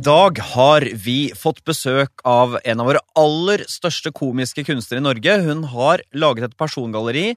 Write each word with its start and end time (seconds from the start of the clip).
dag 0.00 0.38
har 0.54 0.84
vi 1.04 1.30
fått 1.36 1.60
besøk 1.68 2.22
av 2.28 2.56
en 2.64 2.80
av 2.80 2.88
våre 2.88 3.00
aller 3.18 3.64
største 3.68 4.12
komiske 4.16 4.64
kunstnere 4.64 5.02
i 5.02 5.04
Norge. 5.04 5.36
Hun 5.44 5.64
har 5.74 6.02
laget 6.16 6.48
et 6.48 6.58
persongalleri 6.60 7.34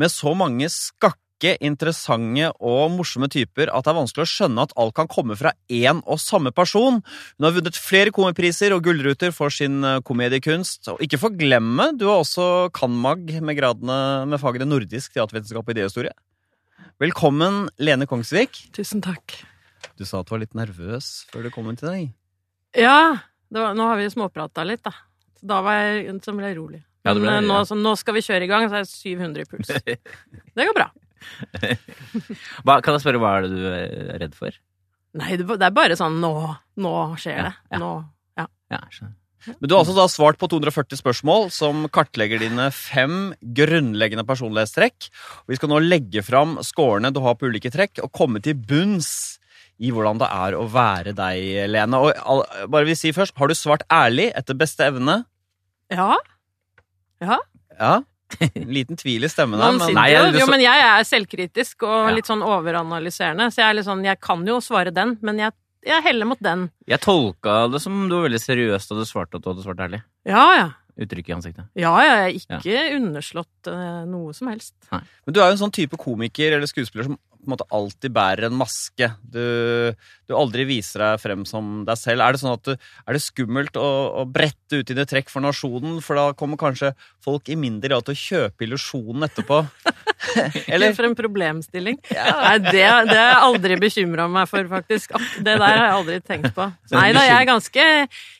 med 0.00 0.12
så 0.12 0.34
mange 0.36 0.68
skakke, 0.72 1.18
interessante 1.58 2.52
og 2.62 2.92
morsomme 2.94 3.26
typer 3.32 3.66
at 3.74 3.82
det 3.82 3.90
er 3.90 3.96
vanskelig 3.96 4.22
å 4.22 4.30
skjønne 4.30 4.66
at 4.66 4.74
alt 4.78 4.94
kan 4.94 5.08
komme 5.10 5.34
fra 5.34 5.50
én 5.66 5.98
og 6.04 6.20
samme 6.22 6.52
person. 6.54 7.00
Hun 7.02 7.48
har 7.48 7.56
vunnet 7.56 7.80
flere 7.82 8.14
komipriser 8.14 8.76
og 8.76 8.84
gullruter 8.86 9.34
for 9.34 9.50
sin 9.50 9.82
eh, 9.82 9.98
komediekunst. 10.06 10.92
Og 10.94 11.02
ikke 11.02 11.18
forglemme, 11.24 11.90
du 11.98 12.06
har 12.06 12.22
også 12.22 12.68
cand.mag 12.78 13.40
med 13.42 13.58
gradene 13.58 14.00
med 14.30 14.42
fagene 14.42 14.70
nordisk 14.70 15.16
teatervitenskap 15.16 15.66
og 15.66 15.74
idéhistorie. 15.74 16.14
Velkommen, 17.02 17.64
Lene 17.82 18.06
Kongsvik. 18.06 18.68
Tusen 18.76 19.02
takk. 19.02 19.42
Du 19.98 20.04
sa 20.08 20.20
at 20.22 20.28
du 20.28 20.34
var 20.34 20.42
litt 20.42 20.56
nervøs 20.58 21.10
før 21.32 21.46
du 21.46 21.52
kom 21.54 21.68
inn 21.70 21.78
til 21.80 21.90
deg. 21.90 22.08
Ja, 22.78 23.18
det 23.52 23.60
var, 23.60 23.76
nå 23.76 23.86
har 23.90 24.00
vi 24.00 24.08
småprata 24.12 24.64
litt, 24.66 24.82
da. 24.86 24.94
Så 25.38 25.48
da 25.50 25.60
var 25.64 25.78
jeg, 25.80 26.16
så 26.24 26.34
ble 26.36 26.50
jeg 26.50 26.58
rolig. 26.60 26.82
Ja, 27.02 27.14
ble- 27.18 27.38
ja. 27.38 27.44
nå, 27.44 27.62
så 27.66 27.76
nå 27.78 27.94
skal 27.98 28.16
vi 28.16 28.24
kjøre 28.24 28.46
i 28.46 28.50
gang, 28.50 28.68
så 28.70 28.78
er 28.78 28.84
jeg 28.84 28.92
700 29.18 29.42
i 29.42 29.48
puls. 29.50 29.72
Det 30.56 30.68
går 30.68 30.76
bra. 30.76 30.90
Hva, 32.66 32.78
kan 32.82 32.96
jeg 32.96 33.02
spørre 33.04 33.20
hva 33.22 33.36
er 33.38 33.44
det 33.46 33.50
du 33.54 33.66
er 33.70 34.22
redd 34.24 34.32
for? 34.34 34.54
Nei, 35.18 35.36
det 35.38 35.46
er 35.54 35.74
bare 35.74 35.94
sånn 35.98 36.16
nå, 36.22 36.32
nå 36.82 36.92
skjer 37.20 37.44
det. 37.46 37.52
Ja, 37.52 37.76
ja. 37.76 37.80
Nå, 37.82 37.90
ja. 38.40 38.46
Ja. 38.72 38.80
Men 39.58 39.68
du 39.68 39.74
har 39.74 39.82
altså 39.82 39.94
da 39.96 40.06
svart 40.10 40.38
på 40.40 40.48
240 40.50 41.00
spørsmål 41.00 41.48
som 41.54 41.84
kartlegger 41.92 42.40
dine 42.42 42.68
fem 42.74 43.32
grunnleggende 43.42 44.24
personlighetstrekk. 44.28 45.08
Vi 45.50 45.58
skal 45.58 45.72
nå 45.72 45.80
legge 45.82 46.22
fram 46.24 46.56
scorene 46.64 47.10
du 47.14 47.20
har 47.24 47.36
på 47.38 47.50
ulike 47.50 47.72
trekk, 47.74 48.00
og 48.06 48.12
komme 48.14 48.42
til 48.44 48.56
bunns 48.56 49.40
i 49.82 49.90
hvordan 49.90 50.20
det 50.22 50.28
er 50.30 50.54
å 50.54 50.62
være 50.70 51.12
deg, 51.18 51.66
Lene. 51.72 51.98
Og 51.98 52.46
bare 52.70 52.86
vil 52.86 52.96
si 52.98 53.10
først, 53.12 53.34
har 53.40 53.50
du 53.50 53.54
svart 53.58 53.82
ærlig 53.90 54.28
etter 54.38 54.54
beste 54.58 54.86
evne? 54.86 55.24
ja. 55.92 56.14
Ja. 57.22 57.36
Ja. 57.78 57.92
En 58.56 58.70
liten 58.72 58.96
tvil 58.96 59.26
i 59.26 59.28
stemmen 59.28 59.60
her, 59.60 59.74
men 59.76 59.92
Nei, 59.94 60.06
jeg- 60.14 60.38
jo, 60.40 60.46
men 60.48 60.60
jeg 60.64 60.80
er 60.86 61.04
selvkritisk 61.04 61.82
og 61.84 62.08
Ja. 62.08 62.14
litt 62.16 62.24
sånn 62.30 62.40
overanalyserende, 62.42 63.50
så 63.52 63.60
jeg 63.60 63.68
er 63.68 63.74
litt 63.74 63.84
sånn 63.86 64.04
Jeg 64.04 64.20
kan 64.20 64.44
jo 64.46 64.56
svare 64.64 64.90
den, 64.94 65.18
men 65.20 65.38
jeg, 65.38 65.52
jeg 65.84 66.02
heller 66.02 66.24
mot 66.26 66.40
den. 66.40 66.70
Jeg 66.88 67.00
tolka 67.04 67.70
det 67.70 67.82
som 67.82 68.08
du 68.08 68.14
var 68.16 68.28
veldig 68.30 68.40
seriøs 68.40 68.88
da 68.88 68.94
du 68.96 69.04
svarte 69.04 69.36
at 69.36 69.42
du 69.44 69.50
hadde 69.52 69.62
svart 69.66 69.82
ærlig. 69.84 70.02
Ja, 70.24 70.46
ja. 70.56 70.70
Uttrykket 70.98 71.28
i 71.28 71.36
ansiktet. 71.36 71.68
Ja, 71.76 71.92
ja, 72.04 72.14
jeg 72.28 72.40
har 72.48 72.58
ikke 72.60 72.96
underslått 72.96 73.68
uh, 73.68 74.04
noe 74.08 74.32
som 74.34 74.48
helst. 74.48 74.74
Men 74.90 75.32
du 75.32 75.40
er 75.40 75.46
jo 75.50 75.52
en 75.58 75.62
sånn 75.68 75.72
type 75.72 75.96
komiker 76.00 76.52
eller 76.56 76.66
skuespiller 76.68 77.04
som 77.04 77.18
på 77.42 77.50
en 77.50 77.54
måte 77.56 77.66
alltid 77.74 78.14
bærer 78.14 78.46
en 78.46 78.54
maske. 78.54 79.08
Du, 79.26 79.42
du 80.30 80.34
aldri 80.38 80.66
viser 80.68 81.02
deg 81.02 81.22
frem 81.22 81.42
som 81.48 81.82
deg 81.88 81.98
selv. 81.98 82.22
Er 82.22 82.34
det 82.34 82.42
sånn 82.42 82.54
at 82.54 82.68
du, 82.68 82.76
er 82.78 83.18
det 83.18 83.22
skummelt 83.24 83.78
å, 83.80 83.88
å 84.22 84.26
brette 84.30 84.78
ut 84.78 84.88
dine 84.88 85.06
trekk 85.08 85.32
for 85.32 85.42
nasjonen? 85.42 85.98
For 86.04 86.18
da 86.18 86.28
kommer 86.38 86.60
kanskje 86.60 86.92
folk 87.24 87.50
i 87.50 87.58
mindre 87.58 87.90
grad 87.90 88.06
til 88.06 88.14
å 88.14 88.22
kjøpe 88.22 88.66
illusjonen 88.68 89.26
etterpå. 89.26 89.64
Eller? 90.72 90.94
For 90.94 91.08
en 91.08 91.18
problemstilling. 91.18 91.98
Nei, 92.14 92.54
det, 92.68 92.72
det 92.78 92.86
har 92.86 93.10
jeg 93.10 93.42
aldri 93.48 93.80
bekymra 93.82 94.28
meg 94.30 94.46
for, 94.50 94.70
faktisk. 94.70 95.18
Det 95.42 95.56
der 95.56 95.66
har 95.66 95.82
jeg 95.82 95.98
aldri 95.98 96.20
tenkt 96.22 96.54
på. 96.56 96.68
Nei 96.94 97.08
da, 97.16 97.26
jeg 97.26 97.36
er 97.40 97.48
ganske 97.48 97.84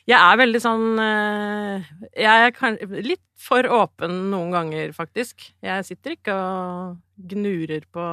Jeg 0.07 0.17
er 0.19 0.39
veldig 0.39 0.59
sånn 0.61 0.99
eh, 1.01 1.85
Jeg 2.21 2.47
er 2.47 2.51
kan, 2.55 2.77
litt 3.03 3.23
for 3.43 3.67
åpen 3.67 4.29
noen 4.31 4.53
ganger, 4.55 4.93
faktisk. 4.95 5.49
Jeg 5.63 5.87
sitter 5.87 6.15
ikke 6.15 6.35
og 6.35 6.99
gnurer 7.29 7.83
på, 7.91 8.05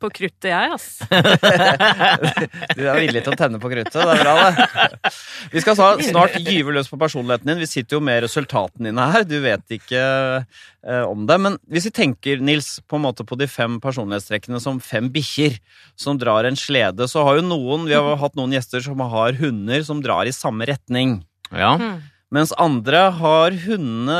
på 0.00 0.10
kruttet, 0.12 0.48
jeg, 0.50 0.72
ass. 0.74 1.00
Du 2.76 2.82
er 2.84 2.98
villig 3.00 3.22
til 3.24 3.32
å 3.32 3.38
tenne 3.38 3.60
på 3.60 3.70
kruttet. 3.72 3.96
Det 3.96 4.14
er 4.14 4.22
bra, 4.22 4.34
det. 4.44 5.12
Vi 5.52 5.62
skal 5.64 5.78
snart 6.04 6.36
gyve 6.40 6.74
løs 6.76 6.90
på 6.90 6.98
personligheten 7.00 7.50
din. 7.50 7.60
Vi 7.62 7.68
sitter 7.68 7.98
jo 7.98 8.02
med 8.04 8.22
resultatene 8.24 8.90
dine 8.90 9.08
her. 9.12 9.26
Du 9.28 9.36
vet 9.44 9.76
ikke 9.76 10.02
eh, 10.40 11.04
om 11.06 11.26
det. 11.28 11.38
Men 11.42 11.58
hvis 11.70 11.88
vi 11.90 11.94
tenker, 12.00 12.44
Nils, 12.44 12.78
på 12.88 13.00
en 13.00 13.06
måte 13.08 13.26
på 13.28 13.38
de 13.40 13.48
fem 13.50 13.80
personlighetstrekkene 13.82 14.60
som 14.62 14.80
fem 14.84 15.10
bikkjer 15.12 15.58
som 16.00 16.20
drar 16.20 16.48
en 16.48 16.58
slede, 16.58 17.08
så 17.10 17.24
har 17.26 17.40
jo 17.40 17.48
noen 17.48 17.88
Vi 17.90 17.96
har 17.96 18.20
hatt 18.20 18.38
noen 18.38 18.54
gjester 18.56 18.84
som 18.84 19.00
har 19.00 19.36
hunder 19.40 19.84
som 19.86 20.04
drar 20.04 20.28
i 20.28 20.36
samme 20.36 20.68
retning. 20.70 21.20
Ja. 21.50 21.76
Mm. 21.80 22.00
Mens 22.30 22.52
andre 22.62 23.00
har 23.18 23.54
hundene 23.64 24.16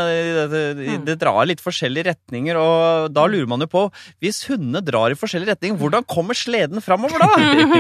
det, 0.51 0.63
det, 0.79 0.95
det 1.07 1.15
drar 1.21 1.47
litt 1.47 1.61
forskjellige 1.63 2.09
retninger, 2.09 2.59
og 2.59 3.13
da 3.15 3.27
lurer 3.31 3.47
man 3.51 3.63
jo 3.63 3.69
på 3.71 3.85
Hvis 4.23 4.43
hundene 4.49 4.83
drar 4.83 5.15
i 5.15 5.19
forskjellige 5.19 5.55
retninger, 5.55 5.79
hvordan 5.79 6.07
kommer 6.11 6.35
sleden 6.35 6.83
framover 6.83 7.23
da? 7.23 7.29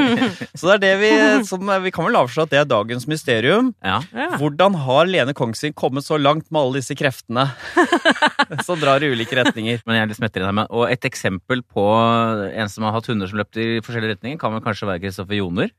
Så 0.58 0.70
det 0.70 0.76
er 0.76 0.82
det 0.84 0.92
vi 1.02 1.10
som, 1.48 1.66
Vi 1.82 1.92
kan 1.94 2.06
vel 2.06 2.20
avsløre 2.20 2.46
at 2.46 2.54
det 2.54 2.60
er 2.62 2.70
dagens 2.70 3.08
mysterium. 3.10 3.72
ja. 4.14 4.30
Hvordan 4.40 4.78
har 4.86 5.10
Lene 5.10 5.34
Kongsvik 5.36 5.74
kommet 5.78 6.06
så 6.06 6.18
langt 6.20 6.46
med 6.50 6.60
alle 6.62 6.80
disse 6.80 6.94
kreftene 6.98 7.48
som 8.66 8.78
drar 8.80 9.02
i 9.02 9.10
ulike 9.10 9.36
retninger? 9.36 9.82
Men 9.82 9.98
jeg 9.98 10.06
er 10.06 10.10
litt 10.12 10.20
smettere 10.20 10.46
enn 10.46 10.62
deg. 10.62 10.70
Og 10.70 10.86
et 10.90 11.10
eksempel 11.10 11.64
på 11.66 11.84
en 11.90 12.70
som 12.70 12.86
har 12.86 12.94
hatt 12.96 13.10
hunder 13.10 13.30
som 13.30 13.40
løpt 13.42 13.58
i 13.60 13.68
forskjellige 13.82 14.16
retninger, 14.16 14.38
kan 14.40 14.54
vel 14.54 14.62
kanskje 14.64 14.88
være 14.88 15.02
Kristoffer 15.08 15.40
Joner. 15.42 15.74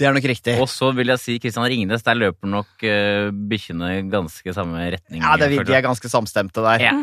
Det 0.00 0.06
er 0.08 0.14
nok 0.16 0.24
riktig. 0.30 0.54
Og 0.62 0.68
så 0.72 0.88
vil 0.96 1.12
jeg 1.12 1.20
si 1.20 1.34
Kristian 1.42 1.66
Ringnes. 1.68 2.04
Der 2.06 2.16
løper 2.16 2.48
nok 2.48 2.84
uh, 2.88 3.28
bikkjene 3.50 3.90
ganske 4.10 4.54
samme 4.56 4.86
retning. 4.96 5.20
Ja, 5.20 5.36
det, 5.36 5.50
føler 5.52 5.68
De 5.68 5.76
er 5.76 5.84
ganske 5.84 6.08
samstemte 6.12 6.64
der. 6.64 6.78
Ja. 6.88 6.94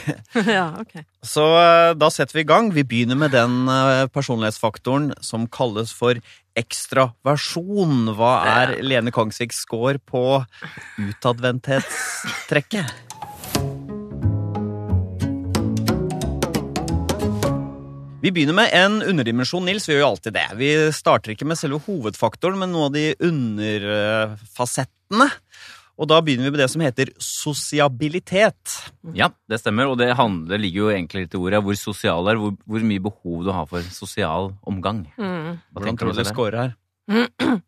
ja, 0.58 0.66
ok. 0.78 0.94
Så 1.24 1.44
eh, 1.58 1.94
da 1.98 2.10
setter 2.14 2.38
vi 2.38 2.44
i 2.44 2.48
gang. 2.48 2.74
Vi 2.74 2.84
begynner 2.86 3.16
med 3.18 3.30
den 3.34 3.68
eh, 3.70 4.06
personlighetsfaktoren 4.14 5.12
som 5.24 5.48
kalles 5.50 5.92
for 5.96 6.14
ekstraversjon. 6.54 8.14
Hva 8.14 8.32
er 8.54 8.76
Lene 8.86 9.10
Kongsviks 9.14 9.58
score 9.66 9.98
på 9.98 10.44
utadvendthetstrekket? 11.02 13.03
Vi 18.24 18.30
begynner 18.32 18.56
med 18.56 18.70
en 18.72 19.02
underdimensjon, 19.04 19.66
Nils. 19.68 19.84
Vi 19.84 19.92
gjør 19.92 20.00
jo 20.00 20.06
alltid 20.14 20.32
det. 20.32 20.46
Vi 20.56 20.68
starter 20.96 21.34
ikke 21.34 21.44
med 21.44 21.58
selve 21.60 21.76
hovedfaktoren, 21.84 22.56
men 22.56 22.70
noen 22.72 22.86
av 22.86 22.94
de 22.94 23.02
underfasettene. 23.26 25.26
Og 26.00 26.08
da 26.08 26.22
begynner 26.24 26.48
vi 26.48 26.54
med 26.54 26.62
det 26.62 26.70
som 26.72 26.80
heter 26.80 27.12
sosiabilitet. 27.20 28.78
Ja, 29.12 29.28
det 29.44 29.60
stemmer. 29.60 29.92
Og 29.92 30.00
det, 30.00 30.08
handler, 30.16 30.56
ligger 30.62 30.86
jo 30.86 30.88
egentlig 30.94 31.26
litt 31.26 31.36
i 31.36 31.42
ordet 31.42 31.60
hvor 31.66 31.76
sosial 31.76 32.32
er, 32.32 32.40
hvor, 32.40 32.56
hvor 32.64 32.86
mye 32.88 33.04
behov 33.10 33.44
du 33.44 33.52
har 33.52 33.68
for 33.68 33.84
sosial 33.92 34.56
omgang. 34.64 35.04
Mm. 35.20 35.60
Hvordan 35.76 36.00
tror 36.00 36.16
du 36.16 36.22
det? 36.22 36.26
scorer 36.32 36.56
her? 36.62 36.72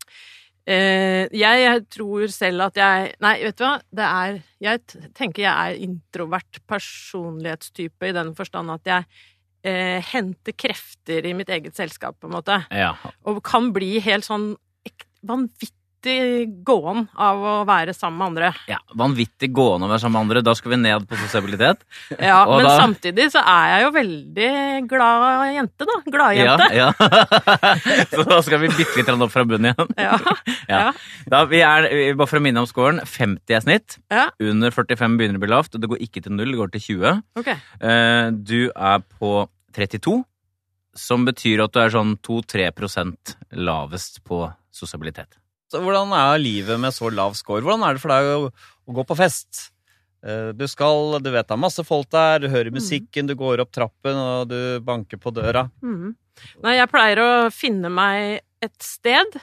Eh, 0.66 1.30
jeg, 1.30 1.60
jeg 1.62 1.84
tror 1.94 2.26
selv 2.34 2.64
at 2.64 2.78
jeg 2.80 3.12
Nei, 3.22 3.36
vet 3.38 3.54
du 3.54 3.62
hva? 3.62 3.76
Det 3.86 4.02
er 4.02 4.40
Jeg 4.64 4.80
tenker 5.14 5.44
jeg 5.44 5.54
er 5.54 5.84
introvert 5.84 6.58
personlighetstype 6.66 8.08
i 8.08 8.16
den 8.16 8.32
forstand 8.34 8.74
at 8.74 8.90
jeg 8.90 9.06
eh, 9.64 10.02
hente 10.12 10.52
krefter 10.52 11.26
i 11.26 11.34
mitt 11.34 11.48
eget 11.48 11.76
selskap, 11.76 12.18
på 12.20 12.26
en 12.28 12.36
måte. 12.36 12.58
Ja. 12.70 12.94
Og 13.24 13.42
kan 13.46 13.72
bli 13.72 13.98
helt 14.00 14.24
sånn 14.24 14.54
ek- 14.86 15.06
vanvittig 16.04 16.62
gåen 16.64 17.08
av 17.16 17.36
å 17.40 17.64
være 17.66 17.92
sammen 17.94 18.18
med 18.18 18.26
andre. 18.26 18.54
ja. 18.68 18.78
Vanvittig 18.96 19.52
gående 19.52 19.86
å 19.86 19.90
være 19.90 20.00
sammen 20.00 20.12
med 20.12 20.20
andre. 20.26 20.42
Da 20.42 20.54
skal 20.54 20.70
vi 20.70 20.76
ned 20.76 21.06
på 21.08 21.16
sosialitet. 21.16 21.78
Ja, 22.20 22.44
Og 22.46 22.58
Men 22.58 22.66
da- 22.66 22.78
samtidig 22.78 23.30
så 23.32 23.40
er 23.42 23.68
jeg 23.72 23.82
jo 23.84 23.90
veldig 23.96 24.88
glad 24.88 25.54
jente, 25.54 25.84
da. 25.86 25.96
Gladjente. 26.06 26.68
Ja, 26.74 26.92
ja. 26.92 26.92
Så 28.12 28.24
da 28.28 28.40
skal 28.42 28.60
vi 28.62 28.68
bitte 28.68 28.96
litt 29.00 29.08
opp 29.08 29.32
fra 29.32 29.44
bunnen 29.44 29.72
igjen. 29.72 29.88
Ja. 29.96 30.18
Ja. 30.68 30.78
Ja. 30.80 30.92
Da, 31.30 31.44
vi 31.46 31.60
er, 31.62 31.86
bare 32.16 32.26
for 32.26 32.38
å 32.38 32.42
minne 32.42 32.58
om 32.62 32.66
scoren, 32.66 32.98
50 33.06 33.54
er 33.54 33.60
snitt. 33.62 33.98
Ja. 34.10 34.28
Under 34.42 34.70
45 34.74 35.16
begynner 35.18 35.36
det 35.38 35.42
å 35.42 35.44
bli 35.44 35.50
lavt, 35.52 35.74
og 35.76 35.80
det 35.82 35.90
går 35.92 36.00
ikke 36.02 36.22
til 36.24 36.34
null, 36.34 36.50
det 36.50 36.58
går 36.58 36.72
til 36.74 36.84
20. 36.86 37.20
Ok. 37.38 37.50
Eh, 37.80 38.30
Du 38.46 38.70
er 38.74 39.02
på 39.20 39.32
32, 39.76 40.24
som 40.96 41.26
betyr 41.26 41.62
at 41.64 41.72
du 41.76 41.80
er 41.82 41.92
sånn 41.94 42.16
2-3 42.18 42.70
lavest 43.52 44.22
på 44.26 44.42
sosialitet. 44.74 45.38
Så 45.72 45.80
hvordan 45.82 46.12
er 46.14 46.38
livet 46.38 46.78
med 46.80 46.94
så 46.94 47.10
lav 47.10 47.34
score? 47.38 47.64
Hvordan 47.64 47.82
er 47.86 47.96
det 47.96 48.02
for 48.04 48.14
deg 48.14 48.28
å, 48.30 48.50
å 48.86 48.96
gå 49.00 49.04
på 49.08 49.16
fest? 49.18 49.70
Eh, 50.26 50.52
Du 50.56 50.66
skal, 50.70 51.18
du 51.22 51.30
vet 51.34 51.48
det 51.48 51.56
er 51.56 51.62
masse 51.62 51.82
folk 51.86 52.08
der, 52.14 52.44
du 52.44 52.48
hører 52.52 52.70
musikken, 52.74 53.26
du 53.26 53.34
går 53.38 53.62
opp 53.64 53.72
trappen 53.74 54.16
og 54.16 54.48
du 54.52 54.78
banker 54.86 55.18
på 55.22 55.32
døra. 55.34 55.66
Mm. 55.82 56.14
Nei, 56.62 56.76
jeg 56.78 56.90
pleier 56.92 57.22
å 57.22 57.30
finne 57.54 57.90
meg 57.90 58.42
et 58.62 58.76
sted 58.84 59.36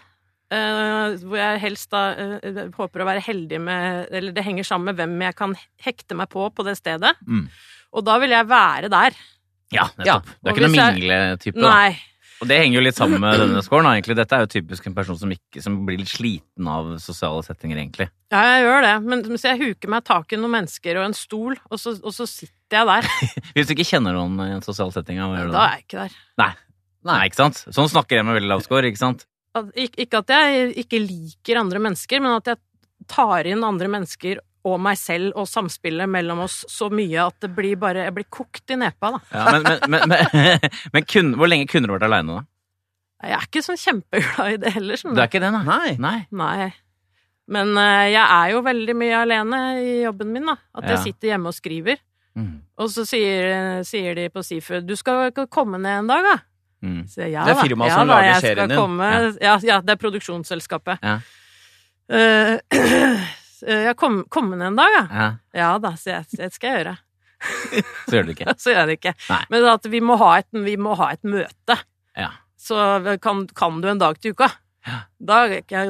uh, 0.54 1.14
hvor 1.26 1.38
jeg 1.40 1.62
helst 1.64 1.90
da 1.94 2.04
uh, 2.14 2.60
håper 2.78 3.02
å 3.04 3.08
være 3.08 3.24
heldig 3.26 3.60
med 3.62 4.12
Eller 4.14 4.34
det 4.36 4.44
henger 4.46 4.68
sammen 4.68 4.92
med 4.92 5.00
hvem 5.00 5.16
jeg 5.26 5.38
kan 5.38 5.56
hekte 5.86 6.18
meg 6.18 6.30
på 6.34 6.46
på 6.54 6.66
det 6.68 6.76
stedet. 6.78 7.16
Mm. 7.26 7.48
Og 7.94 8.06
da 8.06 8.18
vil 8.22 8.34
jeg 8.34 8.50
være 8.50 8.90
der. 8.94 9.18
Ja, 9.74 9.88
Ja, 10.06 10.20
nettopp. 10.22 10.34
Du 10.42 10.50
er 10.50 10.54
ikke 10.54 10.68
noen 10.68 10.78
mingletype, 10.78 11.58
da. 11.58 11.70
Nei. 11.70 12.13
Og 12.44 12.50
det 12.50 12.58
henger 12.60 12.76
jo 12.78 12.84
litt 12.84 12.98
sammen 13.00 13.22
med 13.24 13.40
denne 13.40 13.62
scoren. 13.64 13.88
egentlig. 13.94 14.18
Dette 14.20 14.36
er 14.36 14.44
jo 14.44 14.50
typisk 14.52 14.88
en 14.90 14.96
person 14.98 15.18
som, 15.20 15.32
ikke, 15.32 15.62
som 15.64 15.78
blir 15.88 16.02
litt 16.02 16.12
sliten 16.12 16.68
av 16.68 16.90
sosiale 17.00 17.40
settinger, 17.48 17.80
egentlig. 17.80 18.10
Ja, 18.34 18.42
jeg 18.58 18.66
gjør 18.66 18.84
det. 18.84 18.94
Men 19.08 19.24
så 19.40 19.54
jeg 19.54 19.62
huker 19.64 19.94
meg 19.96 20.04
tak 20.10 20.36
i 20.36 20.40
noen 20.42 20.52
mennesker 20.58 21.00
og 21.00 21.06
en 21.08 21.16
stol, 21.18 21.56
og 21.72 21.80
så, 21.80 21.96
og 22.04 22.12
så 22.16 22.28
sitter 22.28 22.82
jeg 22.82 22.90
der. 22.92 23.10
Hvis 23.56 23.70
du 23.70 23.76
ikke 23.78 23.88
kjenner 23.88 24.18
noen 24.20 24.36
i 24.44 24.52
en 24.58 24.66
sosial 24.66 24.92
setting, 24.96 25.22
hva 25.24 25.40
gjør 25.40 25.52
du 25.54 25.56
Da 25.56 25.60
da? 25.62 25.66
er 25.70 25.78
jeg 25.80 25.88
ikke 25.88 26.02
der. 26.04 26.18
Nei. 26.44 26.52
Nei, 27.04 27.20
ikke 27.28 27.40
sant? 27.42 27.64
Sånn 27.76 27.90
snakker 27.92 28.20
jeg 28.20 28.28
med 28.28 28.38
veldig 28.40 28.52
lav 28.54 28.62
score, 28.68 28.88
ikke 28.92 29.02
sant? 29.02 29.26
at, 29.54 29.68
ikke, 29.78 30.06
ikke 30.08 30.20
at 30.24 30.32
jeg 30.34 30.70
ikke 30.84 31.00
liker 31.04 31.60
andre 31.62 31.80
mennesker, 31.88 32.22
men 32.24 32.36
at 32.40 32.48
jeg 32.54 32.58
tar 33.12 33.46
inn 33.52 33.64
andre 33.68 33.90
mennesker 33.92 34.40
og 34.64 34.80
meg 34.80 34.98
selv 35.00 35.36
og 35.40 35.48
samspillet 35.50 36.08
mellom 36.08 36.46
oss 36.46 36.62
så 36.72 36.88
mye 36.94 37.26
at 37.26 37.36
det 37.44 37.50
blir 37.56 37.76
bare 37.80 38.06
Jeg 38.06 38.16
blir 38.16 38.28
kokt 38.32 38.72
i 38.72 38.78
nepa, 38.80 39.12
da. 39.18 39.20
Ja, 39.34 39.44
men 39.52 39.66
men, 39.68 40.06
men, 40.08 40.14
men, 40.32 40.70
men 40.96 41.08
kun, 41.10 41.34
hvor 41.40 41.52
lenge 41.52 41.68
kunne 41.72 41.90
du 41.90 41.96
vært 41.96 42.08
aleine, 42.08 42.40
da? 42.40 42.48
Jeg 43.24 43.38
er 43.38 43.46
ikke 43.48 43.64
sånn 43.64 43.80
kjempeglad 43.80 44.56
i 44.56 44.58
det 44.60 44.72
heller, 44.76 45.04
Du 45.04 45.20
er 45.20 45.30
ikke 45.30 45.44
det, 45.44 45.52
nei? 45.56 45.94
Nei. 46.04 46.18
Nei. 46.36 46.72
Men 47.54 47.76
uh, 47.76 48.08
jeg 48.12 48.24
er 48.24 48.50
jo 48.52 48.64
veldig 48.66 48.96
mye 49.00 49.20
alene 49.20 49.60
i 49.80 49.94
jobben 50.04 50.34
min, 50.36 50.50
da. 50.52 50.58
At 50.80 50.90
jeg 50.92 51.04
sitter 51.08 51.32
hjemme 51.32 51.52
og 51.52 51.56
skriver. 51.56 52.02
Mm. 52.36 52.58
Og 52.82 52.90
så 52.92 53.06
sier, 53.08 53.84
sier 53.88 54.18
de 54.18 54.26
på 54.34 54.42
Sifu 54.44 54.80
'Du 54.82 54.96
skal 55.00 55.30
ikke 55.30 55.46
komme 55.48 55.78
ned 55.78 56.02
en 56.02 56.10
dag', 56.10 56.26
da. 56.26 56.38
Mm. 56.84 57.08
Så 57.08 57.22
jeg, 57.22 57.32
ja, 57.32 57.46
Det 57.46 57.56
er 57.56 57.62
firmaet 57.62 57.92
ja, 57.92 57.96
som 57.96 58.08
da, 58.08 58.18
lager 58.18 58.40
serien 58.44 58.70
din. 58.70 58.78
Komme, 58.78 59.10
ja. 59.40 59.56
ja, 59.64 59.80
det 59.80 59.96
er 59.96 60.02
produksjonsselskapet. 60.02 61.00
Ja. 61.04 61.20
Eh, 62.12 62.60
jeg 63.68 63.96
kom, 64.00 64.22
komme 64.34 64.58
ned 64.60 64.74
en 64.74 64.80
dag, 64.80 64.96
ja. 64.98 65.04
Ja, 65.10 65.32
Ja 65.54 65.72
da, 65.82 65.94
så 66.00 66.16
jeg, 66.16 66.30
det 66.40 66.52
skal 66.56 66.70
jeg 66.70 66.84
gjøre. 66.84 66.96
så 68.08 68.16
gjør 68.16 68.24
du 68.26 68.32
det 68.32 68.36
ikke. 68.38 68.56
Så 68.64 68.72
gjør 68.72 68.80
jeg 68.80 68.90
det 68.90 68.98
ikke. 69.02 69.16
Nei. 69.30 69.42
Men 69.52 69.70
at 69.74 69.88
vi 69.92 70.02
må 70.04 70.18
ha 70.22 70.32
et, 70.40 70.50
vi 70.66 70.76
må 70.80 70.96
ha 71.00 71.12
et 71.16 71.24
møte. 71.28 71.78
Ja. 72.20 72.30
Så 72.60 72.78
kan, 73.24 73.46
kan 73.58 73.82
du 73.84 73.90
en 73.92 74.00
dag 74.02 74.20
til 74.24 74.36
uka? 74.36 74.48
Ja. 74.88 75.00
Da, 75.20 75.40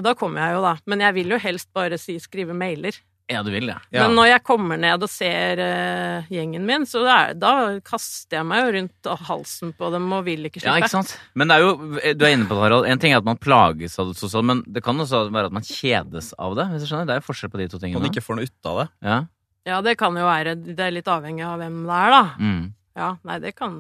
da 0.06 0.14
kommer 0.18 0.42
jeg 0.42 0.58
jo, 0.58 0.64
da. 0.66 0.76
Men 0.90 1.04
jeg 1.06 1.18
vil 1.18 1.34
jo 1.36 1.42
helst 1.42 1.70
bare 1.74 2.00
si 2.02 2.18
skrive 2.22 2.56
mailer. 2.58 2.98
Ja, 3.32 3.40
du 3.44 3.52
vil 3.54 3.70
det. 3.72 3.78
Ja. 3.96 4.04
Men 4.04 4.18
når 4.18 4.28
jeg 4.34 4.44
kommer 4.44 4.80
ned 4.80 5.04
og 5.06 5.10
ser 5.12 5.62
uh, 5.64 6.32
gjengen 6.34 6.66
min, 6.68 6.84
så 6.90 7.06
er, 7.08 7.32
da 7.40 7.54
kaster 7.86 8.42
jeg 8.42 8.48
meg 8.50 8.66
jo 8.66 8.74
rundt 8.76 9.10
halsen 9.30 9.72
på 9.80 9.92
dem 9.94 10.10
og 10.12 10.26
vil 10.28 10.50
ikke 10.50 10.64
Ja, 10.66 10.76
ikke 10.82 10.92
sant? 10.92 11.16
Men 11.40 11.50
det 11.50 11.58
er 11.58 11.64
jo, 11.64 11.72
du 12.20 12.28
er 12.28 12.36
inne 12.36 12.50
på 12.50 12.58
det, 12.58 12.66
Harald. 12.66 12.90
En 12.92 13.00
ting 13.00 13.16
er 13.16 13.24
at 13.24 13.30
man 13.30 13.40
plages 13.40 13.96
av 14.02 14.12
det 14.12 14.20
sosiale, 14.20 14.44
men 14.52 14.66
det 14.68 14.84
kan 14.84 15.00
også 15.00 15.26
være 15.32 15.50
at 15.54 15.56
man 15.56 15.68
kjedes 15.68 16.34
av 16.36 16.58
det. 16.60 16.68
hvis 16.74 16.84
du 16.84 16.92
skjønner. 16.92 17.08
Det 17.10 17.16
er 17.16 17.24
jo 17.24 17.28
forskjell 17.30 17.54
på 17.56 17.64
de 17.64 17.70
to 17.72 17.80
tingene 17.80 18.04
Man 18.04 18.12
ikke 18.12 18.26
får 18.28 18.40
noe 18.40 18.52
ut 18.52 18.72
av 18.74 18.84
det. 18.84 18.88
Ja. 19.08 19.20
Ja, 19.64 19.80
det 19.80 19.96
kan 19.96 20.16
jo 20.20 20.26
være 20.28 20.58
Det 20.60 20.80
er 20.84 20.92
litt 20.92 21.08
avhengig 21.08 21.46
av 21.48 21.62
hvem 21.62 21.84
det 21.88 22.00
er, 22.04 22.12
da. 22.12 22.24
Mm. 22.44 22.64
Ja, 22.94 23.10
nei, 23.26 23.40
det 23.42 23.56
kan 23.58 23.78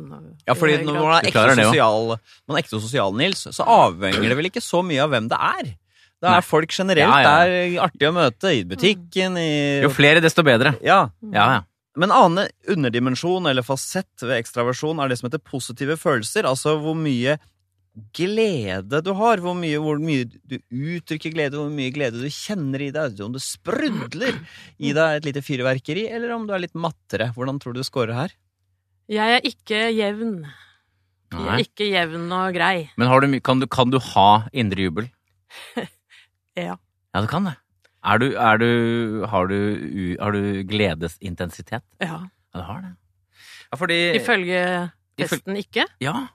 Ja, 0.48 0.56
fordi 0.58 0.80
når 0.88 0.96
man 0.98 1.18
er 1.20 1.28
ekte 1.30 1.44
sosial, 1.60 2.16
man 2.48 2.56
er 2.56 2.64
ekte 2.64 2.80
sosial, 2.82 3.14
Nils, 3.20 3.44
så 3.54 3.66
avhenger 3.70 4.26
det 4.26 4.38
vel 4.40 4.50
ikke 4.50 4.64
så 4.64 4.82
mye 4.86 5.04
av 5.04 5.12
hvem 5.14 5.28
det 5.30 5.38
er. 5.38 5.74
Det 6.24 6.30
er 6.32 6.40
Nei. 6.40 6.48
folk 6.48 6.72
generelt. 6.72 7.04
Ja, 7.04 7.20
ja. 7.20 7.32
Det 7.44 7.56
er 7.60 7.82
artig 7.84 8.08
å 8.08 8.16
møte 8.16 8.52
i 8.56 8.64
butikken, 8.64 9.36
i 9.36 9.48
Jo 9.84 9.90
flere, 9.92 10.22
desto 10.24 10.46
bedre. 10.48 10.72
Ja. 10.80 11.10
Ja, 11.34 11.48
ja. 11.58 11.62
Men 12.00 12.14
annen 12.16 12.48
underdimensjon 12.72 13.50
eller 13.50 13.66
fasett 13.66 14.24
ved 14.24 14.40
ekstraversjon 14.40 15.02
er 15.04 15.12
det 15.12 15.20
som 15.20 15.28
heter 15.28 15.44
positive 15.44 15.98
følelser. 16.00 16.48
Altså 16.48 16.78
hvor 16.82 16.96
mye 16.98 17.36
glede 18.16 19.04
du 19.04 19.12
har. 19.20 19.44
Hvor 19.44 19.58
mye, 19.58 19.78
hvor 19.84 20.00
mye 20.02 20.26
du 20.32 20.58
uttrykker 20.72 21.36
glede, 21.36 21.60
hvor 21.60 21.70
mye 21.74 21.92
glede 21.94 22.24
du 22.24 22.32
kjenner 22.32 22.88
i 22.88 22.90
deg. 22.96 23.20
Om 23.22 23.36
det 23.36 23.44
sprudler 23.44 24.40
i 24.80 24.96
deg 24.96 25.20
et 25.20 25.28
lite 25.28 25.44
fyrverkeri, 25.46 26.08
eller 26.08 26.34
om 26.38 26.48
du 26.48 26.56
er 26.56 26.64
litt 26.64 26.78
mattere. 26.78 27.34
Hvordan 27.36 27.60
tror 27.62 27.76
du 27.76 27.84
du 27.84 27.88
scorer 27.88 28.16
her? 28.18 28.38
Jeg 29.12 29.42
er 29.42 29.50
ikke 29.52 29.84
jevn. 29.92 30.38
Jeg 31.34 31.50
er 31.52 31.66
ikke 31.68 31.90
jevn 31.92 32.32
og 32.32 32.56
grei. 32.56 32.78
Men 32.96 33.12
har 33.12 33.22
du, 33.22 33.36
kan, 33.44 33.60
du, 33.60 33.68
kan 33.68 33.92
du 33.92 34.00
ha 34.14 34.30
indre 34.56 34.88
jubel? 34.88 35.12
Ja. 36.58 36.76
Ja, 37.14 37.22
du 37.22 37.28
kan 37.30 37.46
det. 37.50 37.56
Er 38.04 38.20
du, 38.20 38.26
er 38.36 38.58
du, 38.60 38.70
har, 39.32 39.48
du, 39.48 40.16
har 40.20 40.32
du 40.36 40.64
gledesintensitet? 40.68 41.84
Ja. 42.02 42.20
Ja, 42.54 42.60
du 42.60 42.64
har 42.68 42.82
det. 42.84 42.94
Ja, 43.72 43.78
fordi 43.80 44.00
Ifølge 44.20 44.60
Ifølge- 44.60 45.28
testen 45.30 45.58
ikke. 45.58 45.86
Ja. 46.04 46.28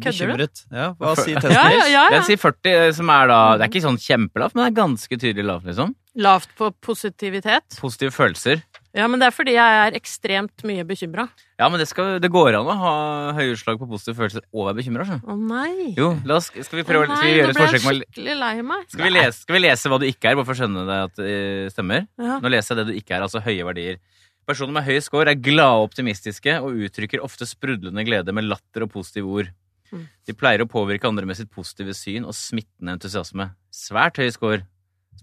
Kødder 0.00 0.38
du? 0.40 0.46
Ja, 0.72 0.86
hva 0.98 1.12
sier 1.18 1.36
testen? 1.40 1.52
ja, 1.52 1.86
ja, 1.92 2.04
Den 2.10 2.24
sier 2.24 2.38
40, 2.40 2.94
som 2.96 3.10
er 3.12 3.26
da 3.28 3.40
Det 3.58 3.66
er 3.66 3.70
ikke 3.74 3.82
sånn 3.84 3.98
kjempelavt, 4.00 4.54
men 4.56 4.64
det 4.64 4.70
er 4.72 4.78
ganske 4.80 5.18
tydelig 5.20 5.44
lavt, 5.44 5.66
liksom. 5.68 5.92
Lavt 6.16 6.54
på 6.56 6.70
positivitet. 6.80 7.76
Positive 7.78 8.10
følelser. 8.14 8.62
Ja, 8.96 9.06
men 9.12 9.20
det 9.20 9.28
er 9.28 9.34
fordi 9.34 9.52
jeg 9.52 9.80
er 9.82 9.96
ekstremt 9.98 10.62
mye 10.64 10.84
bekymra. 10.88 11.26
Ja, 11.60 11.68
men 11.68 11.80
det, 11.80 11.86
skal, 11.90 12.16
det 12.22 12.30
går 12.32 12.56
an 12.56 12.68
å 12.72 12.76
ha 12.80 12.92
høye 13.36 13.52
utslag 13.52 13.76
på 13.80 13.88
positive 13.90 14.16
følelser 14.16 14.44
og 14.48 14.70
være 14.70 14.78
bekymra. 14.78 15.18
Å 15.20 15.36
nei. 15.36 15.92
Jo, 15.98 16.14
la 16.24 16.38
oss, 16.40 16.48
skal 16.48 16.80
vi 16.80 16.84
prøve 16.88 17.04
Å 17.04 17.10
nei, 17.10 17.18
Skal 17.20 17.28
vi 17.28 17.36
gjøre 17.36 17.52
et 17.52 17.60
forsøk 17.60 17.84
med 17.84 18.00
skikkelig 18.06 18.36
lei 18.40 18.54
meg. 18.64 18.86
skal 18.92 19.04
vi, 19.04 19.12
lese, 19.12 19.42
skal 19.42 19.58
vi 19.58 19.62
lese 19.66 19.92
hva 19.92 20.00
du 20.00 20.06
ikke 20.08 20.30
er, 20.30 20.38
bare 20.38 20.48
for 20.48 20.56
å 20.56 20.60
skjønne 20.62 20.86
det 20.88 20.98
at 21.10 21.20
det 21.20 21.36
stemmer? 21.74 22.06
Ja. 22.16 22.38
Nå 22.40 22.52
leser 22.52 22.72
jeg 22.72 22.80
det 22.80 22.86
du 22.88 23.00
ikke 23.02 23.18
er, 23.18 23.26
altså 23.26 23.44
høye 23.44 23.68
verdier. 23.68 24.00
Personer 24.46 24.78
med 24.78 24.86
høy 24.86 25.00
score 25.02 25.32
er 25.34 25.40
glade 25.42 25.80
og 25.80 25.88
optimistiske 25.90 26.56
og 26.62 26.80
uttrykker 26.86 27.24
ofte 27.26 27.48
sprudlende 27.50 28.04
glede 28.06 28.32
med 28.36 28.48
latter 28.48 28.86
og 28.86 28.92
positive 28.94 29.28
ord. 29.42 29.52
Mm. 29.92 30.06
De 30.28 30.34
pleier 30.38 30.62
å 30.64 30.70
påvirke 30.70 31.08
andre 31.08 31.26
med 31.28 31.38
sitt 31.38 31.50
positive 31.52 31.92
syn 31.98 32.24
og 32.24 32.34
smittende 32.36 32.96
entusiasme. 32.96 33.50
Svært 33.74 34.20
høy 34.22 34.30
score, 34.34 34.62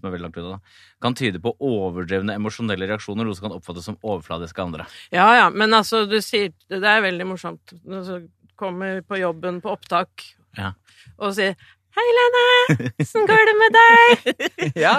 som 0.04 0.10
er 0.12 0.18
veldig 0.18 0.26
langt 0.28 0.38
unna, 0.42 0.58
da, 0.60 0.78
kan 1.08 1.16
tyde 1.16 1.40
på 1.40 1.54
overdrevne 1.64 2.36
emosjonelle 2.36 2.86
reaksjoner, 2.92 3.24
noe 3.24 3.34
som 3.38 3.48
kan 3.48 3.56
oppfattes 3.56 3.88
som 3.88 3.96
overfladisk 4.04 4.60
av 4.60 4.68
andre. 4.68 4.86
ja 5.16 5.30
ja, 5.40 5.48
men 5.50 5.72
altså, 5.72 6.04
du 6.06 6.18
sier 6.20 6.52
Det 6.68 6.84
er 6.84 7.00
veldig 7.08 7.26
morsomt. 7.32 7.72
Når 7.88 8.10
du 8.10 8.28
kommer 8.60 9.00
på 9.02 9.16
jobben 9.24 9.62
på 9.64 9.72
opptak 9.72 10.28
Ja. 10.60 10.74
og 11.18 11.32
sier 11.34 11.56
Hei, 11.94 12.02
Lene! 12.16 12.88
Åssen 12.98 13.22
går 13.30 13.42
det 13.46 13.52
med 13.54 13.76
deg? 13.76 14.72
Ja. 14.82 14.94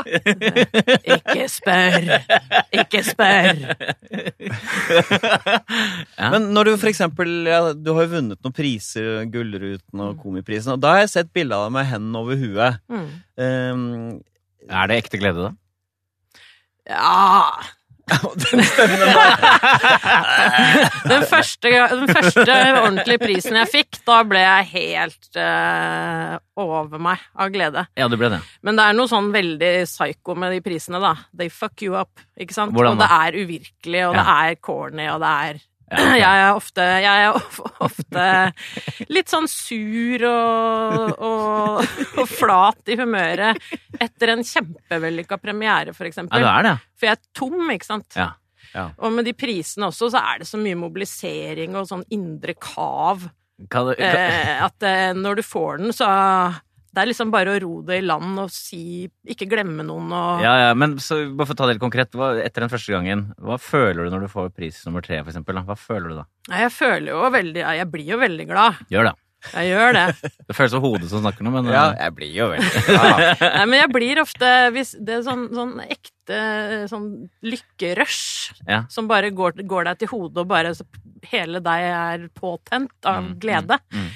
Ikke 1.11 1.47
spør! 1.51 2.05
Ikke 2.71 3.01
spør! 3.03 3.59
Ja. 6.15 6.29
Men 6.31 6.47
når 6.55 6.69
du 6.69 6.71
for 6.79 6.87
eksempel 6.87 7.31
ja, 7.49 7.73
Du 7.75 7.89
har 7.97 8.05
jo 8.05 8.13
vunnet 8.15 8.39
noen 8.45 8.55
priser, 8.55 9.25
Gullruten 9.31 10.03
og 10.05 10.19
Komiprisen, 10.21 10.75
og 10.77 10.83
da 10.83 10.93
har 10.95 11.01
jeg 11.03 11.11
sett 11.17 11.33
bilde 11.35 11.57
av 11.57 11.65
deg 11.67 11.73
med 11.75 11.89
hendene 11.89 12.21
over 12.21 12.39
huet. 12.39 12.79
Mm. 12.87 13.09
Um, 13.35 13.83
Er 14.69 14.91
det 14.91 15.01
ekte 15.03 15.21
glede, 15.21 15.49
da? 15.49 15.55
Ja 16.85 17.05
den 18.51 18.63
stemmen 18.63 18.99
der. 18.99 19.13
den 21.09 21.23
første, 21.25 21.69
den 21.71 22.11
første 22.13 22.57
ordentlige 22.83 23.21
prisen 23.23 23.57
jeg 23.57 23.71
fikk, 23.71 23.99
da 24.05 24.19
ble 24.29 24.43
jeg 24.43 24.67
helt 24.75 25.39
uh, 25.39 26.35
over 26.61 27.01
meg 27.01 27.23
av 27.33 27.49
glede. 27.53 27.85
Ja, 27.97 28.09
det 28.11 28.19
ble 28.21 28.29
det. 28.35 28.41
Men 28.65 28.77
det 28.77 28.85
er 28.85 28.97
noe 28.97 29.09
sånn 29.09 29.31
veldig 29.33 29.71
psycho 29.89 30.37
med 30.37 30.53
de 30.53 30.61
prisene, 30.65 31.01
da. 31.01 31.15
They 31.33 31.49
fuck 31.49 31.81
you 31.81 31.97
up, 31.97 32.21
ikke 32.37 32.57
sant? 32.57 32.75
Hvordan 32.77 32.99
og 32.99 33.01
det 33.01 33.09
er 33.17 33.39
uvirkelig, 33.41 34.03
og 34.11 34.19
det 34.19 34.27
er 34.35 34.59
corny, 34.61 35.09
og 35.09 35.25
det 35.25 35.33
er 35.49 35.63
Ja, 35.85 35.99
okay. 36.01 36.17
Jeg 36.17 36.41
er 36.41 36.55
ofte, 36.57 36.85
jeg 37.03 37.25
er 37.27 37.35
ofte 37.85 38.23
litt 39.13 39.29
sånn 39.29 39.45
sur 39.51 40.23
og, 40.29 41.11
og, 41.21 41.99
og 42.17 42.31
flat 42.31 42.89
i 42.89 42.97
humøret 42.97 43.61
etter 44.01 44.33
en 44.33 44.41
kjempevellykka 44.45 45.37
premiere, 45.43 45.93
for 45.93 46.09
eksempel. 46.09 46.41
Ja, 46.41 46.47
det 46.47 46.55
er 46.55 46.67
det. 46.71 46.75
For 46.97 47.09
jeg 47.09 47.19
er 47.19 47.23
tom, 47.37 47.69
ikke 47.75 47.89
sant? 47.91 48.17
Ja. 48.17 48.31
Og 48.97 49.13
med 49.13 49.29
de 49.29 49.35
prisene 49.37 49.87
også, 49.91 50.09
så 50.11 50.19
er 50.19 50.41
det 50.41 50.49
så 50.49 50.59
mye 50.59 50.75
mobilisering 50.79 51.77
og 51.79 51.87
sånn 51.91 52.03
indre 52.15 52.57
kav. 52.57 53.27
Kan, 53.71 53.93
kan, 53.95 54.01
Eh, 54.03 54.63
at 54.65 54.83
eh, 54.83 55.13
når 55.15 55.39
du 55.39 55.43
får 55.47 55.77
den, 55.79 55.93
så 55.95 56.09
Det 56.95 57.01
er 57.03 57.09
liksom 57.11 57.31
bare 57.33 57.51
å 57.51 57.59
ro 57.59 57.73
det 57.85 57.97
i 57.99 58.05
land 58.05 58.39
og 58.39 58.53
si 58.55 58.79
Ikke 59.27 59.47
glemme 59.51 59.83
noen 59.83 60.07
og 60.15 60.41
ja, 60.45 60.53
ja, 60.69 60.71
men 60.77 60.95
så, 61.03 61.17
bare 61.35 61.49
for 61.49 61.57
å 61.57 61.59
ta 61.59 61.67
det 61.67 61.75
helt 61.75 61.83
konkret, 61.83 62.15
hva, 62.15 62.31
etter 62.39 62.63
den 62.65 62.71
første 62.71 62.95
gangen, 62.95 63.27
hva 63.43 63.59
føler 63.59 64.07
du 64.07 64.15
når 64.15 64.25
du 64.25 64.31
får 64.31 64.49
pris 64.55 64.79
nummer 64.87 65.03
tre, 65.05 65.19
for 65.21 65.33
eksempel? 65.33 65.59
Da? 65.59 65.65
Hva 65.67 65.75
føler 65.77 66.09
du 66.13 66.15
da? 66.21 66.25
Nei, 66.53 66.63
Jeg 66.65 66.73
føler 66.77 67.11
jo 67.11 67.29
veldig 67.35 67.63
Jeg 67.81 67.87
blir 67.91 68.11
jo 68.15 68.19
veldig 68.23 68.47
glad. 68.49 68.81
Gjør 68.93 69.09
det. 69.11 69.15
Jeg 69.53 69.67
gjør 69.75 69.91
det. 69.93 70.03
Det 70.49 70.55
føles 70.57 70.71
som 70.73 70.81
hodet 70.81 71.09
som 71.11 71.21
snakker 71.21 71.45
nå, 71.45 71.51
men 71.53 71.67
Ja, 71.69 71.83
eh, 71.91 71.99
jeg 72.07 72.15
blir 72.17 72.31
jo 72.33 72.47
veldig 72.55 72.83
glad. 72.89 73.19
Nei, 73.43 73.65
men 73.69 73.77
jeg 73.83 73.91
blir 73.93 74.21
ofte 74.23 74.51
hvis 74.73 74.95
Det 75.05 75.19
er 75.19 75.25
sånn, 75.27 75.43
sånn 75.53 75.75
ekte 75.85 76.39
sånn 76.89 77.09
lykkerush 77.45 78.53
Ja. 78.67 78.83
som 78.89 79.07
bare 79.11 79.29
går, 79.35 79.59
går 79.67 79.89
deg 79.91 79.99
til 80.01 80.09
hodet, 80.13 80.41
og 80.41 80.49
bare 80.49 80.73
så 80.77 80.85
hele 81.29 81.61
deg 81.65 81.89
er 81.91 82.25
påtent 82.37 82.93
av 83.05 83.23
Mm, 83.23 83.35
glede. 83.41 83.77
mm, 83.93 83.99
mm. 84.01 84.09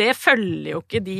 Det 0.00 0.12
følger 0.16 0.70
jo 0.76 0.80
ikke 0.84 1.00
de 1.04 1.18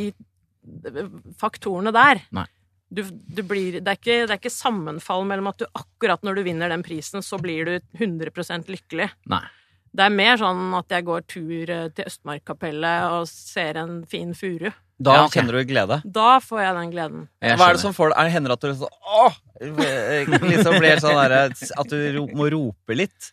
faktorene 1.41 1.93
der. 1.95 2.23
Nei. 2.35 2.47
Du, 2.93 3.03
du 3.09 3.41
blir, 3.49 3.79
det, 3.81 3.89
er 3.89 3.97
ikke, 3.97 4.19
det 4.29 4.35
er 4.35 4.39
ikke 4.41 4.53
sammenfall 4.53 5.25
mellom 5.25 5.49
at 5.49 5.63
du 5.63 5.67
akkurat 5.79 6.23
når 6.27 6.37
du 6.39 6.43
vinner 6.51 6.73
den 6.73 6.85
prisen, 6.85 7.25
så 7.25 7.39
blir 7.41 7.65
du 7.69 7.75
100% 7.97 8.69
lykkelig. 8.69 9.09
Nei. 9.33 9.45
Det 9.93 10.07
er 10.07 10.13
mer 10.13 10.39
sånn 10.41 10.73
at 10.77 10.93
jeg 10.93 11.05
går 11.05 11.25
tur 11.29 11.71
eh, 11.73 11.89
til 11.93 12.09
Østmarkkapellet 12.09 13.13
og 13.17 13.27
ser 13.29 13.81
en 13.81 13.99
fin 14.09 14.33
furu. 14.37 14.71
Da 15.03 15.17
Ja, 15.17 15.25
okay. 15.27 15.41
kjenner 15.41 15.59
du 15.59 15.69
glede. 15.69 15.99
Da 16.05 16.37
får 16.41 16.61
jeg 16.63 16.75
den 16.79 16.93
gleden. 16.93 17.23
Jeg 17.43 17.59
Hva 17.59 17.69
er 17.69 17.77
det 17.77 17.83
som 17.83 17.97
får 17.97 18.13
deg 18.13 18.31
Hender 18.31 18.31
det 18.31 18.35
hender 18.37 18.53
at 18.55 18.63
du 18.63 18.85
så, 18.85 18.89
Åh! 19.25 19.39
Liksom 19.63 20.79
blir 20.79 21.03
sånn 21.03 21.19
der, 21.19 21.35
At 21.81 21.91
du 21.93 22.27
må 22.39 22.49
rope 22.53 22.97
litt? 22.97 23.33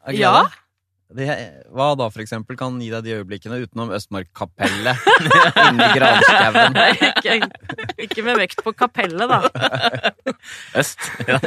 av 0.00 0.14
glede? 0.14 0.20
Ja. 0.20 0.42
Det, 1.10 1.26
hva 1.74 1.88
da, 1.98 2.06
for 2.12 2.22
eksempel, 2.22 2.54
kan 2.58 2.76
gi 2.78 2.90
deg 2.92 3.02
de 3.02 3.16
øyeblikkene 3.18 3.58
utenom 3.64 3.90
Østmarkkapellet 3.96 5.08
inni 5.66 5.88
granskauen? 5.96 6.78
Ikke, 7.10 7.36
ikke 8.06 8.24
med 8.26 8.38
vekt 8.38 8.62
på 8.62 8.74
kapellet, 8.78 9.26
da. 9.26 9.40
Øst. 10.80 11.10
Ja. 11.26 11.40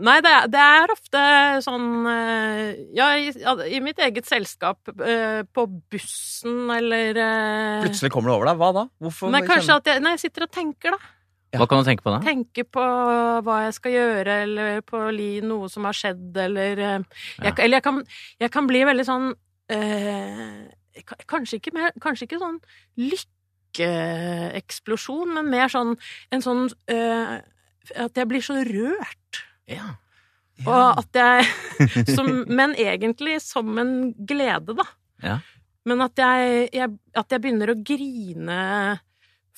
Nei, 0.00 0.20
det 0.22 0.30
er, 0.30 0.46
det 0.48 0.60
er 0.62 0.92
ofte 0.94 1.22
sånn 1.66 2.06
eh, 2.06 2.78
Ja, 2.94 3.08
i, 3.18 3.32
i 3.74 3.80
mitt 3.82 3.98
eget 3.98 4.28
selskap, 4.30 4.78
eh, 5.02 5.42
på 5.50 5.64
bussen 5.90 6.70
eller 6.70 7.18
eh, 7.18 7.80
Plutselig 7.82 8.12
kommer 8.14 8.30
det 8.30 8.36
over 8.38 8.52
deg. 8.52 8.60
Hva 8.62 8.70
da? 8.76 8.84
Hvorfor 9.02 9.34
Nei, 9.34 9.42
kanskje 9.48 9.80
at 9.80 9.90
jeg 9.90 10.04
Nei, 10.04 10.14
jeg 10.14 10.28
sitter 10.28 10.46
og 10.46 10.54
tenker, 10.54 10.94
da. 10.94 11.16
Hva 11.50 11.66
kan 11.66 11.80
du 11.80 11.84
tenke 11.88 12.04
på 12.06 12.12
da? 12.14 12.20
Tenke 12.22 12.62
på 12.62 12.78
hva 13.42 13.56
jeg 13.64 13.72
skal 13.74 13.90
gjøre, 13.96 14.34
eller 14.44 14.84
på 14.86 14.98
noe 15.48 15.66
som 15.72 15.82
har 15.88 15.96
skjedd, 15.98 16.36
eller 16.38 16.78
eh, 16.78 17.02
jeg, 17.42 17.52
Eller 17.56 17.76
jeg 17.80 17.86
kan, 17.86 17.96
jeg 18.38 18.50
kan 18.54 18.66
bli 18.70 18.80
veldig 18.86 19.06
sånn 19.08 19.26
eh, 19.74 20.70
Kanskje 21.30 21.56
ikke 21.58 21.74
mer 21.74 21.90
Kanskje 22.02 22.24
ikke 22.28 22.42
sånn 22.42 22.58
lykkeeksplosjon, 23.02 25.28
men 25.34 25.44
mer 25.50 25.68
sånn 25.72 25.92
en 26.30 26.42
sånn 26.44 26.62
eh, 26.92 27.40
At 27.98 28.14
jeg 28.14 28.26
blir 28.30 28.42
så 28.46 28.54
rørt. 28.66 29.42
Ja. 29.70 29.86
Og 30.68 30.98
at 31.02 31.12
jeg 31.16 31.46
som, 32.16 32.28
Men 32.46 32.74
egentlig 32.78 33.40
som 33.42 33.78
en 33.80 34.14
glede, 34.14 34.74
da. 34.78 34.84
Ja. 35.24 35.38
Men 35.88 36.00
at 36.04 36.18
jeg, 36.20 36.68
jeg, 36.76 36.88
at 37.16 37.32
jeg 37.32 37.40
begynner 37.42 37.70
å 37.72 37.82
grine 37.82 38.58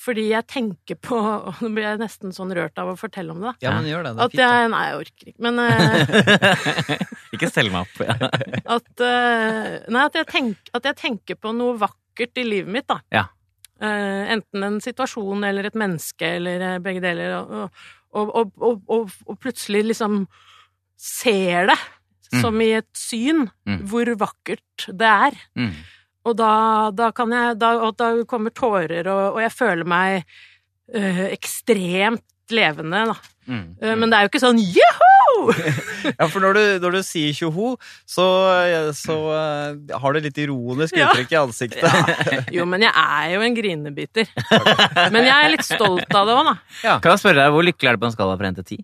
fordi 0.03 0.25
jeg 0.29 0.45
tenker 0.51 0.97
på 0.99 1.15
Og 1.47 1.61
nå 1.63 1.69
blir 1.75 1.85
jeg 1.87 1.99
nesten 2.01 2.33
sånn 2.35 2.51
rørt 2.55 2.77
av 2.81 2.91
å 2.91 2.95
fortelle 2.99 3.31
om 3.31 3.39
det. 3.45 3.53
Ja, 3.63 3.71
men 3.77 3.87
gjør 3.87 4.03
det. 4.07 4.11
Det 4.17 4.25
At 4.25 4.33
fint. 4.33 4.41
jeg 4.43 4.71
Nei, 4.73 4.81
jeg 4.89 4.99
orker 5.03 5.31
ikke. 5.31 5.43
Men 5.47 5.61
eh, 5.63 7.05
Ikke 7.37 7.49
stell 7.51 7.71
meg 7.73 7.85
opp. 7.87 8.03
Ja. 8.03 8.17
at 8.77 9.05
eh, 9.07 9.69
Nei, 9.93 10.03
at 10.09 10.19
jeg, 10.19 10.29
tenk, 10.33 10.73
at 10.75 10.89
jeg 10.91 10.99
tenker 11.01 11.39
på 11.39 11.53
noe 11.55 11.77
vakkert 11.81 12.37
i 12.43 12.45
livet 12.47 12.71
mitt, 12.75 12.87
da. 12.91 12.99
Ja. 13.13 13.25
Uh, 13.83 14.29
enten 14.31 14.63
en 14.63 14.77
situasjon 14.83 15.41
eller 15.43 15.65
et 15.67 15.75
menneske 15.75 16.27
eller 16.37 16.77
begge 16.85 17.01
deler. 17.03 17.33
Og, 18.13 18.29
og, 18.37 18.53
og, 18.61 18.85
og 19.25 19.39
plutselig 19.43 19.81
liksom 19.91 20.23
ser 20.99 21.71
det 21.73 21.79
Mm. 22.33 22.39
som 22.41 22.61
i 22.65 22.69
et 22.79 22.87
syn 22.97 23.43
Mm. 23.69 23.81
hvor 23.91 24.09
vakkert 24.17 24.85
det 24.89 25.05
er. 25.05 25.35
Mm. 25.53 25.73
Og 26.23 26.37
da, 26.39 26.53
da 26.95 27.11
kan 27.15 27.31
jeg 27.35 27.57
da, 27.59 27.73
Og 27.83 27.97
da 27.99 28.13
kommer 28.29 28.53
tårer, 28.55 29.07
og, 29.11 29.35
og 29.35 29.41
jeg 29.43 29.51
føler 29.51 29.87
meg 29.87 30.23
øh, 30.95 31.25
ekstremt 31.33 32.23
levende, 32.53 33.05
da. 33.11 33.15
Mm. 33.43 33.75
mm. 33.75 33.99
men 33.99 34.11
det 34.11 34.15
er 34.15 34.23
jo 34.23 34.29
ikke 34.31 34.43
sånn 34.43 34.61
joho! 34.61 35.09
Ja, 36.19 36.27
for 36.27 36.43
når 36.43 36.55
du, 36.55 36.63
når 36.83 36.97
du 36.97 37.01
sier 37.07 37.31
tjoho, 37.35 37.73
så, 38.07 38.25
så 38.95 39.15
uh, 39.31 39.97
har 40.03 40.13
du 40.13 40.19
litt 40.23 40.37
ironisk 40.43 40.95
Ja. 40.99 41.09
uttrykk 41.09 41.31
i 41.31 41.37
ansiktet. 41.39 42.51
Jo, 42.55 42.65
men 42.69 42.83
jeg 42.83 42.91
er 42.91 43.29
jo 43.33 43.43
en 43.45 43.55
grinebiter. 43.55 44.27
Men 45.15 45.23
jeg 45.23 45.33
er 45.33 45.53
litt 45.55 45.65
stolt 45.65 46.11
av 46.11 46.27
det 46.27 46.35
òg, 46.35 46.49
da. 46.51 46.55
Kan 47.03 47.13
jeg 47.13 47.23
spørre 47.23 47.39
deg, 47.39 47.55
Hvor 47.55 47.65
lykkelig 47.65 47.89
er 47.89 47.97
du 47.97 48.03
på 48.03 48.09
en 48.11 48.15
skala 48.15 48.35
fra 48.39 48.51
1 48.51 48.59
til 48.59 48.67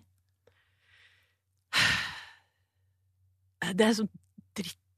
Det 3.76 3.86
er 3.86 3.94
sånn 4.00 4.10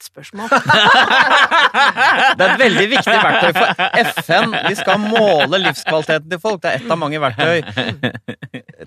drittspørsmål. 0.03 0.49
Det 2.39 2.45
er 2.45 2.53
et 2.53 2.61
veldig 2.61 2.87
viktig 2.91 3.15
verktøy 3.23 3.53
for 3.57 3.67
FN. 4.11 4.55
Vi 4.69 4.77
skal 4.79 5.03
måle 5.03 5.61
livskvaliteten 5.63 6.31
til 6.33 6.41
folk. 6.43 6.63
Det 6.63 6.73
er 6.73 6.81
ett 6.81 6.91
av 6.93 6.99
mange 7.01 7.21
verktøy. 7.23 7.63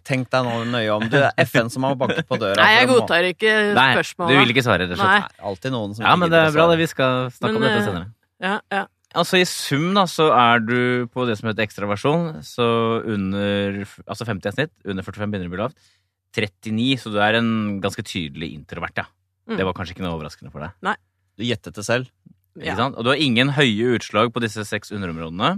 Tenk 0.08 0.30
deg 0.34 0.48
nå 0.48 0.58
nøye 0.74 0.92
om. 0.96 1.06
Det 1.12 1.22
er 1.30 1.46
FN 1.48 1.72
som 1.74 1.88
har 1.88 1.96
banket 2.00 2.28
på 2.30 2.40
døra. 2.42 2.58
Nei, 2.60 2.74
jeg 2.80 2.90
godtar 2.92 3.30
ikke 3.32 3.54
Nei, 3.78 3.88
spørsmålet. 4.00 4.34
du 4.34 4.42
vil 4.42 4.56
ikke 4.56 4.66
svare, 4.66 4.84
rett 4.84 4.96
og 4.96 5.00
slett. 5.00 5.14
Nei. 5.14 5.22
Nei, 5.24 5.48
alltid 5.52 5.76
noen 5.76 5.96
som 5.96 6.06
Ja, 6.08 6.18
men 6.20 6.34
det 6.34 6.42
er 6.42 6.54
bra. 6.56 6.68
det 6.74 6.78
Vi 6.84 6.92
skal 6.92 7.32
snakke 7.36 7.56
om 7.56 7.66
dette 7.68 7.80
eh, 7.80 7.88
senere. 7.88 8.12
Ja, 8.44 8.60
ja. 8.74 8.86
Altså 9.16 9.40
I 9.40 9.46
sum 9.48 9.94
da, 9.96 10.04
så 10.12 10.28
er 10.36 10.60
du 10.60 10.80
på 11.14 11.24
det 11.30 11.38
som 11.40 11.48
heter 11.48 11.64
ekstraversjon, 11.64 12.42
så 12.44 12.66
under 13.08 13.86
Altså 14.04 14.28
50 14.28 14.50
er 14.52 14.58
snitt, 14.58 14.74
under 14.84 15.06
45 15.08 15.32
begynner 15.32 15.48
det 15.48 15.54
å 15.54 15.56
bli 15.56 15.64
lavt. 15.64 15.94
39, 16.36 16.98
så 17.00 17.14
du 17.14 17.22
er 17.24 17.38
en 17.40 17.78
ganske 17.80 18.04
tydelig 18.04 18.50
introvert, 18.58 19.00
ja. 19.00 19.06
Mm. 19.46 19.58
Det 19.60 19.68
var 19.68 19.76
kanskje 19.78 19.96
ikke 19.96 20.06
noe 20.06 20.16
overraskende 20.18 20.52
for 20.54 20.66
deg. 20.66 21.02
Du 21.36 21.44
gjettet 21.46 21.78
det 21.78 21.86
selv. 21.86 22.10
Ikke 22.56 22.72
ja. 22.72 22.78
sant? 22.80 22.96
Og 22.96 23.06
du 23.06 23.12
har 23.12 23.22
ingen 23.22 23.52
høye 23.56 23.96
utslag 23.98 24.32
på 24.34 24.42
disse 24.44 24.64
seks 24.68 24.94
underområdene. 24.96 25.58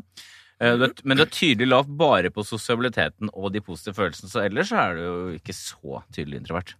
Eh, 0.57 0.83
men 1.05 1.19
du 1.19 1.23
er 1.23 1.31
tydelig 1.33 1.69
lavt 1.69 1.91
bare 1.99 2.31
på 2.33 2.45
sosialiteten 2.45 3.29
og 3.33 3.51
de 3.53 3.61
positive 3.61 3.97
følelsene, 3.99 4.31
så 4.31 4.41
ellers 4.47 4.73
er 4.73 4.97
du 4.97 5.03
jo 5.03 5.17
ikke 5.37 5.53
så 5.53 6.01
tydelig 6.09 6.41
introvert. 6.41 6.73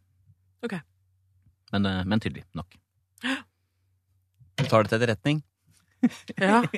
Ok. 0.66 0.80
Men, 1.76 1.86
eh, 1.86 2.04
men 2.10 2.24
tydelig 2.24 2.48
nok. 2.58 2.80
Du 3.22 4.66
tar 4.72 4.84
det 4.84 4.92
til 4.92 4.98
etterretning. 4.98 5.44
Ja. 6.38 6.62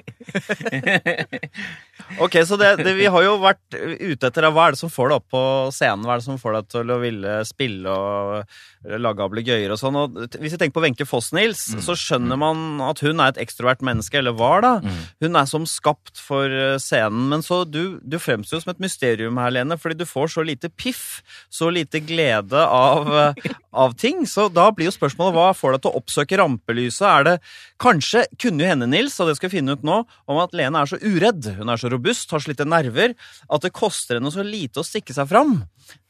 Ok, 2.19 2.35
så 2.47 2.55
det, 2.57 2.69
det, 2.81 2.93
vi 2.97 3.05
har 3.11 3.23
jo 3.25 3.33
vært 3.41 3.75
ute 3.75 4.29
etter 4.29 4.45
hva 4.49 4.69
er 4.69 4.73
det 4.75 4.79
som 4.79 4.89
får 4.91 5.11
deg 5.11 5.17
opp 5.19 5.27
på 5.35 5.41
scenen? 5.75 6.05
Hva 6.07 6.15
er 6.15 6.21
det 6.21 6.25
som 6.25 6.39
får 6.41 6.55
deg 6.55 6.69
til 6.73 6.93
å 6.93 6.97
ville 7.01 7.33
spille 7.45 7.91
og 7.93 8.95
lage 9.03 9.25
ablegøyer 9.25 9.73
og 9.75 9.79
sånn? 9.81 9.97
Og 9.99 10.15
hvis 10.39 10.55
vi 10.55 10.59
tenker 10.61 10.77
på 10.79 10.83
Wenche 10.85 11.07
Foss-Nils, 11.09 11.65
Mm. 11.69 11.81
så 11.85 11.93
skjønner 11.99 12.37
man 12.39 12.79
at 12.81 13.01
hun 13.05 13.19
er 13.21 13.33
et 13.33 13.37
ekstrovert 13.43 13.83
menneske, 13.85 14.17
eller 14.17 14.33
var 14.33 14.63
da. 14.65 14.71
Mm. 14.81 15.01
Hun 15.25 15.35
er 15.37 15.45
som 15.51 15.65
skapt 15.69 16.17
for 16.17 16.49
eh, 16.49 16.77
scenen, 16.81 17.27
men 17.29 17.43
så 17.45 17.59
du, 17.67 17.99
du 18.01 18.15
fremstår 18.19 18.57
jo 18.57 18.63
som 18.63 18.71
et 18.73 18.81
mysterium 18.81 19.37
her, 19.37 19.51
Lene, 19.53 19.77
fordi 19.77 19.99
du 19.99 20.05
får 20.09 20.31
så 20.33 20.45
lite 20.47 20.71
piff, 20.73 21.19
så 21.53 21.69
lite 21.73 22.01
glede 22.01 22.57
av, 22.63 23.11
eh, 23.27 23.53
av 23.75 23.93
ting. 23.99 24.23
Så 24.29 24.47
da 24.49 24.69
blir 24.73 24.89
jo 24.89 24.95
spørsmålet 24.95 25.35
hva 25.37 25.51
får 25.57 25.75
deg 25.77 25.83
til 25.85 25.91
å 25.93 26.01
oppsøke 26.01 26.39
rampelyset? 26.41 27.05
Er 27.11 27.27
det 27.29 27.35
kanskje, 27.83 28.25
kunne 28.41 28.65
jo 28.65 28.71
hende, 28.71 28.89
Nils, 28.89 29.18
og 29.23 29.29
det 29.29 29.35
skal 29.37 29.49
vi 29.51 29.57
finne 29.59 29.75
ut 29.77 29.83
nå, 29.85 29.97
om 30.29 30.37
at 30.41 30.53
Lene 30.57 30.81
er 30.81 30.89
så 30.89 30.99
uredd, 31.01 31.49
hun 31.59 31.69
er 31.73 31.77
så 31.81 31.91
robust, 31.91 32.31
har 32.31 32.39
slitte 32.43 32.65
nerver, 32.67 33.15
at 33.49 33.61
det 33.65 33.73
koster 33.75 34.17
henne 34.19 34.31
så 34.33 34.43
lite 34.45 34.81
å 34.81 34.85
stikke 34.87 35.13
seg 35.15 35.27
fram. 35.31 35.57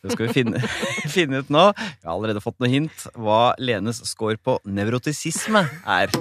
Det 0.04 0.14
skal 0.16 0.28
vi 0.30 0.34
finne, 0.42 0.62
finne 1.18 1.42
ut 1.44 1.50
nå. 1.54 1.66
Jeg 1.78 2.06
har 2.08 2.14
allerede 2.16 2.44
fått 2.44 2.60
noe 2.62 2.70
hint 2.72 3.08
hva 3.16 3.54
Lenes 3.60 4.04
score 4.10 4.38
på 4.42 4.60
nevrotisisme 4.70 5.66
er. 5.86 6.14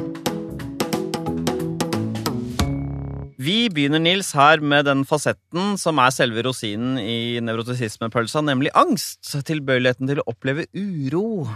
Vi 3.39 3.69
begynner, 3.73 4.01
Nils, 4.03 4.33
her 4.37 4.61
med 4.61 4.85
den 4.89 5.05
fasetten 5.09 5.77
som 5.81 6.01
er 6.03 6.11
selve 6.13 6.43
rosinen 6.45 6.99
i 7.01 7.39
nevrotisismepølsa, 7.47 8.43
nemlig 8.45 8.73
angst. 8.77 9.23
Tilbøyeligheten 9.47 10.11
til 10.11 10.21
å 10.21 10.27
oppleve 10.29 10.67
uro. 10.77 11.47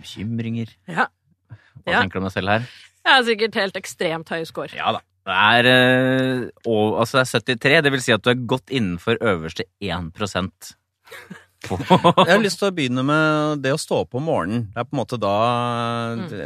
Bekymringer. 0.00 0.70
ja. 0.86 1.08
Hva 1.80 1.94
Ja. 1.94 2.00
tenker 2.02 2.20
du 2.20 2.20
om 2.20 2.28
deg 2.28 2.32
selv 2.36 2.48
her? 2.52 2.66
Jeg 3.04 3.12
har 3.16 3.24
sikkert 3.26 3.60
helt 3.60 3.78
ekstremt 3.80 4.32
høy 4.32 4.42
score. 4.48 4.74
Ja 4.76 4.96
da. 4.96 5.04
Det 5.30 5.36
er, 5.36 5.66
eh, 5.68 6.48
og, 6.64 6.96
altså 7.02 7.20
det 7.20 7.54
er 7.54 7.60
73, 7.60 7.82
det 7.84 7.92
vil 7.92 8.02
si 8.02 8.14
at 8.14 8.24
du 8.24 8.30
er 8.32 8.46
godt 8.48 8.72
innenfor 8.72 9.20
øverste 9.20 9.66
1 9.84 10.10
på 10.16 11.76
Jeg 12.24 12.32
har 12.32 12.40
lyst 12.40 12.60
til 12.62 12.70
å 12.70 12.74
begynne 12.74 13.02
med 13.04 13.60
det 13.64 13.74
å 13.74 13.80
stå 13.80 13.98
opp 14.06 14.16
om 14.16 14.24
morgenen. 14.30 14.62
Det 14.72 14.80
er 14.80 14.86
på 14.88 14.96
en 14.96 15.00
måte 15.02 15.18
da 15.20 15.34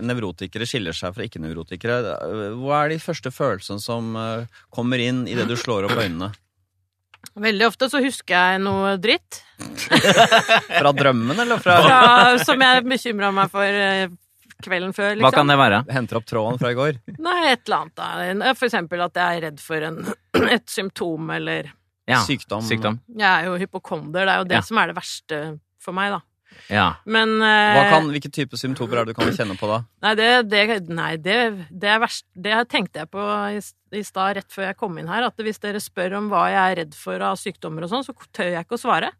nevrotikere 0.03 0.67
skiller 0.67 0.97
seg 0.97 1.15
fra 1.15 1.27
ikke-nevrotikere. 1.29 2.17
Hva 2.59 2.81
er 2.83 2.95
de 2.95 2.99
første 3.03 3.31
følelsene 3.35 3.83
som 3.83 4.17
eh, 4.19 4.59
kommer 4.75 5.03
inn 5.03 5.23
idet 5.31 5.47
du 5.47 5.55
slår 5.59 5.87
opp 5.87 6.01
øynene? 6.01 6.33
Veldig 7.41 7.69
ofte 7.71 7.89
så 7.89 8.03
husker 8.05 8.35
jeg 8.35 8.61
noe 8.63 8.99
dritt 9.01 9.39
Fra 10.83 10.91
drømmen, 10.93 11.39
eller 11.41 11.63
fra 11.63 11.79
fra, 11.81 12.01
som 12.43 12.61
jeg 12.61 12.85
bekymra 12.85 13.31
meg 13.33 13.49
for 13.55 13.65
eh, 13.65 14.11
kvelden 14.63 14.93
før, 14.97 15.15
Liksom. 15.17 15.25
Hva 15.25 15.31
kan 15.35 15.47
liksom. 15.47 15.53
det 15.53 15.59
være? 15.63 15.79
Henter 15.97 16.21
opp 16.21 16.27
tråden 16.31 16.59
fra 16.61 16.71
i 16.71 16.77
går? 16.79 17.01
Nei, 17.19 17.39
et 17.53 17.65
eller 17.67 17.81
annet. 17.81 17.97
da. 18.45 18.53
For 18.55 18.69
eksempel 18.69 19.03
at 19.07 19.15
jeg 19.19 19.39
er 19.39 19.43
redd 19.49 19.61
for 19.65 19.89
en, 19.89 19.99
et 20.59 20.69
symptom, 20.71 21.31
eller 21.35 21.73
Ja, 22.07 22.21
Sykdom. 22.21 22.61
Sykdom. 22.63 23.01
Jeg 23.17 23.27
er 23.31 23.49
jo 23.49 23.57
hypokonder, 23.57 24.27
det 24.27 24.33
er 24.35 24.39
jo 24.43 24.45
det 24.53 24.59
Ja. 24.61 24.61
som 24.63 24.79
er 24.79 24.93
det 24.93 24.97
verste 24.99 25.43
for 25.81 25.97
meg, 25.97 26.13
da. 26.13 26.21
Ja. 26.71 26.95
Men 27.05 27.41
eh, 27.43 27.75
Hva 27.75 27.85
kan, 27.91 28.07
hvilke 28.13 28.31
type 28.33 28.57
symptomer 28.61 29.01
er 29.01 29.09
det 29.09 29.15
du 29.15 29.19
kan 29.19 29.33
kjenne 29.35 29.57
på 29.59 29.67
da? 29.69 29.81
Nei, 30.05 30.13
det, 30.15 30.29
det, 30.53 30.61
nei, 30.89 31.17
det, 31.17 31.67
det 31.71 31.89
er 31.91 31.99
verst. 32.03 32.25
Det 32.37 32.55
tenkte 32.71 33.03
jeg 33.03 33.11
på 33.11 33.25
i, 33.51 33.59
i 33.99 34.03
stad, 34.07 34.37
rett 34.39 34.53
før 34.55 34.69
jeg 34.71 34.79
kom 34.79 34.97
inn 35.01 35.11
her, 35.11 35.27
at 35.27 35.43
hvis 35.43 35.59
dere 35.65 35.81
spør 35.83 36.19
om 36.21 36.29
hva 36.33 36.47
jeg 36.53 36.63
er 36.63 36.79
redd 36.85 36.95
for 36.99 37.25
av 37.27 37.41
sykdommer 37.41 37.85
og 37.87 37.91
sånn, 37.93 38.07
så 38.07 38.15
tør 38.33 38.53
jeg 38.55 38.65
ikke 38.69 38.79
å 38.79 38.85
svare. 38.85 39.11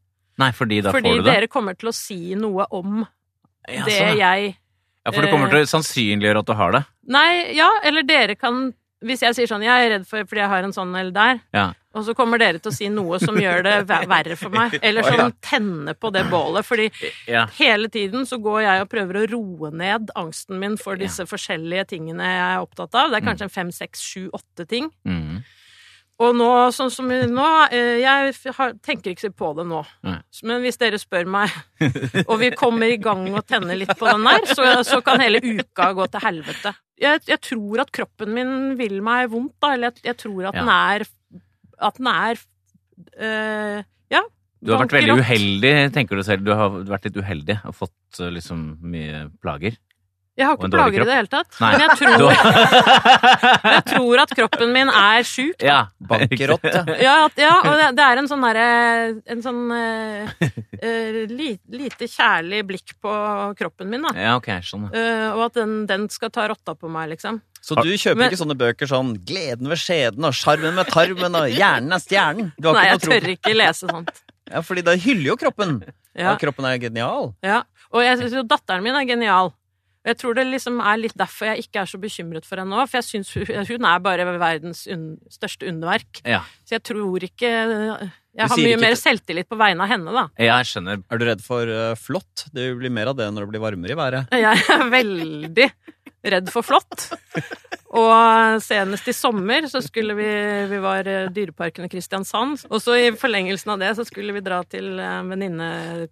Nei, 0.41 0.51
fordi 0.55 0.81
da 0.83 0.93
Fordi 0.95 1.11
får 1.11 1.15
du 1.15 1.21
det? 1.21 1.25
Fordi 1.25 1.37
dere 1.41 1.51
kommer 1.53 1.77
til 1.79 1.91
å 1.91 1.95
si 1.95 2.21
noe 2.39 2.67
om 2.75 3.03
Ja, 3.69 3.85
det 3.87 3.99
sånn, 3.99 4.19
jeg 4.19 4.55
ja, 5.05 5.13
for 5.13 5.23
du 5.23 5.29
kommer 5.31 5.51
til 5.53 5.63
å 5.65 5.69
sannsynliggjøre 5.69 6.41
at 6.45 6.47
du 6.49 6.55
har 6.57 6.73
det. 6.79 6.85
Nei, 7.13 7.53
ja, 7.57 7.69
eller 7.85 8.03
dere 8.09 8.35
kan 8.41 8.73
Hvis 9.05 9.21
jeg 9.21 9.35
sier 9.37 9.49
sånn, 9.51 9.61
jeg 9.61 9.69
er 9.85 9.91
redd 9.99 10.05
for 10.09 10.25
fordi 10.25 10.41
jeg 10.41 10.49
har 10.49 10.65
en 10.65 10.73
sånn 10.73 10.95
eller 10.97 11.13
der, 11.13 11.41
Ja. 11.53 11.65
og 11.93 12.07
så 12.07 12.15
kommer 12.17 12.39
dere 12.41 12.57
til 12.59 12.71
å 12.71 12.75
si 12.75 12.87
noe 12.89 13.19
som 13.21 13.37
gjør 13.37 13.61
det 13.67 13.75
verre 14.09 14.35
for 14.41 14.49
meg, 14.55 14.79
eller 14.83 15.05
ja. 15.05 15.11
som 15.27 15.33
tenner 15.45 15.93
på 15.93 16.09
det 16.15 16.23
bålet, 16.31 16.65
fordi 16.65 16.87
Ja. 17.29 17.43
hele 17.59 17.91
tiden 17.93 18.25
så 18.25 18.39
går 18.41 18.63
jeg 18.65 18.81
og 18.81 18.89
prøver 18.89 19.19
å 19.21 19.27
roe 19.35 19.71
ned 19.77 20.09
angsten 20.17 20.57
min 20.59 20.79
for 20.81 20.97
disse 20.97 21.27
forskjellige 21.29 21.85
tingene 21.93 22.25
jeg 22.25 22.47
er 22.55 22.65
opptatt 22.65 22.95
av. 22.97 23.11
Det 23.13 23.21
er 23.21 23.27
kanskje 23.29 23.45
en 23.51 23.53
fem, 23.59 23.71
seks, 23.77 24.01
sju, 24.01 24.31
åtte 24.33 24.65
ting. 24.73 24.89
Mm. 25.05 25.24
Og 26.23 26.31
nå, 26.39 26.49
sånn 26.71 26.93
som 26.95 27.09
nå 27.11 27.47
eh, 27.75 27.97
Jeg 27.99 28.35
tenker 28.87 29.15
ikke 29.15 29.33
på 29.35 29.49
det 29.59 29.65
nå. 29.67 29.81
Nei. 30.07 30.21
Men 30.47 30.63
hvis 30.63 30.79
dere 30.79 31.01
spør 31.03 31.27
meg, 31.27 31.51
og 32.31 32.37
vi 32.39 32.53
kommer 32.55 32.93
i 32.93 33.01
gang 33.03 33.25
og 33.33 33.43
tenner 33.51 33.75
litt 33.81 33.91
på 33.99 34.07
den 34.07 34.23
der, 34.29 34.47
så, 34.55 34.69
så 34.87 35.01
kan 35.03 35.23
hele 35.25 35.41
uka 35.43 35.91
gå 35.97 36.07
til 36.13 36.23
helvete. 36.23 36.75
Jeg, 37.03 37.25
jeg 37.27 37.41
tror 37.43 37.83
at 37.83 37.91
kroppen 37.95 38.31
min 38.37 38.53
vil 38.79 39.01
meg 39.03 39.33
vondt, 39.33 39.57
da. 39.59 39.73
Eller 39.75 39.91
jeg, 39.91 40.05
jeg 40.13 40.21
tror 40.23 40.51
at 40.53 40.55
Ja. 40.55 40.61
den 40.63 40.71
er 40.77 41.07
At 41.91 41.99
den 41.99 42.11
er 42.13 42.39
øh, 43.19 43.81
Ja, 44.15 44.23
Du 44.63 44.73
har 44.73 44.85
vært 44.85 44.95
veldig 45.01 45.19
uheldig, 45.19 45.75
tenker 45.99 46.17
du 46.17 46.23
selv. 46.23 46.47
Du 46.47 46.55
har 46.55 46.71
vært 46.87 47.11
litt 47.11 47.19
uheldig 47.19 47.59
og 47.67 47.75
fått 47.83 48.21
eh, 48.23 48.31
liksom 48.39 48.63
mye 48.87 49.27
plager. 49.43 49.75
Jeg 50.35 50.49
har 50.49 50.57
ikke 50.59 50.71
plager 50.73 51.03
i 51.05 51.07
det 51.07 51.15
hele 51.15 51.31
tatt. 51.31 51.59
Nei. 51.63 51.69
Men 51.75 51.83
jeg 51.85 51.97
tror, 52.01 52.33
jeg 53.77 53.83
tror 53.93 54.23
at 54.25 54.33
kroppen 54.35 54.73
min 54.75 54.91
er 54.91 55.27
sjuk. 55.29 55.63
ja. 55.63 55.79
Bankerott, 56.05 56.67
ja. 56.67 56.83
Ja, 57.07 57.15
og 57.23 57.39
det, 57.39 57.91
det 57.99 58.05
er 58.05 58.21
en 58.21 58.29
sånn 58.29 58.43
derre 58.45 58.65
En 59.31 59.41
sånn 59.45 59.63
uh, 59.71 60.35
eh, 60.81 61.21
li, 61.31 61.55
lite 61.71 62.09
kjærlig 62.11 62.65
blikk 62.69 62.97
på 63.03 63.15
kroppen 63.59 63.93
min, 63.93 64.05
da. 64.09 64.15
Ja, 64.19 64.35
ok, 64.41 64.51
sånn. 64.67 64.89
Uh, 64.91 65.31
og 65.37 65.47
at 65.49 65.61
den, 65.63 65.77
den 65.91 66.09
skal 66.13 66.35
ta 66.35 66.49
rotta 66.51 66.75
på 66.79 66.91
meg, 66.91 67.13
liksom. 67.15 67.41
Så 67.65 67.79
du 67.79 67.89
kjøper 67.95 68.19
Men- 68.21 68.33
ikke 68.33 68.43
sånne 68.43 68.59
bøker 68.61 68.91
sånn 68.91 69.15
'Gleden 69.25 69.71
ved 69.71 69.81
skjeden' 69.81 70.27
og 70.27 70.35
'Sjarmen 70.37 70.75
med 70.77 70.91
tarmen' 70.93 71.39
og 71.39 71.49
'Hjernen 71.49 71.95
er 71.97 72.03
stjernen'? 72.03 72.51
Du 72.59 72.69
har 72.69 72.77
Nei, 72.77 72.89
jeg 72.91 72.99
ikke 72.99 73.09
noe 73.09 73.15
tro 73.15 73.25
tør 73.25 73.37
ikke 73.39 73.55
lese 73.57 73.89
sånt. 73.89 74.11
Ja, 74.51 74.61
fordi 74.61 74.83
det 74.85 74.99
hyller 75.01 75.31
jo 75.31 75.37
kroppen. 75.41 75.79
Ja. 76.13 76.35
Ja, 76.35 76.37
kroppen 76.37 76.67
er 76.69 76.77
genial. 76.83 77.33
ja. 77.43 77.63
Og 77.95 78.03
jeg 78.03 78.19
syns 78.19 78.35
jo 78.35 78.43
datteren 78.43 78.83
min 78.83 78.97
er 78.99 79.07
genial. 79.07 79.53
Og 80.05 80.11
Jeg 80.13 80.19
tror 80.21 80.35
det 80.37 80.43
liksom 80.51 80.83
er 80.85 80.99
litt 81.01 81.15
derfor 81.17 81.49
jeg 81.49 81.65
ikke 81.65 81.81
er 81.81 81.89
så 81.89 81.99
bekymret 82.01 82.45
for 82.45 82.61
henne 82.61 82.77
nå. 82.77 82.85
For 82.91 83.01
jeg 83.01 83.07
syns 83.09 83.33
hun, 83.39 83.49
hun 83.73 83.89
er 83.89 84.03
bare 84.05 84.27
verdens 84.37 84.85
un, 84.93 85.15
største 85.33 85.71
underverk. 85.71 86.21
Ja. 86.29 86.43
Så 86.69 86.77
jeg 86.77 86.85
tror 86.91 87.25
ikke 87.25 87.49
Jeg 87.49 88.51
har 88.51 88.59
mye 88.59 88.75
ikke 88.75 88.83
mer 88.83 88.99
selvtillit 89.01 89.49
på 89.49 89.57
vegne 89.57 89.87
av 89.87 89.93
henne, 89.95 90.13
da. 90.13 90.27
jeg 90.43 90.69
skjønner. 90.69 91.01
Er 91.09 91.21
du 91.21 91.25
redd 91.31 91.45
for 91.45 91.71
uh, 91.71 91.95
flått? 91.97 92.49
Det 92.53 92.69
blir 92.77 92.93
mer 92.93 93.15
av 93.15 93.17
det 93.17 93.31
når 93.33 93.47
det 93.47 93.55
blir 93.55 93.65
varmere 93.65 93.97
i 93.97 93.99
været. 93.99 94.37
Jeg 94.45 94.65
er 94.75 94.89
veldig 94.93 95.69
redd 96.25 96.51
for 96.53 96.67
flått. 96.67 97.11
Og 97.95 98.63
senest 98.65 99.09
i 99.11 99.15
sommer 99.15 99.69
så 99.71 99.79
skulle 99.85 100.17
vi 100.19 100.31
Vi 100.71 100.81
var 100.83 101.07
eh, 101.07 101.29
Dyreparken 101.31 101.87
i 101.87 101.91
Kristiansand. 101.93 102.65
Og 102.71 102.83
så 102.83 102.97
i 102.99 103.13
forlengelsen 103.19 103.75
av 103.75 103.83
det 103.83 103.93
så 103.99 104.07
skulle 104.09 104.35
vi 104.35 104.43
dra 104.45 104.63
til 104.67 104.99
en 104.99 105.31
venninne 105.31 105.69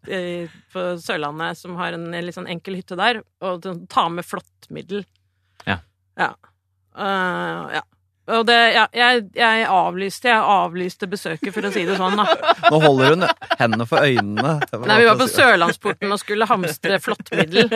eh, 0.07 0.53
på 0.73 0.87
Sørlandet 1.03 1.59
som 1.59 1.75
har 1.81 1.97
en 1.97 2.11
litt 2.13 2.37
sånn 2.39 2.51
enkel 2.53 2.79
hytte 2.79 2.99
der, 2.99 3.23
og 3.43 3.67
ta 3.91 4.07
med 4.13 4.27
flåttmiddel. 4.29 5.03
Ja. 5.67 5.81
Ja. 6.21 6.35
Uh, 6.93 7.73
ja. 7.73 7.83
Og 8.31 8.45
det 8.47 8.57
Ja, 8.77 8.85
jeg, 8.95 9.25
jeg 9.35 9.65
avlyste 9.67 10.31
Jeg 10.31 10.43
avlyste 10.55 11.09
besøket, 11.11 11.51
for 11.55 11.67
å 11.67 11.73
si 11.75 11.83
det 11.89 11.97
sånn, 11.99 12.15
da. 12.21 12.27
Nå 12.71 12.79
holder 12.85 13.17
hun 13.17 13.27
hendene 13.59 13.87
for 13.89 14.07
øynene. 14.07 14.53
Nei, 14.87 14.99
vi 15.03 15.09
var 15.09 15.19
på 15.19 15.27
Sørlandsporten 15.31 16.15
og 16.15 16.21
skulle 16.23 16.47
hamstre 16.49 17.01
flåttmiddel. 17.03 17.71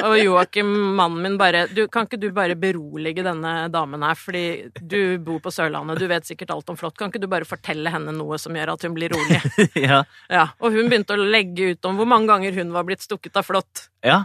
Og 0.00 0.16
Joakim, 0.20 0.72
mannen 0.98 1.20
min, 1.24 1.38
bare 1.40 1.66
du, 1.72 1.84
Kan 1.92 2.08
ikke 2.08 2.20
du 2.22 2.30
bare 2.34 2.56
berolige 2.58 3.24
denne 3.26 3.54
damen 3.72 4.04
her, 4.06 4.18
fordi 4.18 4.44
du 4.80 5.18
bor 5.24 5.40
på 5.44 5.52
Sørlandet, 5.54 6.00
du 6.00 6.08
vet 6.10 6.28
sikkert 6.28 6.54
alt 6.56 6.72
om 6.72 6.80
flått. 6.80 6.96
Kan 7.00 7.12
ikke 7.12 7.22
du 7.22 7.28
bare 7.30 7.48
fortelle 7.48 7.92
henne 7.92 8.14
noe 8.16 8.40
som 8.40 8.56
gjør 8.56 8.74
at 8.74 8.88
hun 8.88 8.96
blir 8.96 9.12
rolig? 9.14 9.40
ja. 9.86 10.02
Ja, 10.32 10.48
Og 10.60 10.74
hun 10.76 10.88
begynte 10.88 11.16
å 11.18 11.24
legge 11.24 11.74
ut 11.74 11.88
om 11.88 12.00
hvor 12.00 12.08
mange 12.08 12.32
ganger 12.32 12.56
hun 12.56 12.72
var 12.74 12.88
blitt 12.88 13.04
stukket 13.04 13.36
av 13.36 13.46
flått. 13.48 13.88
Ja. 14.04 14.24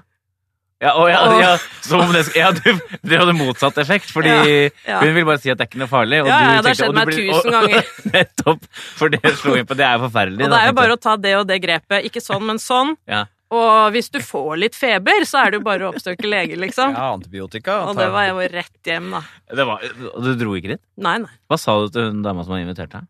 Ja, 0.80 0.94
og 0.96 1.10
ja, 1.12 1.20
ja, 1.42 1.48
som 1.84 2.00
om 2.06 2.14
det, 2.16 2.22
ja, 2.40 2.54
du, 2.56 2.70
det 3.04 3.18
hadde 3.20 3.34
motsatt 3.36 3.76
effekt, 3.84 4.14
fordi 4.16 4.32
ja. 4.32 5.00
hun 5.02 5.12
vil 5.18 5.26
bare 5.28 5.42
si 5.44 5.52
at 5.52 5.60
det 5.60 5.66
er 5.66 5.72
ikke 5.74 5.82
noe 5.82 5.92
farlig. 5.92 6.22
Og 6.24 6.30
Ja, 6.32 6.38
ja, 6.40 6.40
du 6.40 6.46
det 6.46 6.54
har 6.56 6.64
tenkte- 6.64 6.78
skjedd 6.80 6.96
meg 6.96 7.10
blir- 7.10 7.34
tusen 7.34 7.52
ganger. 7.58 7.90
Nettopp. 8.16 8.70
For 9.02 9.12
det 9.12 9.34
slo 9.42 9.58
inn 9.60 9.68
på. 9.68 9.76
Det 9.76 9.84
er 9.90 9.98
jo 10.00 10.06
forferdelig. 10.08 10.46
Og 10.48 10.54
det 10.56 10.62
er 10.62 10.72
jo 10.72 10.78
bare 10.80 10.96
å 10.96 11.02
ta 11.04 11.18
det 11.20 11.36
og 11.42 11.46
det 11.52 11.60
grepet. 11.68 12.08
Ikke 12.08 12.24
sånn, 12.24 12.46
men 12.48 12.64
sånn. 12.64 12.96
Ja. 13.12 13.26
Og 13.52 13.92
hvis 13.92 14.08
du 14.14 14.20
får 14.24 14.56
litt 14.62 14.76
feber, 14.78 15.26
så 15.28 15.42
er 15.44 15.52
det 15.52 15.60
jo 15.60 15.66
bare 15.66 15.88
å 15.88 15.92
oppsøke 15.92 16.28
lege, 16.30 16.56
liksom. 16.62 16.94
Ja, 16.96 17.12
antibiotika. 17.18 17.80
Og 17.90 17.98
det 17.98 18.08
var 18.14 18.28
jeg 18.30 18.36
jo 18.38 18.50
rett 18.56 18.92
hjem, 18.94 19.12
da. 19.18 19.22
det 19.60 19.66
var, 19.68 19.84
Og 20.14 20.24
du 20.24 20.36
dro 20.38 20.54
ikke 20.56 20.76
dit? 20.78 20.82
Nei, 21.02 21.18
nei. 21.26 21.32
Hva 21.50 21.58
sa 21.60 21.76
du 21.82 21.90
til 21.92 22.12
hun 22.12 22.22
dama 22.24 22.46
som 22.46 22.54
hadde 22.56 22.68
invitert 22.70 22.94
deg? 22.94 23.08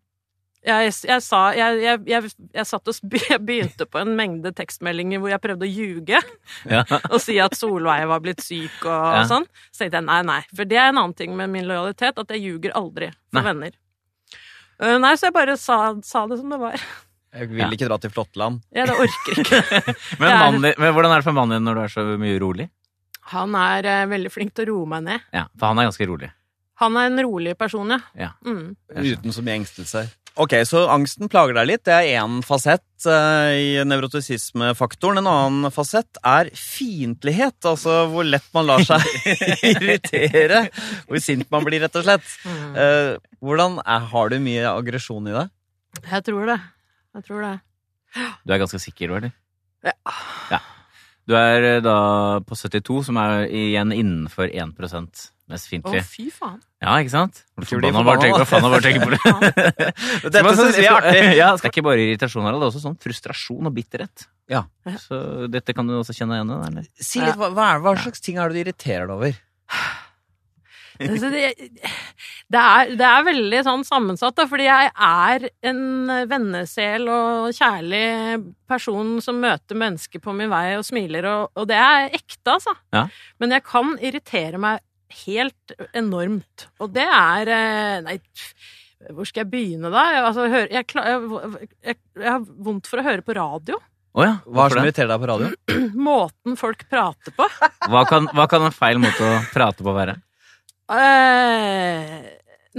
Jeg, 0.66 0.92
jeg 1.08 1.22
sa 1.24 1.54
jeg, 1.56 1.78
jeg, 1.80 2.00
jeg, 2.10 2.30
jeg 2.52 2.66
satt 2.68 2.90
og 2.92 3.14
jeg 3.32 3.40
begynte 3.48 3.86
på 3.88 4.02
en 4.02 4.12
mengde 4.18 4.52
tekstmeldinger 4.58 5.22
hvor 5.24 5.32
jeg 5.32 5.40
prøvde 5.44 5.64
å 5.64 5.70
ljuge 5.72 6.20
Ja. 6.68 6.82
og 7.14 7.20
si 7.24 7.38
at 7.40 7.56
Solveig 7.56 8.08
var 8.12 8.20
blitt 8.26 8.44
syk 8.44 8.82
og, 8.84 9.06
Ja. 9.16 9.22
sånn. 9.30 9.46
Så 9.72 9.86
tenkte 9.86 10.02
jeg 10.02 10.08
nei, 10.10 10.18
nei. 10.28 10.42
For 10.52 10.68
det 10.68 10.80
er 10.82 10.90
en 10.92 11.00
annen 11.00 11.16
ting 11.16 11.32
med 11.40 11.48
min 11.54 11.68
lojalitet, 11.70 12.20
at 12.20 12.34
jeg 12.36 12.44
ljuger 12.44 12.76
aldri 12.76 13.08
for 13.32 13.40
Nei. 13.40 13.46
venner. 13.54 13.78
Uh, 14.80 14.98
nei, 15.00 15.14
så 15.20 15.28
jeg 15.30 15.36
bare 15.36 15.56
sa, 15.60 15.78
sa 16.08 16.26
det 16.32 16.38
som 16.42 16.52
det 16.54 16.60
var. 16.62 16.76
Jeg 17.36 17.50
vil 17.52 17.60
Ja. 17.62 17.70
ikke 17.76 17.88
dra 17.88 17.98
til 18.02 18.12
Flåttland. 18.12 18.60
Ja, 18.76 18.86
det 18.90 18.96
orker 19.00 19.40
ikke. 19.44 19.62
Men, 20.20 20.34
mannen 20.40 20.62
men 20.76 20.94
hvordan 20.96 21.12
er 21.14 21.20
det 21.24 21.28
for 21.28 21.36
mannen 21.36 21.58
din 21.60 21.68
når 21.68 21.76
du 21.80 21.82
er 21.86 21.92
så 21.96 22.06
mye 22.20 22.40
rolig? 22.42 22.68
Han 23.36 23.56
er 23.60 23.86
uh, 23.86 24.10
veldig 24.12 24.32
flink 24.34 24.54
til 24.58 24.68
å 24.68 24.74
roe 24.76 24.92
meg 24.96 25.04
ned. 25.08 25.26
Ja, 25.36 25.46
For 25.60 25.72
han 25.72 25.80
er 25.84 25.88
ganske 25.92 26.08
rolig. 26.10 26.32
Han 26.80 26.96
er 26.96 27.10
en 27.10 27.20
rolig 27.28 27.58
person, 27.60 27.90
ja. 27.92 27.98
Ja. 28.16 28.30
Mm. 28.48 28.72
Uten 28.96 29.34
så 29.36 29.42
mye 29.44 29.58
engstelser. 29.60 30.08
Ok, 30.40 30.54
så 30.64 30.86
angsten 30.88 31.28
plager 31.32 31.58
deg 31.58 31.68
litt. 31.68 31.82
Det 31.84 31.92
er 31.92 32.22
én 32.22 32.40
fasett 32.48 33.08
eh, 33.12 33.50
i 33.60 33.72
nevrotisismefaktoren. 33.84 35.20
En 35.20 35.28
annen 35.28 35.74
fasett 35.76 36.20
er 36.24 36.48
fiendtlighet. 36.56 37.58
Altså 37.68 38.06
hvor 38.14 38.24
lett 38.24 38.48
man 38.56 38.70
lar 38.70 38.86
seg 38.88 39.04
irritere. 39.74 40.62
Hvor 41.10 41.20
sint 41.24 41.50
man 41.52 41.68
blir, 41.68 41.84
rett 41.84 42.00
og 42.00 42.08
slett. 42.08 42.32
Mm. 42.48 42.72
Eh, 42.72 43.12
hvordan 43.44 43.82
er, 43.84 44.08
Har 44.14 44.32
du 44.32 44.40
mye 44.44 44.64
aggresjon 44.72 45.28
i 45.28 45.36
deg? 45.36 45.52
Jeg 46.06 46.28
tror 46.30 46.54
det. 46.54 46.60
Jeg 47.20 47.28
tror 47.28 47.44
det. 47.44 47.54
Du 48.48 48.56
er 48.56 48.64
ganske 48.64 48.80
sikker, 48.80 49.18
eller? 49.20 49.36
Ja. 49.84 49.96
ja. 50.56 50.64
Du 51.30 51.36
er 51.38 51.66
eh, 51.76 51.82
da 51.86 51.98
på 52.42 52.58
72, 52.58 53.04
som 53.10 53.20
er 53.22 53.44
igjen 53.46 53.94
innenfor 53.94 54.50
1% 54.50 55.28
mest 55.50 55.66
Å, 55.66 55.70
fiendtlig. 55.70 56.02
fy 56.06 56.26
faen. 56.34 56.58
Ja, 56.82 56.96
ikke 57.02 57.14
sant? 57.14 57.44
Forbanna 57.58 58.02
bare 58.06 58.22
tenker, 58.24 58.46
forbanna, 58.50 58.80
bare 58.80 58.94
på 59.04 59.14
det? 59.14 59.86
Dette 60.26 60.44
Men 60.46 60.58
syns 60.58 60.78
vi 60.78 60.88
er 60.88 60.98
artig. 61.00 61.22
Ja, 61.38 61.52
det 61.54 61.66
er 61.68 61.74
ikke 61.74 61.86
bare 61.86 62.06
irritasjon, 62.06 62.46
Harald. 62.48 62.64
Det 62.64 62.70
er 62.70 62.74
også 62.74 62.84
sånn 62.86 62.98
frustrasjon 63.06 63.70
og 63.70 63.76
bitterhet. 63.78 64.26
Ja. 64.50 64.64
Så 64.98 65.46
dette 65.54 65.76
kan 65.78 65.90
du 65.90 66.00
også 66.00 66.16
kjenne 66.18 66.40
igjen 66.40 66.82
i? 66.82 66.86
Si 66.98 67.22
litt, 67.22 67.38
hva, 67.38 67.52
hva, 67.54 67.72
er, 67.76 67.84
hva 67.86 67.94
slags 68.02 68.26
ting 68.26 68.42
er 68.42 68.50
det 68.50 68.58
du 68.58 68.64
irriterer 68.66 69.06
deg 69.06 69.18
over? 69.20 69.38
Altså, 71.00 71.30
det, 71.32 71.54
det, 72.52 72.60
er, 72.60 72.90
det 73.00 73.06
er 73.08 73.28
veldig 73.28 73.62
sånn 73.64 73.86
sammensatt, 73.88 74.36
da, 74.36 74.46
fordi 74.52 74.66
jeg 74.68 74.90
er 74.92 75.46
en 75.72 76.12
vennesel 76.28 77.08
og 77.14 77.56
kjærlig 77.56 78.04
person 78.70 79.16
som 79.24 79.40
møter 79.40 79.80
mennesker 79.80 80.24
på 80.24 80.36
min 80.36 80.52
vei 80.52 80.74
og 80.76 80.84
smiler, 80.88 81.30
og, 81.32 81.54
og 81.56 81.70
det 81.72 81.80
er 81.80 82.10
ekte, 82.20 82.58
altså. 82.58 82.76
Ja. 82.96 83.06
Men 83.40 83.56
jeg 83.56 83.66
kan 83.70 83.96
irritere 84.04 84.60
meg 84.60 84.84
helt 85.24 85.78
enormt, 85.98 86.68
og 86.84 86.92
det 86.94 87.08
er 87.08 87.50
eh, 87.56 87.96
Nei, 88.06 88.20
hvor 89.16 89.28
skal 89.28 89.46
jeg 89.46 89.52
begynne, 89.54 89.92
da? 89.94 90.04
Jeg, 90.12 90.24
altså, 90.28 90.46
jeg, 90.52 90.68
jeg, 90.76 91.64
jeg, 91.88 92.00
jeg 92.20 92.30
har 92.30 92.44
vondt 92.44 92.90
for 92.92 93.00
å 93.00 93.06
høre 93.08 93.24
på 93.24 93.38
radio. 93.40 93.80
Oh 94.18 94.26
ja. 94.26 94.40
Hva 94.44 94.66
er 94.66 94.72
det 94.72 94.76
som 94.76 94.88
irriterer 94.88 95.12
deg 95.14 95.22
på 95.22 95.30
radio? 95.30 95.52
Måten 96.10 96.58
folk 96.60 96.84
prater 96.92 97.36
på. 97.38 97.46
Hva 97.94 98.04
kan, 98.10 98.28
hva 98.36 98.48
kan 98.52 98.66
en 98.68 98.76
feil 98.76 99.00
måte 99.02 99.24
å 99.24 99.38
prate 99.54 99.86
på 99.86 99.94
være? 99.96 100.18
Eh, 100.90 102.22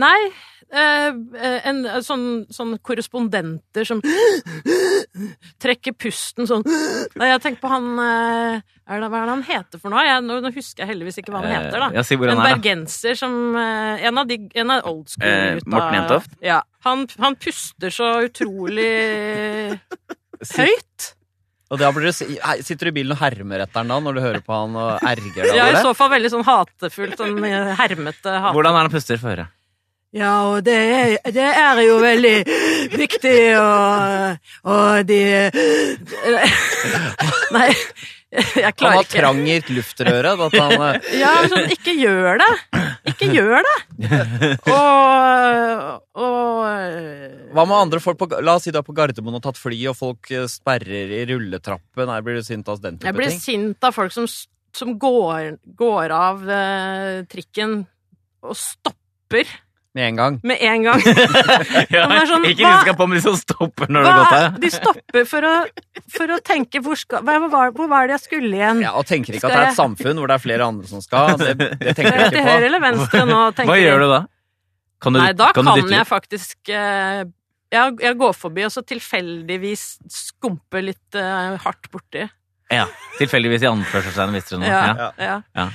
nei 0.01 0.21
Uh, 0.71 1.17
en, 1.67 1.81
sånn, 2.07 2.45
sånn 2.55 2.77
korrespondenter 2.87 3.83
som 3.89 3.99
trekker 5.59 5.97
pusten 5.99 6.47
sånn 6.47 6.63
Nei, 7.19 7.27
jeg 7.27 7.41
tenker 7.43 7.59
på 7.65 7.73
han 7.73 7.89
eh, 7.99 8.61
er 8.87 9.03
det, 9.03 9.09
Hva 9.11 9.19
er 9.19 9.27
det 9.27 9.35
han 9.35 9.43
heter 9.49 9.83
for 9.83 9.91
noe? 9.91 10.05
Jeg, 10.07 10.23
nå, 10.29 10.37
nå 10.45 10.53
husker 10.55 10.85
jeg 10.85 10.93
heldigvis 10.93 11.19
ikke 11.19 11.35
hva 11.35 11.41
han 11.43 11.51
heter, 11.57 11.75
da. 11.75 11.89
Eh, 11.91 12.15
En 12.23 12.31
er, 12.37 12.45
bergenser 12.53 13.19
som 13.19 13.35
eh, 13.59 14.07
En 14.07 14.23
av, 14.23 14.31
de, 14.31 14.39
en 14.63 14.71
av 14.77 14.87
old 14.93 15.11
Eh, 15.11 15.17
school-gutta. 15.17 15.73
Morten 15.75 15.99
Jentoft? 15.99 16.39
Ja. 16.47 16.61
Han, 16.87 17.03
han 17.19 17.39
puster 17.43 17.91
så 17.99 18.13
utrolig 18.29 18.93
høyt. 20.55 21.11
Og 21.71 21.79
da 21.79 21.93
blir 21.95 22.09
du, 22.11 22.13
sitter 22.67 22.89
du 22.89 22.91
i 22.91 22.97
bilen 22.97 23.15
og 23.15 23.21
hermer 23.21 23.63
etter 23.63 23.79
han 23.79 23.93
da, 23.93 24.01
når 24.03 24.17
du 24.17 24.21
hører 24.25 24.43
på 24.43 24.57
han 24.57 24.75
og 24.75 25.05
erger 25.07 25.47
deg 25.47 25.55
Ja, 25.55 25.69
over 25.69 25.79
I 25.79 25.83
så 25.87 25.95
fall 25.95 26.11
veldig 26.17 26.33
sånn 26.33 26.47
hatefullt, 26.49 27.17
sånn 27.21 27.39
eh, 27.47 27.73
hermete 27.79 28.35
hat. 28.43 28.55
Hvordan 28.57 28.75
er 28.75 28.89
han 28.89 28.93
puster? 28.93 29.21
for 29.23 29.37
øret? 29.37 29.53
Ja, 30.11 30.33
og 30.51 30.65
det 30.67 30.75
er, 30.75 31.13
det 31.31 31.47
er 31.47 31.81
jo 31.87 32.01
veldig 32.03 32.35
viktig, 32.99 33.37
og, 33.61 34.41
og 34.67 35.05
de 35.07 35.21
Nei, 37.55 37.69
jeg 38.63 38.75
Han 38.79 38.95
har 38.95 39.07
trangert 39.11 39.65
trang 39.67 39.75
i 39.75 39.77
luftrøret. 39.79 40.43
At 40.47 40.55
han, 40.55 40.75
eh, 40.89 41.09
Ja, 41.19 41.33
sånn, 41.51 41.71
ikke 41.75 41.95
gjør 41.99 42.39
det! 42.43 42.51
Ikke 43.11 43.31
gjør 43.33 43.65
det! 43.67 43.79
Og, 44.71 46.03
og 46.21 47.51
hva 47.51 47.65
med 47.67 47.77
andre 47.77 48.01
folk 48.03 48.19
på 48.21 48.29
La 48.45 48.55
oss 48.59 48.67
si 48.67 48.73
du 48.75 48.79
er 48.79 48.87
på 48.87 48.95
Gardermoen 48.95 49.39
og 49.41 49.43
tatt 49.45 49.59
fly, 49.59 49.79
og 49.91 49.97
folk 49.99 50.31
eh, 50.35 50.47
sperrer 50.51 51.11
i 51.19 51.25
rulletrappen. 51.31 52.07
Nei, 52.11 52.21
blir 52.27 52.39
du 52.39 52.47
sint 52.47 52.69
av 52.71 52.79
den 52.83 53.01
Jeg 53.03 53.17
blir 53.17 53.33
ting? 53.33 53.43
sint 53.43 53.87
av 53.87 53.97
folk 53.97 54.15
som, 54.15 54.29
som 54.77 54.95
går, 55.01 55.57
går 55.81 56.15
av 56.15 56.45
eh, 56.47 57.17
trikken 57.31 57.81
og 58.47 58.55
stopper 58.57 59.51
Med 59.95 60.05
en 60.07 60.17
gang. 60.21 60.35
med 60.47 60.61
en 60.63 60.85
gang. 60.87 61.01
Ja, 61.97 62.05
sånn, 62.29 62.45
ikke 62.47 62.63
de 62.63 62.75
skal 62.85 62.95
på, 62.95 63.07
om 63.09 63.15
de 63.17 63.21
som 63.25 63.35
stopper 63.39 63.91
når 63.91 64.05
det 64.07 64.11
har 64.13 64.21
gått 64.21 64.35
av. 64.37 64.59
de 64.63 64.71
stopper 64.71 65.25
for 65.27 65.47
å, 65.49 65.55
for 66.15 66.31
å 66.37 66.37
tenke 66.47 66.79
hvor, 66.85 66.95
skal, 67.01 67.25
hva, 67.27 67.41
var, 67.51 67.73
hvor 67.75 67.91
var 67.91 68.07
det 68.07 68.15
jeg 68.21 68.25
skulle 68.29 68.53
igjen? 68.55 68.85
Ja, 68.87 68.93
Og 69.01 69.09
tenker 69.09 69.35
ikke 69.35 69.49
at 69.51 69.57
det 69.57 69.59
er 69.59 69.65
et 69.65 69.73
jeg- 69.73 69.81
samfunn 69.81 70.21
hvor 70.23 70.31
det 70.31 70.37
er 70.39 70.45
flere 70.45 70.69
andre 70.71 70.87
som 70.87 71.03
skal. 71.03 71.35
Det, 71.41 71.57
det 71.59 71.97
tenker 71.99 72.15
Skal 72.15 72.23
jeg 72.23 72.31
til 72.37 72.45
på. 72.45 72.47
høyre 72.53 72.69
eller 72.71 72.85
venstre 72.87 73.25
nå? 73.27 73.41
tenker 73.59 73.73
Hva 73.73 73.81
gjør 73.83 74.05
du 74.05 74.09
da? 74.15 74.21
Kan 75.01 75.17
du, 75.17 75.23
Nei, 75.25 75.33
da 75.33 75.51
kan 75.57 75.65
kan, 75.65 75.83
du 75.83 75.95
jeg 75.97 76.07
faktisk 76.07 76.71
eh, 76.77 77.23
jeg, 77.73 77.95
jeg 78.05 78.17
går 78.21 78.35
forbi 78.37 78.65
og 78.67 78.73
så 78.75 78.83
tilfeldigvis 78.87 79.85
skumper 80.13 80.83
litt 80.87 81.19
eh, 81.19 81.57
hardt 81.65 81.91
borti. 81.91 82.27
Ja. 82.71 82.85
Tilfeldigvis 83.19 83.65
i 83.67 83.71
anførselstegn, 83.71 84.35
visste 84.39 84.55
du 84.55 84.63
noe. 84.63 84.71
Ja. 84.71 84.83
Ja. 84.95 85.11
ja. 85.19 85.39
Ja. 85.57 85.69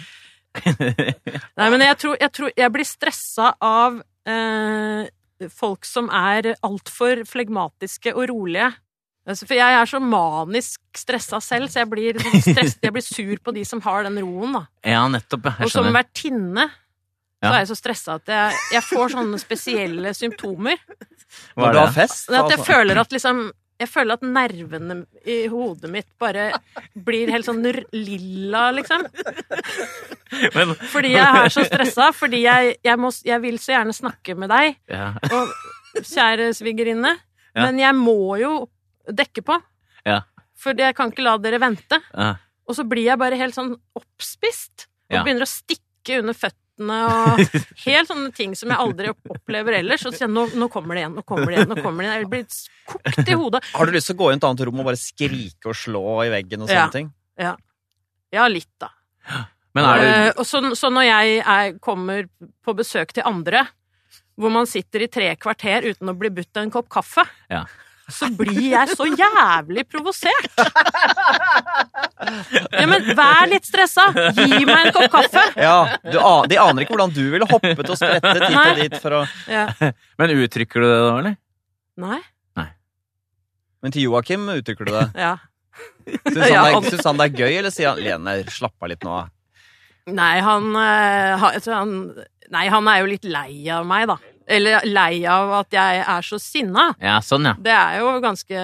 Nei, 1.60 1.68
men 1.74 1.84
jeg 1.86 1.98
tror 2.02 2.18
jeg, 2.20 2.32
tror, 2.36 2.52
jeg 2.56 2.74
blir 2.74 2.88
stressa 2.88 3.52
av 3.64 4.00
eh, 4.30 5.08
folk 5.52 5.86
som 5.88 6.10
er 6.14 6.54
altfor 6.66 7.24
flegmatiske 7.30 8.14
og 8.16 8.30
rolige. 8.32 8.72
Altså, 9.26 9.48
For 9.50 9.58
jeg 9.58 9.74
er 9.80 9.90
så 9.90 10.00
manisk 10.04 10.82
stressa 10.96 11.40
selv, 11.42 11.72
så 11.74 11.82
jeg 11.82 11.90
blir, 11.90 12.20
sånn 12.22 12.44
stress, 12.46 12.76
jeg 12.84 12.94
blir 12.94 13.06
sur 13.06 13.36
på 13.42 13.54
de 13.56 13.64
som 13.66 13.82
har 13.86 14.06
den 14.06 14.20
roen. 14.22 14.60
da. 14.60 14.66
ja, 14.86 15.04
nettopp. 15.10 15.50
Jeg 15.50 15.56
skjønner. 15.56 15.72
Og 15.72 15.74
som 15.74 15.98
vertinne 15.98 16.66
ja. 16.70 17.50
så 17.50 17.52
er 17.52 17.60
jeg 17.64 17.70
så 17.72 17.78
stressa 17.80 18.18
at 18.22 18.34
jeg, 18.36 18.64
jeg 18.78 18.86
får 18.92 19.16
sånne 19.18 19.42
spesielle 19.42 20.14
symptomer. 20.18 20.82
Hva 21.58 21.66
Når 21.66 21.68
er 21.68 21.74
du 21.74 21.80
har 21.82 21.90
det? 21.90 21.96
fest 21.98 22.30
At 22.30 22.36
jeg 22.38 22.60
altså. 22.60 22.68
føler 22.70 23.02
at 23.02 23.16
liksom 23.18 23.42
jeg 23.82 23.90
føler 23.92 24.16
at 24.16 24.24
nervene 24.24 24.96
i 25.28 25.36
hodet 25.52 25.90
mitt 25.92 26.08
bare 26.22 26.48
blir 26.96 27.32
helt 27.34 27.48
sånn 27.48 27.60
lilla, 27.92 28.70
liksom. 28.76 29.04
Men, 30.56 30.72
Fordi 30.94 31.12
jeg 31.14 31.42
er 31.42 31.52
så 31.54 31.66
stressa. 31.68 32.10
Fordi 32.16 32.42
jeg, 32.46 32.76
jeg, 32.86 33.00
må, 33.02 33.12
jeg 33.28 33.42
vil 33.44 33.60
så 33.62 33.76
gjerne 33.76 33.96
snakke 33.96 34.36
med 34.40 34.52
deg, 34.54 34.78
ja. 34.92 35.10
og 35.32 35.52
kjære 36.02 36.52
svigerinne, 36.58 37.16
Ja. 37.56 37.64
men 37.70 37.78
jeg 37.80 37.96
må 37.96 38.36
jo 38.40 38.54
dekke 39.08 39.44
på. 39.48 39.56
Ja. 40.08 40.22
For 40.60 40.76
jeg 40.76 40.96
kan 40.98 41.12
ikke 41.12 41.24
la 41.24 41.38
dere 41.40 41.60
vente. 41.64 42.00
Ja. 42.12 42.34
Og 42.68 42.76
så 42.76 42.84
blir 42.90 43.06
jeg 43.08 43.20
bare 43.22 43.38
helt 43.40 43.56
sånn 43.56 43.76
oppspist, 43.96 44.90
og 45.12 45.22
begynner 45.22 45.46
å 45.46 45.52
stikke 45.52 46.22
under 46.24 46.36
føttene 46.36 46.65
og 46.80 47.40
helt 47.86 48.10
sånne 48.10 48.32
ting 48.36 48.56
som 48.58 48.70
jeg 48.74 48.78
aldri 48.82 49.12
opplever 49.14 49.78
ellers. 49.80 50.04
Og 50.10 50.16
så 50.18 50.28
nå, 50.28 50.48
nå 50.58 50.68
kommer 50.74 50.98
det 50.98 51.06
igjen, 51.06 51.16
nå 51.16 51.24
kommer 51.28 51.52
det 51.52 51.60
igjen, 51.60 51.70
nå 51.72 51.78
kommer 51.82 52.04
det 52.04 52.10
igjen. 52.10 52.26
Jeg 52.26 52.32
blir 52.34 52.92
kokt 52.92 53.32
i 53.32 53.38
hodet. 53.40 53.62
Har 53.74 53.86
du 53.88 53.96
lyst 53.96 54.12
til 54.12 54.18
å 54.18 54.22
gå 54.24 54.32
i 54.32 54.36
et 54.36 54.48
annet 54.50 54.66
rom 54.68 54.82
og 54.84 54.90
bare 54.90 55.00
skrike 55.00 55.72
og 55.72 55.80
slå 55.80 56.04
i 56.26 56.34
veggen 56.34 56.66
og 56.66 56.70
sånne 56.72 56.84
Ja. 56.84 56.92
ting? 56.92 57.14
Ja, 58.36 58.48
litt, 58.52 58.72
da. 58.82 58.90
Men 59.76 59.88
er 59.88 60.02
det... 60.02 60.12
Uh, 60.12 60.42
og 60.42 60.46
så, 60.48 60.62
så 60.76 60.90
når 60.92 61.08
jeg 61.08 61.40
er, 61.44 61.74
kommer 61.84 62.28
på 62.66 62.76
besøk 62.76 63.14
til 63.16 63.24
andre, 63.28 63.66
hvor 64.36 64.52
man 64.52 64.68
sitter 64.68 65.06
i 65.06 65.10
tre 65.12 65.30
kvarter 65.40 65.88
uten 65.94 66.12
å 66.12 66.16
bli 66.20 66.32
budt 66.36 66.60
en 66.60 66.72
kopp 66.74 66.90
kaffe, 66.92 67.24
Ja. 67.52 67.64
Så 68.12 68.28
blir 68.38 68.60
jeg 68.72 68.92
så 68.96 69.06
jævlig 69.10 69.84
provosert. 69.90 70.52
Ja, 72.72 72.86
men 72.90 73.08
vær 73.18 73.48
litt 73.50 73.66
stressa! 73.68 74.06
Gi 74.38 74.62
meg 74.68 74.88
en 74.88 74.94
kopp 74.96 75.10
kaffe! 75.14 75.44
Ja, 75.60 75.98
du, 76.06 76.18
De 76.52 76.60
aner 76.62 76.86
ikke 76.86 76.96
hvordan 76.96 77.14
du 77.16 77.24
ville 77.34 77.48
hoppet 77.50 77.90
og 77.92 77.98
sprettet 78.00 78.46
hit 78.46 78.56
Nei. 78.56 78.70
og 78.72 78.80
dit 78.84 78.96
for 79.02 79.18
å 79.20 79.24
Ja. 79.52 79.66
Men 80.22 80.36
uttrykker 80.38 80.82
du 80.86 80.88
det 80.88 81.02
da, 81.02 81.12
eller? 81.20 81.36
Nei? 82.06 82.22
Men 83.86 83.94
til 83.94 84.08
Joakim 84.08 84.48
uttrykker 84.50 84.88
du 84.90 84.94
det. 84.96 85.06
Ja. 85.22 85.36
Syns 86.08 86.40
han, 86.40 86.52
Ja, 86.54 86.64
det 86.66 86.74
han- 86.78 86.86
syns 86.90 87.06
han 87.06 87.18
det 87.20 87.26
er 87.28 87.36
gøy, 87.44 87.58
eller 87.60 87.74
sier 87.74 87.92
han 87.92 88.00
Lene, 88.02 88.38
slapp 88.50 88.74
av 88.82 88.90
litt 88.90 89.04
nå? 89.06 89.18
Nei, 90.16 90.40
han, 90.46 90.70
eh, 90.78 91.46
han 91.74 91.92
Nei, 92.54 92.68
han 92.70 92.88
er 92.88 93.00
jo 93.02 93.10
litt 93.10 93.24
lei 93.26 93.68
av 93.74 93.86
meg, 93.90 94.08
da. 94.08 94.18
Eller 94.48 94.86
lei 94.86 95.24
av 95.26 95.52
at 95.62 95.74
jeg 95.74 96.04
er 96.06 96.22
så 96.28 96.38
sinna. 96.42 96.92
Ja, 97.02 97.18
sånn, 97.26 97.48
ja. 97.50 97.56
Det 97.58 97.74
er 97.74 98.00
jo 98.04 98.12
ganske 98.22 98.60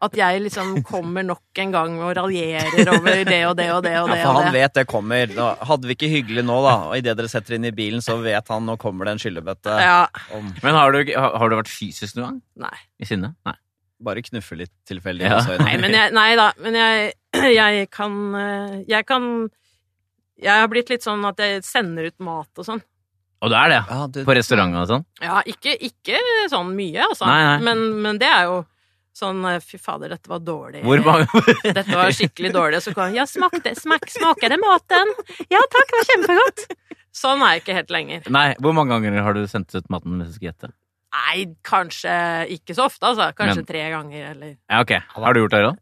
At 0.00 0.14
jeg 0.16 0.40
liksom 0.40 0.78
kommer 0.88 1.20
nok 1.28 1.58
en 1.60 1.72
gang 1.74 1.98
og 2.00 2.14
raljerer 2.16 2.88
over 2.88 3.18
det 3.28 3.40
og 3.50 3.56
det 3.58 3.66
og 3.68 3.82
det 3.84 3.96
og 4.00 4.08
det. 4.08 4.16
Ja, 4.16 4.22
for 4.24 4.38
han 4.38 4.46
det. 4.48 4.54
vet 4.62 4.78
det 4.78 4.84
kommer. 4.88 5.26
Da 5.36 5.48
hadde 5.68 5.90
vi 5.90 5.92
ikke 5.98 6.08
hyggelig 6.08 6.44
nå, 6.48 6.56
da, 6.64 6.72
og 6.88 6.94
idet 6.96 7.18
dere 7.18 7.28
setter 7.28 7.58
inn 7.58 7.66
i 7.68 7.72
bilen, 7.76 8.00
så 8.00 8.16
vet 8.24 8.48
han 8.48 8.64
nå 8.64 8.78
kommer 8.80 9.04
det 9.04 9.12
en 9.18 9.20
skyllebøtte 9.20 9.74
Ja. 9.76 10.06
om 10.32 10.48
Men 10.62 10.78
har 10.78 10.96
du, 10.96 11.02
har, 11.12 11.52
du 11.52 11.56
vært 11.58 11.68
fysisk 11.68 12.16
noen 12.16 12.30
gang? 12.30 12.40
Nei. 12.64 12.78
I 12.96 13.10
sinne? 13.12 13.34
Nei. 13.44 13.58
bare 14.00 14.22
knuffe 14.24 14.56
litt 14.56 14.72
tilfeldig. 14.88 15.26
Ja. 15.28 15.42
i 15.44 15.58
Nei, 15.66 15.76
men 15.84 15.92
jeg, 15.92 16.14
nei 16.16 16.30
da. 16.40 16.48
Men 16.64 16.80
jeg, 16.80 17.12
jeg 17.60 17.90
kan 17.92 18.16
eh, 18.40 18.78
Jeg 18.88 19.04
kan 19.04 19.50
Jeg 20.40 20.62
har 20.64 20.68
blitt 20.72 20.88
litt 20.88 21.04
sånn 21.04 21.20
at 21.28 21.36
jeg 21.44 21.60
sender 21.68 22.08
ut 22.08 22.16
mat 22.24 22.48
og 22.56 22.64
sånn. 22.64 22.80
Og 23.40 23.48
det 23.52 23.56
er 23.56 23.70
det, 23.72 23.78
ja. 23.88 24.00
Du, 24.12 24.18
På 24.28 24.34
restauranter 24.36 24.82
og 24.82 24.88
sånn? 24.90 25.04
Ja, 25.24 25.38
ikke, 25.48 25.72
ikke 25.88 26.18
sånn 26.52 26.74
mye, 26.76 27.06
altså. 27.06 27.24
Nei, 27.30 27.40
nei. 27.46 27.56
Men, 27.70 27.84
men 28.04 28.18
det 28.20 28.28
er 28.28 28.50
jo 28.50 28.58
sånn 29.16 29.40
eh, 29.48 29.58
Fy 29.64 29.78
fader, 29.80 30.12
dette 30.12 30.28
var 30.30 30.42
dårlig. 30.44 30.82
Hvor 30.86 31.00
mange 31.06 31.26
Dette 31.78 31.96
var 31.96 32.12
skikkelig 32.16 32.52
dårlig. 32.54 32.82
Så 32.84 32.92
kan 32.96 33.16
Ja, 33.16 33.24
smakte, 33.28 33.72
smak, 33.78 34.04
smaker 34.12 34.52
det 34.52 34.60
maten? 34.60 35.14
Ja 35.52 35.62
takk, 35.72 35.88
det 35.94 35.98
var 36.02 36.10
kjempegodt. 36.12 36.66
Sånn 37.16 37.40
er 37.42 37.56
jeg 37.56 37.64
ikke 37.64 37.78
helt 37.80 37.90
lenger. 37.96 38.28
Nei, 38.30 38.46
hvor 38.62 38.76
mange 38.76 38.94
ganger 38.94 39.24
har 39.26 39.34
du 39.34 39.42
sendt 39.50 39.74
ut 39.74 39.88
maten 39.90 40.20
hvis 40.20 40.30
du 40.30 40.36
skal 40.38 40.50
gjette? 40.52 40.70
Nei, 41.10 41.46
kanskje 41.66 42.12
ikke 42.54 42.76
så 42.78 42.84
ofte, 42.86 43.08
altså. 43.08 43.32
Kanskje 43.34 43.64
Men- 43.64 43.70
tre 43.72 43.80
ganger, 43.96 44.28
eller 44.34 44.52
Ja, 44.70 44.84
ok. 44.84 44.92
Har 45.16 45.34
du 45.34 45.40
gjort 45.42 45.56
det, 45.56 45.62
Harald? 45.64 45.80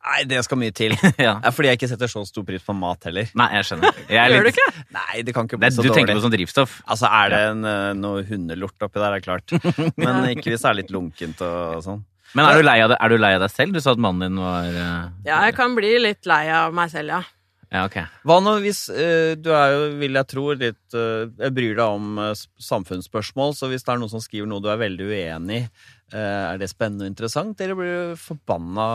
Nei, 0.00 0.20
det 0.24 0.40
skal 0.46 0.56
mye 0.60 0.72
til. 0.72 0.94
ja. 1.26 1.34
Det 1.42 1.50
er 1.50 1.54
fordi 1.54 1.70
jeg 1.70 1.80
ikke 1.80 1.88
setter 1.90 2.10
så 2.10 2.22
stor 2.28 2.44
pris 2.48 2.62
på 2.64 2.74
mat 2.76 3.08
heller. 3.08 3.28
Nei, 3.36 3.48
jeg 3.58 3.68
skjønner. 3.68 3.98
Jeg 4.08 4.20
er 4.22 4.34
Gjør 4.34 4.46
du 4.46 4.52
ikke? 4.54 4.68
Nei, 4.96 5.24
det 5.26 5.34
kan 5.36 5.48
ikke 5.48 5.58
det, 5.58 5.62
bli 5.66 5.72
så 5.76 5.84
du 5.84 5.90
tenker 5.90 6.00
dårlig. 6.00 6.16
på 6.16 6.24
sånn 6.24 6.36
drivstoff? 6.36 6.76
Altså, 6.86 7.10
er 7.20 7.34
det 7.34 7.40
en, 7.50 7.66
eh, 7.68 7.90
noe 7.98 8.22
hundelort 8.30 8.86
oppi 8.86 9.02
der, 9.02 9.18
er 9.18 9.24
klart. 9.24 9.56
Men 10.00 10.30
ikke 10.32 10.48
hvis 10.48 10.64
det 10.64 10.70
er 10.70 10.78
litt 10.80 10.94
lunkent 10.94 11.44
og 11.44 11.84
sånn. 11.84 12.00
Men 12.38 12.46
er 12.46 12.60
du 12.60 12.64
lei 12.64 12.78
av 12.78 12.92
det? 12.92 12.96
Er 13.02 13.12
du 13.12 13.18
lei 13.18 13.34
av 13.34 13.44
deg 13.44 13.52
selv? 13.52 13.74
Du 13.74 13.82
sa 13.82 13.92
at 13.92 14.00
mannen 14.00 14.30
din 14.30 14.40
var 14.40 14.70
eh, 14.70 15.04
Ja, 15.26 15.42
jeg 15.48 15.58
kan 15.58 15.76
bli 15.76 15.92
litt 16.00 16.28
lei 16.30 16.44
av 16.54 16.72
meg 16.76 16.92
selv, 16.94 17.18
ja. 17.18 17.22
Ja, 17.70 17.84
ok. 17.86 18.00
Hva 18.26 18.40
nå 18.42 18.56
hvis 18.64 18.88
uh, 18.90 19.36
du 19.38 19.52
er 19.54 19.76
jo, 19.76 19.82
vil 20.00 20.18
jeg 20.18 20.26
tro, 20.26 20.44
litt 20.58 20.96
uh, 20.96 21.28
Jeg 21.28 21.54
bryr 21.54 21.76
deg 21.78 21.84
om 21.86 22.18
uh, 22.18 22.32
samfunnsspørsmål, 22.66 23.54
så 23.54 23.68
hvis 23.70 23.86
det 23.86 23.92
er 23.94 24.00
noen 24.02 24.10
som 24.10 24.22
skriver 24.24 24.50
noe 24.50 24.64
du 24.64 24.66
er 24.72 24.80
veldig 24.80 25.06
uenig 25.06 25.60
i, 25.60 25.68
eh, 26.10 26.44
er 26.50 26.58
det 26.58 26.70
spennende 26.70 27.06
og 27.06 27.12
interessant, 27.12 27.60
eller 27.60 27.78
blir 27.78 27.92
du 28.10 28.20
forbanna 28.20 28.88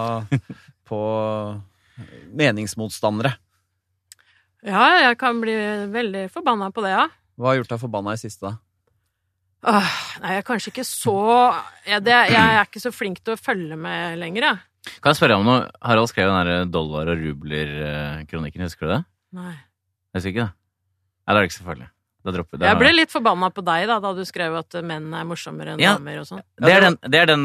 på 0.88 1.00
meningsmotstandere? 2.36 3.36
Ja, 4.66 4.86
jeg 5.06 5.18
kan 5.22 5.40
bli 5.44 5.54
veldig 5.94 6.26
forbanna 6.34 6.72
på 6.74 6.82
det, 6.86 6.94
ja. 6.96 7.08
Hva 7.38 7.52
har 7.52 7.60
gjort 7.60 7.74
deg 7.76 7.82
forbanna 7.84 8.16
i 8.16 8.22
siste, 8.22 8.50
da? 8.50 8.56
Åh, 9.66 9.92
nei, 10.22 10.36
jeg 10.36 10.42
er 10.44 10.46
kanskje 10.46 10.70
ikke 10.72 10.84
så 10.86 11.14
jeg, 11.88 12.04
det, 12.06 12.14
Jeg 12.30 12.38
er 12.38 12.68
ikke 12.68 12.82
så 12.84 12.92
flink 12.94 13.18
til 13.26 13.34
å 13.34 13.40
følge 13.42 13.78
med 13.82 14.20
lenger, 14.22 14.46
jeg. 14.52 14.60
Kan 15.02 15.10
jeg 15.14 15.18
spørre 15.18 15.40
om 15.40 15.48
noe? 15.48 15.64
Harald 15.82 16.12
skrev 16.12 16.30
den 16.30 16.46
der 16.46 16.68
dollar- 16.70 17.10
og 17.10 17.18
rubler-kronikken, 17.18 18.62
husker 18.68 18.86
du 18.86 18.92
det? 18.94 19.02
Nei. 19.40 19.54
Husker 20.14 20.30
ikke 20.34 20.44
det? 20.46 20.52
Nei, 21.26 21.34
det 21.34 21.36
er 21.36 21.42
det 21.42 21.50
ikke 21.50 21.58
selvfølgelig. 21.60 21.90
Da 22.26 22.34
dropper 22.34 22.58
det. 22.62 22.68
Jeg 22.70 22.78
ble 22.82 22.92
litt 22.94 23.12
forbanna 23.14 23.50
på 23.54 23.62
deg 23.66 23.88
da, 23.90 23.98
da 24.02 24.12
du 24.18 24.22
skrev 24.26 24.56
at 24.58 24.78
menn 24.86 25.12
er 25.14 25.26
morsommere 25.30 25.74
enn 25.76 25.82
Ja. 25.82 25.94
damer 25.98 26.22
og 26.24 26.30
sånn. 26.30 26.42
det, 26.62 26.72
er 26.74 26.82
den, 26.88 26.96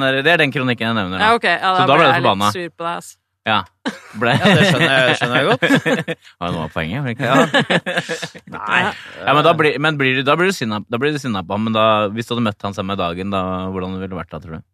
det, 0.00 0.22
det 0.24 0.32
er 0.32 0.40
den 0.40 0.52
kronikken 0.52 0.86
jeg 0.88 0.96
nevner. 0.96 1.20
Ja, 1.20 1.32
nå. 1.32 1.40
ok. 1.40 1.48
Ja, 1.48 1.72
Så 1.76 1.80
da 1.80 1.86
da 1.86 1.96
ble 1.98 2.06
jeg 2.08 2.22
litt 2.24 2.54
sur 2.56 2.70
på 2.76 2.84
deg, 2.86 2.94
ass. 3.00 3.10
Ja. 3.48 3.62
Ble... 4.20 4.32
Ja, 4.36 4.50
det 4.52 4.64
skjønner 4.68 4.90
jeg, 4.92 5.14
skjønner 5.16 5.38
jeg 5.40 5.46
godt. 5.48 5.62
Var 6.40 6.50
det 6.50 6.54
noe 6.56 6.64
av 6.66 6.72
poenget? 6.74 7.06
ikke? 7.14 7.24
Ja. 7.24 7.36
Nei. 8.56 8.80
Ja, 9.22 9.32
men 9.36 9.46
da 9.46 9.54
blir, 9.56 9.78
men 9.80 9.96
blir, 10.00 10.18
du- 10.20 10.26
da 10.28 10.34
blir 10.36 10.50
du 10.50 10.56
sinna 10.56 10.82
da 10.84 11.00
blir 11.00 11.14
du 11.16 11.20
sinna 11.22 11.40
på 11.46 11.56
ham. 11.56 11.64
Men 11.68 11.76
da, 11.78 11.84
hvis 12.12 12.28
du 12.28 12.34
hadde 12.34 12.44
møtt 12.50 12.66
han 12.68 12.76
samme 12.76 12.96
dagen, 13.00 13.32
da, 13.32 13.40
hvordan 13.72 13.96
ville 13.96 14.10
det 14.12 14.18
vært 14.20 14.34
da, 14.34 14.42
tror 14.44 14.58
du? 14.60 14.66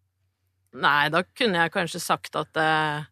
Nei, 0.83 1.05
da 1.15 1.23
kunne 1.31 1.63
jeg 1.63 1.73
kanskje 1.73 2.01
sagt 2.05 2.37
at 2.37 2.59
eh, 2.61 3.07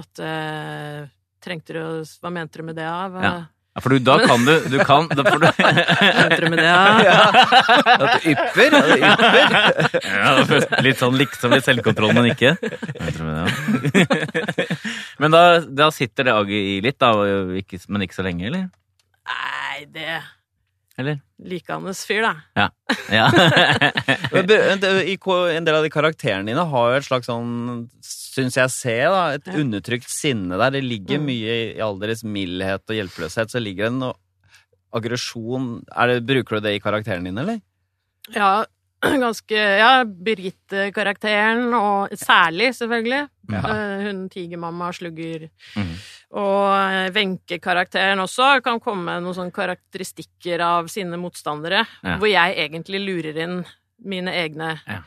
At 0.00 0.22
eh, 0.24 1.02
Trengte 1.44 1.74
du 1.76 1.80
å 1.82 1.90
Hva 2.22 2.30
mente 2.32 2.62
du 2.62 2.64
med 2.70 2.78
det, 2.78 2.86
Av? 2.88 3.18
Ja. 3.20 3.32
Ja, 3.72 3.80
for 3.80 3.88
du, 3.94 4.02
da 4.04 4.18
kan 4.20 4.42
du, 4.44 4.52
du 4.68 4.76
kan, 4.84 5.06
da 5.08 5.24
får 5.24 5.38
du 5.40 5.46
Venter 5.48 6.42
du 6.44 6.48
med 6.52 6.58
det, 6.60 6.66
ja. 7.08 7.22
At 7.94 8.18
du 8.20 8.26
ypper? 8.34 8.76
At 8.76 8.90
du 8.90 8.92
ypper. 8.98 9.96
ja, 10.10 10.34
Litt 10.84 11.00
sånn 11.00 11.16
liksom 11.16 11.54
litt 11.56 11.64
selvkontroll, 11.70 12.12
men 12.18 12.28
ikke. 12.34 12.52
Venter 12.60 13.24
med 13.24 13.32
det, 13.40 14.04
ja. 14.04 14.66
Men 15.24 15.32
da, 15.32 15.42
da 15.64 15.88
sitter 15.94 16.28
det 16.28 16.36
agget 16.36 16.68
i 16.74 16.76
litt, 16.84 16.98
da, 17.00 17.14
men 17.16 18.04
ikke 18.04 18.18
så 18.18 18.26
lenge, 18.28 18.50
eller? 18.50 18.68
Nei, 19.32 19.84
det 19.94 20.20
Eller? 21.02 21.18
Likandes 21.42 22.04
fyr, 22.08 22.22
da. 22.22 22.70
Ja. 23.10 23.26
Ko- 25.20 25.46
En 25.50 25.64
del 25.66 25.74
av 25.76 25.82
de 25.84 25.90
karakterene 25.92 26.46
dine 26.48 26.64
har 26.70 26.90
jo 26.92 26.98
et 27.00 27.06
slags 27.08 27.28
sånn, 27.30 27.88
syns 28.06 28.56
jeg 28.58 28.70
ser, 28.74 29.04
da, 29.12 29.22
et 29.36 29.46
Ja. 29.46 29.52
undertrykt 29.60 30.08
sinne 30.08 30.56
der. 30.58 30.70
Det 30.70 30.82
ligger 30.84 31.18
Mm. 31.18 31.26
mye 31.26 31.76
i 31.76 31.80
all 31.80 31.98
deres 31.98 32.22
mildhet 32.24 32.82
og 32.88 32.96
hjelpeløshet, 32.96 33.50
så 33.50 33.60
ligger 33.60 33.90
det 33.90 33.98
noe 33.98 34.14
aggresjon 34.94 35.82
er 35.96 36.20
Bruker 36.20 36.60
du 36.60 36.60
det 36.68 36.74
i 36.76 36.80
karakterene 36.80 37.24
dine, 37.24 37.40
eller? 37.40 37.60
Ja, 38.34 38.64
ganske 39.02 39.58
Ja, 39.78 40.04
Birgitte-karakteren, 40.04 41.72
og 41.74 42.12
særlig, 42.18 42.70
selvfølgelig. 42.76 43.28
Ja. 43.52 43.62
Eh, 43.68 44.04
Hun 44.06 44.28
tigermamma, 44.32 44.92
slugger. 44.94 45.48
Mm. 45.76 45.94
Og 46.38 46.68
eh, 46.92 47.08
Wenche-karakteren 47.16 48.22
også 48.22 48.60
kan 48.64 48.80
komme 48.80 49.04
med 49.10 49.24
noen 49.26 49.34
sånne 49.36 49.52
karakteristikker 49.56 50.62
av 50.64 50.88
sine 50.92 51.18
motstandere, 51.20 51.84
Ja. 52.02 52.16
hvor 52.18 52.30
jeg 52.30 52.56
egentlig 52.68 53.02
lurer 53.04 53.42
inn 53.44 53.58
mine 54.04 54.32
egne. 54.32 54.76
Ja. 54.86 55.02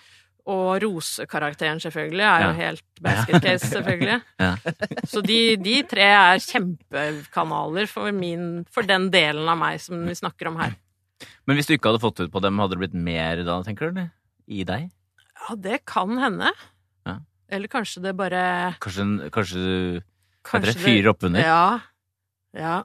Og 0.45 0.77
Rose-karakteren, 0.83 1.79
selvfølgelig, 1.81 2.21
er 2.21 2.43
jo 2.45 2.51
helt 2.59 2.83
basket 3.01 3.41
case, 3.41 3.65
selvfølgelig. 3.73 4.19
Ja. 4.39 4.51
Så 5.09 5.23
de, 5.25 5.39
de 5.57 5.79
tre 5.89 6.05
er 6.05 6.37
kjempekanaler 6.43 7.87
for, 7.89 8.11
min, 8.13 8.65
for 8.71 8.85
den 8.85 9.09
delen 9.13 9.49
av 9.49 9.57
meg 9.57 9.79
som 9.81 10.03
vi 10.05 10.13
snakker 10.13 10.51
om 10.51 10.59
her. 10.61 10.75
Men 11.47 11.57
hvis 11.57 11.69
du 11.69 11.75
ikke 11.75 11.91
hadde 11.91 12.03
fått 12.03 12.21
ut 12.23 12.31
på 12.33 12.41
dem, 12.43 12.59
hadde 12.61 12.75
det 12.75 12.81
blitt 12.83 12.97
mer 13.07 13.43
da, 13.47 13.59
tenker 13.65 13.87
du? 13.87 13.95
eller? 13.95 14.09
I 14.45 14.65
deg? 14.67 14.89
Ja, 15.35 15.55
det 15.59 15.79
kan 15.89 16.17
hende. 16.21 16.51
Ja. 17.07 17.19
Eller 17.55 17.71
kanskje 17.71 18.01
det 18.01 18.15
bare 18.17 18.41
Kanskje, 18.81 19.29
kanskje 19.33 19.61
du 19.61 20.03
Kanskje 20.45 20.71
det 20.73 20.81
fyrer 20.81 21.09
opp 21.11 21.25
under? 21.25 21.41
Ja. 21.41 21.65
ja. 22.57 22.77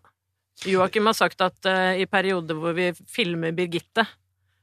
Joakim 0.68 1.08
har 1.08 1.16
sagt 1.16 1.40
at 1.44 1.68
uh, 1.68 1.96
i 1.96 2.06
perioder 2.08 2.58
hvor 2.58 2.76
vi 2.76 2.90
filmer 3.08 3.54
Birgitte, 3.56 4.04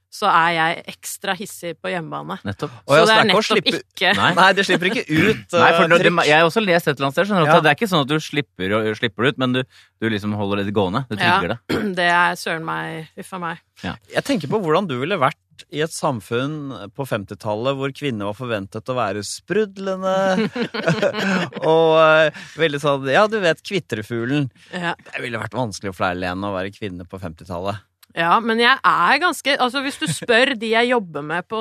så 0.08 0.28
er 0.32 0.52
jeg 0.56 0.84
ekstra 0.94 1.34
hissig 1.36 1.74
på 1.82 1.90
hjemmebane. 1.92 2.38
Nettopp. 2.48 2.72
Så 2.88 3.00
det 3.04 3.14
er 3.14 3.26
nettopp 3.28 3.44
slippe- 3.44 3.80
ikke 3.82 4.12
Nei. 4.16 4.30
Nei, 4.38 4.46
det 4.56 4.64
slipper 4.64 4.88
ikke 4.88 5.04
ut 5.04 5.56
Nei, 5.60 5.72
for 5.76 5.84
eh, 5.84 5.98
det. 6.00 6.12
Jeg 6.30 6.38
har 6.40 6.46
også 6.48 6.62
lest 6.64 6.88
et 6.88 6.94
eller 6.96 7.08
annet 7.10 7.18
sted 7.18 7.28
skjønner 7.28 7.44
du, 7.44 7.50
Ja. 7.52 7.60
det 7.60 7.70
er 7.72 7.76
ikke 7.76 7.90
sånn 7.92 8.06
at 8.06 8.12
du 8.12 8.16
slipper, 8.24 8.76
slipper 8.96 9.26
det 9.26 9.34
ut, 9.34 9.42
men 9.44 9.56
du, 9.58 9.60
du 10.00 10.08
liksom 10.08 10.32
holder 10.38 10.64
det 10.64 10.72
gående. 10.76 11.04
Du 11.10 11.16
Ja. 11.18 11.36
trigger 11.36 11.56
det. 11.56 11.58
Det 11.98 12.06
er 12.08 12.38
søren 12.40 12.64
meg 12.64 13.12
Uff 13.20 13.34
a 13.36 13.42
meg. 13.42 13.60
Jeg 13.84 14.24
tenker 14.26 14.48
på 14.50 14.58
hvordan 14.64 14.88
du 14.88 14.96
ville 14.98 15.18
vært 15.20 15.36
i 15.74 15.80
et 15.82 15.90
samfunn 15.92 16.70
på 16.94 17.04
50-tallet 17.06 17.76
hvor 17.76 17.90
kvinner 17.94 18.28
var 18.30 18.36
forventet 18.38 18.90
å 18.90 18.94
være 18.94 19.24
sprudlende 19.26 20.48
og 21.72 21.92
uh, 21.98 22.40
veldig 22.58 22.80
sånn 22.82 23.08
Ja, 23.12 23.26
du 23.30 23.38
vet, 23.42 23.60
kvitrefuglen. 23.66 24.48
Ja. 24.72 24.94
Det 25.12 25.22
ville 25.24 25.40
vært 25.42 25.56
vanskelig 25.58 25.92
for 25.96 26.08
deg, 26.08 26.22
Lene, 26.24 26.48
å 26.50 26.54
være 26.56 26.72
kvinne 26.74 27.04
på 27.08 27.20
50-tallet. 27.22 27.84
Ja, 28.16 28.40
men 28.40 28.58
jeg 28.58 28.78
er 28.84 29.18
ganske 29.20 29.56
Altså, 29.60 29.82
hvis 29.84 29.98
du 30.00 30.06
spør 30.06 30.54
de 30.58 30.70
jeg 30.72 30.88
jobber 30.90 31.22
med 31.22 31.46
på 31.48 31.58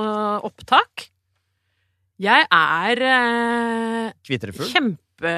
opptak 0.48 1.10
Jeg 2.20 2.48
er 2.52 3.02
eh, 3.04 4.12
Kvitrefugl? 4.26 4.70
kjempe 4.72 5.34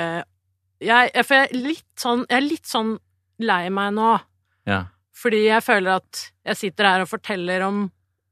jeg, 0.79 1.11
jeg- 1.13 1.25
For 1.25 1.35
jeg 1.35 1.49
er 1.49 1.57
litt 1.65 1.95
sånn 1.99 2.25
Jeg 2.29 2.37
er 2.37 2.45
litt 2.47 2.65
sånn 2.65 2.97
lei 3.39 3.69
meg 3.69 3.93
nå. 3.95 4.19
Ja. 4.67 4.85
Fordi 5.15 5.45
jeg 5.45 5.63
føler 5.63 5.95
at 5.97 6.31
jeg 6.45 6.55
sitter 6.57 6.83
her 6.85 7.01
og 7.01 7.07
forteller 7.09 7.61
om 7.65 7.85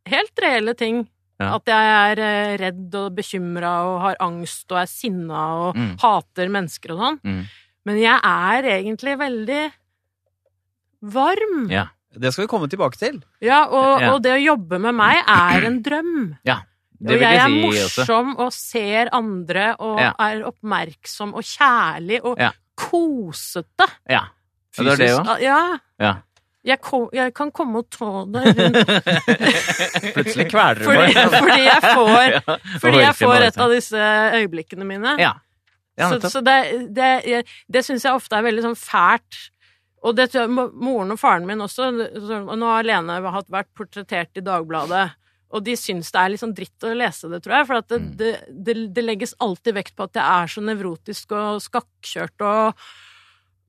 helt 0.05 0.39
reelle 0.43 0.73
ting. 0.75 1.07
Ja. 1.39 1.55
At 1.55 1.65
jeg 1.65 1.91
er 1.95 2.19
eh, 2.23 2.57
redd 2.59 2.95
og 2.95 3.15
bekymra 3.15 3.71
og 3.87 4.01
har 4.01 4.15
angst 4.19 4.71
og 4.71 4.79
er 4.81 4.85
sinna 4.91 5.41
og 5.67 5.75
Mm. 5.75 5.97
hater 6.01 6.47
mennesker 6.49 6.91
og 6.91 6.99
sånn. 6.99 7.19
Mm. 7.23 7.43
Men 7.85 7.97
jeg 8.03 8.19
er 8.23 8.63
egentlig 8.63 9.17
veldig 9.19 9.71
varm. 11.01 11.69
Ja. 11.71 11.87
Det 12.19 12.31
skal 12.33 12.43
vi 12.45 12.47
komme 12.51 12.67
tilbake 12.69 12.97
til. 12.97 13.21
Ja, 13.41 13.65
og, 13.67 14.01
Ja. 14.01 14.13
og 14.13 14.21
det 14.23 14.31
å 14.33 14.41
jobbe 14.43 14.79
med 14.79 14.95
meg 14.95 15.17
er 15.27 15.65
en 15.67 15.81
drøm. 15.83 16.37
Det 16.99 17.13
vil 17.13 17.19
jeg 17.21 17.37
er 17.37 17.47
jeg 17.47 17.51
si 17.51 17.79
også. 17.79 17.99
morsom 18.05 18.35
og 18.41 18.51
ser 18.53 19.09
andre 19.13 19.75
og 19.79 19.99
Ja. 19.99 20.13
er 20.19 20.41
oppmerksom 20.49 21.35
og 21.35 21.43
kjærlig 21.43 22.21
og 22.23 22.37
Ja. 22.39 22.51
kosete. 22.75 23.85
Ja. 24.09 24.23
Det 24.77 24.87
er 24.87 24.95
det 24.97 25.09
òg. 25.09 25.39
Ja. 25.41 25.77
Ja. 25.99 26.15
Jeg, 26.65 26.81
kom, 26.81 27.07
jeg 27.13 27.33
kan 27.33 27.51
komme 27.51 27.77
og 27.77 27.89
ta 27.89 28.25
deg 28.25 28.57
rundt 28.57 28.75
Plutselig 30.15 30.49
kveler 30.51 30.81
du 30.81 30.87
meg. 30.89 31.13
fordi 31.13 31.63
jeg 31.63 31.81
får, 31.81 32.31
Ja. 32.35 32.57
fordi 32.81 32.97
jeg 33.05 33.15
får 33.15 33.45
et 33.47 33.57
av 33.63 33.69
disse 33.71 34.07
øyeblikkene 34.41 34.85
mine. 34.85 35.13
Ja. 35.21 35.33
Ja, 35.97 36.09
så 36.11 36.19
så 36.29 36.41
det, 36.45 36.93
det, 36.93 37.25
jeg- 37.25 37.45
det 37.71 37.81
syns 37.85 38.03
jeg 38.03 38.13
ofte 38.13 38.35
er 38.37 38.43
veldig 38.45 38.61
sånn 38.67 38.75
fælt. 38.77 39.49
Og 40.07 40.15
det 40.15 40.29
tror 40.31 40.45
jeg 40.45 40.71
moren 40.87 41.11
og 41.13 41.19
faren 41.19 41.47
min 41.49 41.59
også. 41.65 41.89
Og 42.39 42.53
nå 42.57 42.69
har 42.71 42.85
Lene 42.87 43.17
vært 43.23 43.71
portrettert 43.75 44.39
i 44.39 44.43
Dagbladet. 44.45 45.09
Og 45.55 45.63
de 45.63 45.75
syns 45.79 46.09
det 46.11 46.19
er 46.19 46.31
litt 46.33 46.41
sånn 46.43 46.55
dritt 46.55 46.83
å 46.87 46.93
lese 46.95 47.29
det, 47.31 47.41
tror 47.43 47.53
jeg. 47.59 47.67
For 47.69 47.79
at 47.81 47.87
det, 47.91 47.99
Mm. 48.01 48.07
det, 48.19 48.31
det, 48.67 48.73
det 48.95 49.03
legges 49.05 49.35
alltid 49.43 49.77
vekt 49.77 49.95
på 49.95 50.03
at 50.07 50.17
jeg 50.19 50.23
er 50.23 50.47
så 50.51 50.63
nevrotisk 50.63 51.31
og 51.37 51.61
skakkjørt 51.63 52.43
og 52.47 52.87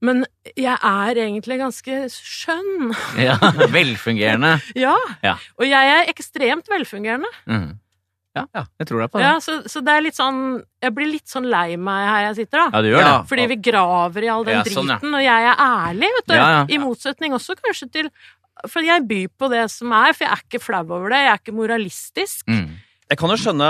Men 0.01 0.21
jeg 0.55 0.77
er 0.79 1.17
egentlig 1.19 1.57
ganske 1.59 1.95
skjønn. 2.13 2.93
ja. 3.19 3.35
Velfungerende. 3.67 4.53
Ja. 4.85 4.95
Ja. 5.23 5.33
Og 5.59 5.65
jeg 5.67 5.89
er 5.95 6.07
ekstremt 6.13 6.69
velfungerende. 6.71 7.27
Mhm. 7.47 7.73
Ja, 8.37 8.43
Ja. 8.53 8.63
jeg 8.79 8.87
tror 8.87 8.99
deg 9.01 9.11
på 9.11 9.17
det. 9.19 9.25
Ja, 9.25 9.37
så, 9.41 9.55
så 9.67 9.81
det 9.83 9.93
er 9.97 10.01
litt 10.05 10.15
sånn 10.15 10.41
Jeg 10.83 10.93
blir 10.93 11.07
litt 11.09 11.27
sånn 11.27 11.47
lei 11.49 11.75
meg 11.81 12.03
her 12.07 12.21
jeg 12.27 12.35
sitter, 12.43 12.61
da. 12.61 12.67
Ja, 12.77 12.81
du 12.85 12.89
gjør 12.91 13.07
det. 13.07 13.13
Fordi 13.31 13.47
vi 13.49 13.57
graver 13.69 14.23
i 14.23 14.29
all 14.29 14.43
den 14.45 14.59
Ja, 14.59 14.63
sånn, 14.69 14.91
ja. 14.91 14.97
driten, 14.99 15.15
og 15.17 15.23
jeg 15.25 15.47
er 15.49 15.63
ærlig, 15.65 16.11
vet 16.19 16.27
du. 16.29 16.35
Ja, 16.37 16.49
ja. 16.57 16.61
I 16.69 16.77
motsetning 16.83 17.33
også 17.33 17.55
kanskje 17.57 17.89
til 17.91 18.11
For 18.69 18.83
jeg 18.85 19.07
byr 19.07 19.27
på 19.39 19.49
det 19.49 19.65
som 19.71 19.91
er, 19.95 20.13
for 20.13 20.25
jeg 20.27 20.31
er 20.35 20.43
ikke 20.45 20.59
flau 20.61 20.83
over 20.91 21.09
det. 21.09 21.23
Jeg 21.25 21.31
er 21.33 21.41
ikke 21.41 21.55
moralistisk. 21.57 22.45
Mm. 22.51 22.77
Jeg 23.09 23.17
kan 23.17 23.29
jo 23.33 23.37
skjønne 23.39 23.69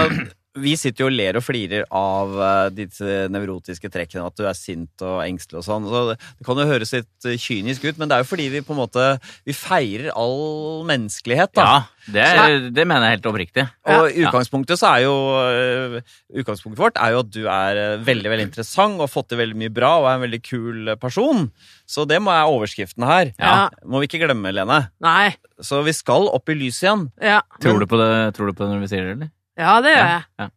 Vi 0.58 0.72
sitter 0.82 1.04
jo 1.04 1.08
og 1.12 1.14
ler 1.14 1.38
og 1.38 1.44
flirer 1.46 1.84
av 1.94 2.32
uh, 2.34 2.70
disse 2.74 3.28
nevrotiske 3.30 3.86
trekkene, 3.94 4.26
at 4.26 4.34
du 4.40 4.48
er 4.50 4.56
sint 4.58 5.04
og 5.06 5.20
engstelig 5.22 5.60
og 5.62 5.66
sånn. 5.68 5.86
Så 5.86 6.00
det, 6.10 6.16
det 6.40 6.48
kan 6.48 6.58
jo 6.58 6.66
høres 6.66 6.94
litt 6.96 7.28
eh, 7.30 7.38
kynisk 7.38 7.86
ut, 7.86 8.00
men 8.02 8.10
det 8.10 8.18
er 8.18 8.24
jo 8.24 8.30
fordi 8.32 8.48
vi 8.56 8.64
på 8.66 8.74
en 8.74 8.80
måte 8.82 9.06
Vi 9.46 9.54
feirer 9.54 10.10
all 10.18 10.82
menneskelighet, 10.90 11.54
da. 11.54 11.68
Ja, 11.70 12.10
det, 12.10 12.26
er, 12.26 12.66
det 12.74 12.88
mener 12.90 13.06
jeg 13.06 13.20
helt 13.20 13.30
oppriktig. 13.30 13.68
Og 13.86 14.10
Ja. 14.10 14.26
utgangspunktet 14.26 14.82
så 14.82 14.90
er 14.90 15.06
jo 15.06 15.14
uh, 15.38 16.18
Utgangspunktet 16.42 16.82
vårt 16.82 16.98
er 16.98 17.14
jo 17.14 17.22
at 17.22 17.32
du 17.38 17.42
er 17.46 18.02
veldig 18.10 18.34
veldig 18.34 18.50
interessant 18.50 18.98
og 18.98 19.06
har 19.06 19.14
fått 19.14 19.30
til 19.36 19.44
veldig 19.46 19.62
mye 19.68 19.74
bra 19.78 19.96
og 20.02 20.10
er 20.10 20.18
en 20.18 20.26
veldig 20.26 20.44
kul 20.50 20.94
person. 20.98 21.52
Så 21.86 22.10
det 22.10 22.18
må 22.26 22.34
være 22.34 22.50
overskriften 22.58 23.06
her. 23.06 23.36
Ja. 23.38 23.68
Må 23.86 24.02
vi 24.02 24.10
ikke 24.10 24.26
glemme, 24.26 24.50
Lene. 24.58 24.88
Nei. 25.06 25.36
Så 25.62 25.84
vi 25.86 25.94
skal 25.94 26.26
opp 26.34 26.50
i 26.50 26.58
lyset 26.58 26.88
igjen. 26.90 27.12
Ja. 27.22 27.44
Tror 27.62 27.82
du 27.82 27.86
på 27.90 28.02
det, 28.02 28.34
tror 28.38 28.50
du 28.50 28.58
på 28.58 28.66
det 28.66 28.74
når 28.74 28.88
vi 28.88 28.90
sier 28.98 29.06
det, 29.06 29.20
eller? 29.20 29.36
Ja, 29.60 29.76
det 29.86 29.93
gjør 29.93 30.04
Ja, 30.04 30.10
jeg. 30.15 30.26
ja. 30.39 30.50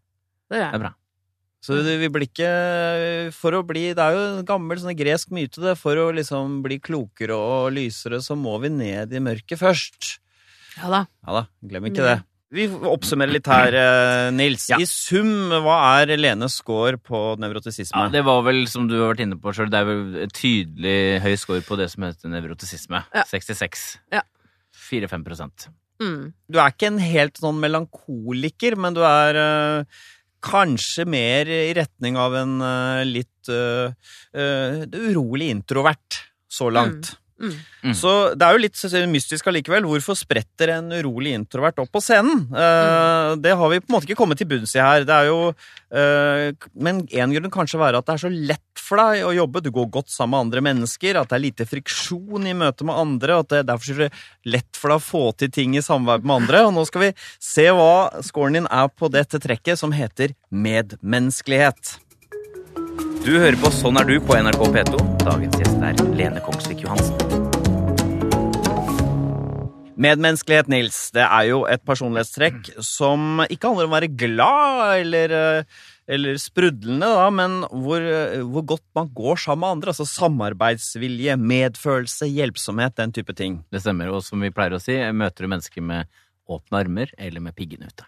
Det 0.53 0.59
gjør 0.61 0.71
Det 0.73 0.79
er 0.79 0.85
bra. 0.87 0.93
Så 1.63 1.77
vi 1.87 2.09
blir 2.11 2.25
ikke 2.27 2.49
For 3.37 3.55
å 3.55 3.61
bli 3.63 3.85
Det 3.95 4.03
er 4.03 4.17
jo 4.17 4.23
en 4.41 4.47
gammel 4.49 4.81
sånn 4.83 4.97
gresk 4.99 5.31
myte, 5.31 5.61
det. 5.63 5.77
For 5.79 5.95
å 5.95 6.09
liksom 6.15 6.61
bli 6.65 6.81
klokere 6.83 7.37
og 7.39 7.71
lysere, 7.77 8.19
så 8.25 8.35
må 8.39 8.57
vi 8.65 8.73
ned 8.75 9.15
i 9.15 9.23
mørket 9.23 9.61
først. 9.61 10.17
Ja 10.81 10.91
da. 10.91 11.05
Ja 11.27 11.41
da, 11.41 11.43
glem 11.63 11.87
ikke 11.93 12.03
det. 12.09 12.19
Vi 12.53 12.67
oppsummerer 12.69 13.33
litt 13.33 13.47
her, 13.49 13.73
eh, 13.73 14.31
Nils. 14.37 14.67
Ja. 14.69 14.77
I 14.77 14.85
sum, 14.85 15.49
hva 15.65 15.77
er 16.03 16.11
Lenes 16.21 16.59
score 16.61 16.99
på 17.01 17.39
nevrotisisme? 17.41 17.97
Ja, 17.97 18.11
det 18.13 18.21
var 18.27 18.43
vel, 18.45 18.67
som 18.69 18.85
du 18.91 18.99
har 18.99 19.15
vært 19.15 19.23
inne 19.25 19.39
på 19.41 19.55
sjøl, 19.57 19.71
det 19.73 19.79
er 19.81 19.87
vel 19.89 20.29
tydelig 20.37 21.23
høy 21.25 21.33
score 21.41 21.63
på 21.65 21.79
det 21.81 21.87
som 21.95 22.05
heter 22.05 22.29
nevrotisisme. 22.29 23.01
Ja. 23.17 23.25
66. 23.31 23.87
Ja. 24.13 24.21
4-5 24.77 25.25
prosent. 25.25 25.69
Mm. 26.01 26.33
Du 26.49 26.59
er 26.59 26.73
ikke 26.73 26.91
en 26.93 27.01
helt 27.03 27.41
sånn 27.43 27.61
melankoliker, 27.63 28.77
men 28.81 28.97
du 28.97 29.03
er 29.07 29.39
øh, 29.43 30.03
kanskje 30.43 31.07
mer 31.07 31.51
i 31.51 31.73
retning 31.79 32.19
av 32.21 32.37
en 32.41 32.57
øh, 32.65 33.03
litt 33.07 33.53
øh, 33.53 33.93
urolig 34.33 35.51
introvert 35.53 36.23
så 36.53 36.71
langt. 36.73 37.13
Mm. 37.13 37.22
Mm. 37.43 37.95
Så 37.99 38.11
det 38.39 38.47
er 38.47 38.55
jo 38.55 38.63
litt 38.63 38.79
mystisk 39.11 39.49
allikevel. 39.51 39.87
Hvorfor 39.89 40.15
spretter 40.19 40.77
en 40.77 40.93
urolig 40.95 41.35
introvert 41.35 41.81
opp 41.83 41.91
på 41.93 42.03
scenen? 42.05 42.45
Eh, 42.55 43.37
Det 43.43 43.57
har 43.59 43.73
vi 43.73 43.81
på 43.81 43.91
en 43.91 43.97
måte 43.97 44.07
ikke 44.07 44.21
kommet 44.21 44.39
til 44.39 44.49
bunns 44.51 44.75
i 44.77 44.83
her. 44.83 45.07
Det 45.09 45.15
er 45.15 45.27
jo, 45.27 45.51
uh, 45.51 46.69
men 46.75 47.03
en 47.11 47.33
grunn 47.35 47.51
kanskje 47.51 47.81
være 47.81 47.99
at 47.99 48.07
det 48.07 48.15
er 48.15 48.23
så 48.23 48.31
lett 48.31 48.83
for 48.83 49.01
deg 49.01 49.27
å 49.27 49.35
jobbe. 49.35 49.63
Du 49.65 49.71
går 49.75 49.91
godt 49.91 50.13
sammen 50.13 50.37
med 50.37 50.47
andre 50.47 50.65
mennesker, 50.69 51.19
at 51.19 51.33
det 51.33 51.39
er 51.39 51.45
lite 51.47 51.67
friksjon 51.69 52.47
i 52.47 52.55
møte 52.57 52.87
med 52.87 52.99
andre, 52.99 53.41
at 53.43 53.51
det 53.51 53.63
er 53.63 53.69
derfor 53.73 54.07
er 54.07 54.23
lett 54.47 54.79
for 54.79 54.93
deg 54.93 55.01
å 55.01 55.05
få 55.05 55.25
til 55.39 55.51
ting 55.53 55.77
i 55.77 55.85
samarbeid 55.85 56.29
med 56.29 56.45
andre. 56.45 56.65
Og 56.69 56.77
nå 56.77 56.87
skal 56.89 57.09
vi 57.09 57.11
se 57.43 57.67
hva 57.75 58.23
scoren 58.25 58.61
din 58.61 58.71
er 58.71 58.89
på 58.95 59.11
dette 59.13 59.43
trekket, 59.43 59.81
som 59.81 59.95
heter 59.97 60.37
medmenneskelighet. 60.51 61.97
Du 63.23 63.37
hører 63.39 63.55
på 63.55 63.69
Sånn 63.71 63.95
er 64.01 64.07
du 64.09 64.17
på 64.27 64.35
NRK 64.35 64.63
P2. 64.75 64.97
Dagens 65.23 65.55
gjest 65.61 65.83
er 65.87 66.01
Lene 66.19 66.41
Kongsvik 66.43 66.81
Johansen. 66.83 67.15
Medmenneskelighet, 70.03 70.67
Nils, 70.73 70.99
det 71.15 71.23
er 71.23 71.47
jo 71.53 71.61
et 71.71 71.85
personlighetstrekk 71.87 72.73
som 72.83 73.45
ikke 73.45 73.71
handler 73.71 73.87
om 73.87 73.95
å 73.95 73.97
være 74.01 74.09
glad 74.19 75.05
eller, 75.05 75.35
eh, 75.39 75.85
eller 76.11 76.41
sprudlende, 76.43 77.07
da, 77.07 77.29
men 77.31 77.61
hvor, 77.71 78.03
eh, 78.03 78.43
hvor 78.43 78.67
godt 78.75 78.87
man 78.99 79.15
går 79.15 79.39
sammen 79.39 79.61
med 79.61 79.77
andre. 79.77 79.95
Altså 79.95 80.09
samarbeidsvilje, 80.11 81.39
medfølelse, 81.39 82.27
hjelpsomhet, 82.27 82.97
den 82.97 83.13
type 83.13 83.37
ting. 83.39 83.63
Det 83.71 83.85
stemmer. 83.87 84.11
Og 84.11 84.25
som 84.27 84.41
vi 84.41 84.51
pleier 84.51 84.75
å 84.75 84.83
si, 84.83 84.99
møter 85.15 85.47
du 85.47 85.53
mennesker 85.55 85.81
med 85.81 86.11
åpne 86.51 86.83
armer 86.83 87.15
eller 87.17 87.39
med 87.39 87.55
piggene 87.55 87.87
ute. 87.87 88.03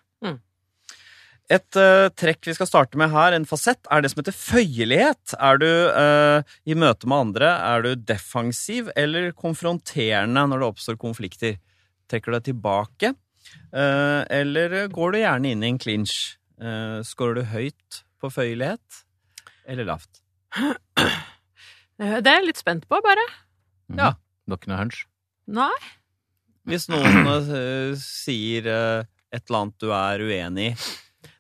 Et 1.52 1.76
uh, 1.76 2.09
trekk 2.16 2.46
vi 2.48 2.54
skal 2.57 2.68
starte 2.70 2.96
med 2.96 3.11
her, 3.12 3.35
en 3.37 3.44
fasett, 3.44 3.83
er 3.92 4.00
det 4.00 4.11
som 4.11 4.22
heter 4.22 4.37
føyelighet. 4.37 5.35
Er 5.37 5.59
du 5.61 5.68
uh, 5.92 6.54
i 6.64 6.76
møte 6.78 7.11
med 7.11 7.26
andre, 7.26 7.50
er 7.61 7.85
du 7.85 7.90
defensiv 8.00 8.88
eller 8.96 9.28
konfronterende 9.37 10.46
når 10.48 10.62
det 10.62 10.70
oppstår 10.70 10.96
konflikter? 11.02 11.59
Trekker 12.09 12.33
du 12.33 12.38
deg 12.38 12.46
tilbake, 12.48 13.12
uh, 13.76 14.24
eller 14.33 14.88
går 14.92 15.12
du 15.12 15.20
gjerne 15.20 15.52
inn 15.52 15.66
i 15.66 15.70
en 15.74 15.83
clinch? 15.85 16.16
Uh, 16.57 17.04
Skårer 17.04 17.42
du 17.42 17.44
høyt 17.52 18.00
på 18.24 18.33
føyelighet, 18.33 19.04
eller 19.68 19.92
lavt? 19.92 20.24
Det 20.57 22.24
er 22.24 22.40
jeg 22.40 22.48
litt 22.48 22.64
spent 22.64 22.88
på, 22.88 23.04
bare. 23.04 23.28
Mm. 23.92 24.00
Ja. 24.00 24.12
Du 24.44 24.54
har 24.54 24.61
ikke 24.62 24.72
noe 24.72 24.80
hunch? 24.80 25.04
Nei. 25.52 25.72
Hvis 26.64 26.88
noen 26.88 27.28
sier 28.00 28.64
et 28.64 29.42
eller 29.44 29.59
annet 29.61 29.83
du 29.83 29.90
er 29.92 30.24
uenig 30.24 30.70
i, 30.72 30.76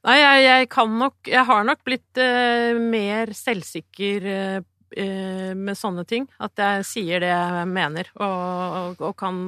Nei, 0.04 0.18
jeg, 0.20 0.40
jeg 0.44 0.68
kan 0.68 0.90
nok 1.00 1.30
Jeg 1.32 1.46
har 1.48 1.64
nok 1.64 1.80
blitt 1.86 2.20
eh, 2.20 2.76
mer 2.76 3.32
selvsikker 3.36 4.26
eh, 4.28 4.58
eh, 5.00 5.52
med 5.56 5.78
sånne 5.80 6.04
ting. 6.08 6.26
At 6.44 6.60
jeg 6.60 6.84
sier 6.88 7.24
det 7.24 7.30
jeg 7.32 7.70
mener, 7.72 8.10
og, 8.18 8.34
og, 8.80 9.06
og 9.10 9.16
kan 9.20 9.38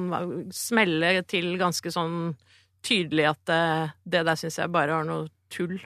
smelle 0.55 1.19
til 1.29 1.53
ganske 1.61 1.93
sånn 1.93 2.33
tydelig 2.87 3.29
at 3.33 3.43
det, 3.49 3.61
det 4.05 4.25
der 4.29 4.39
syns 4.39 4.57
jeg 4.61 4.73
bare 4.73 4.97
var 4.97 5.07
noe 5.07 5.29
tull. 5.53 5.77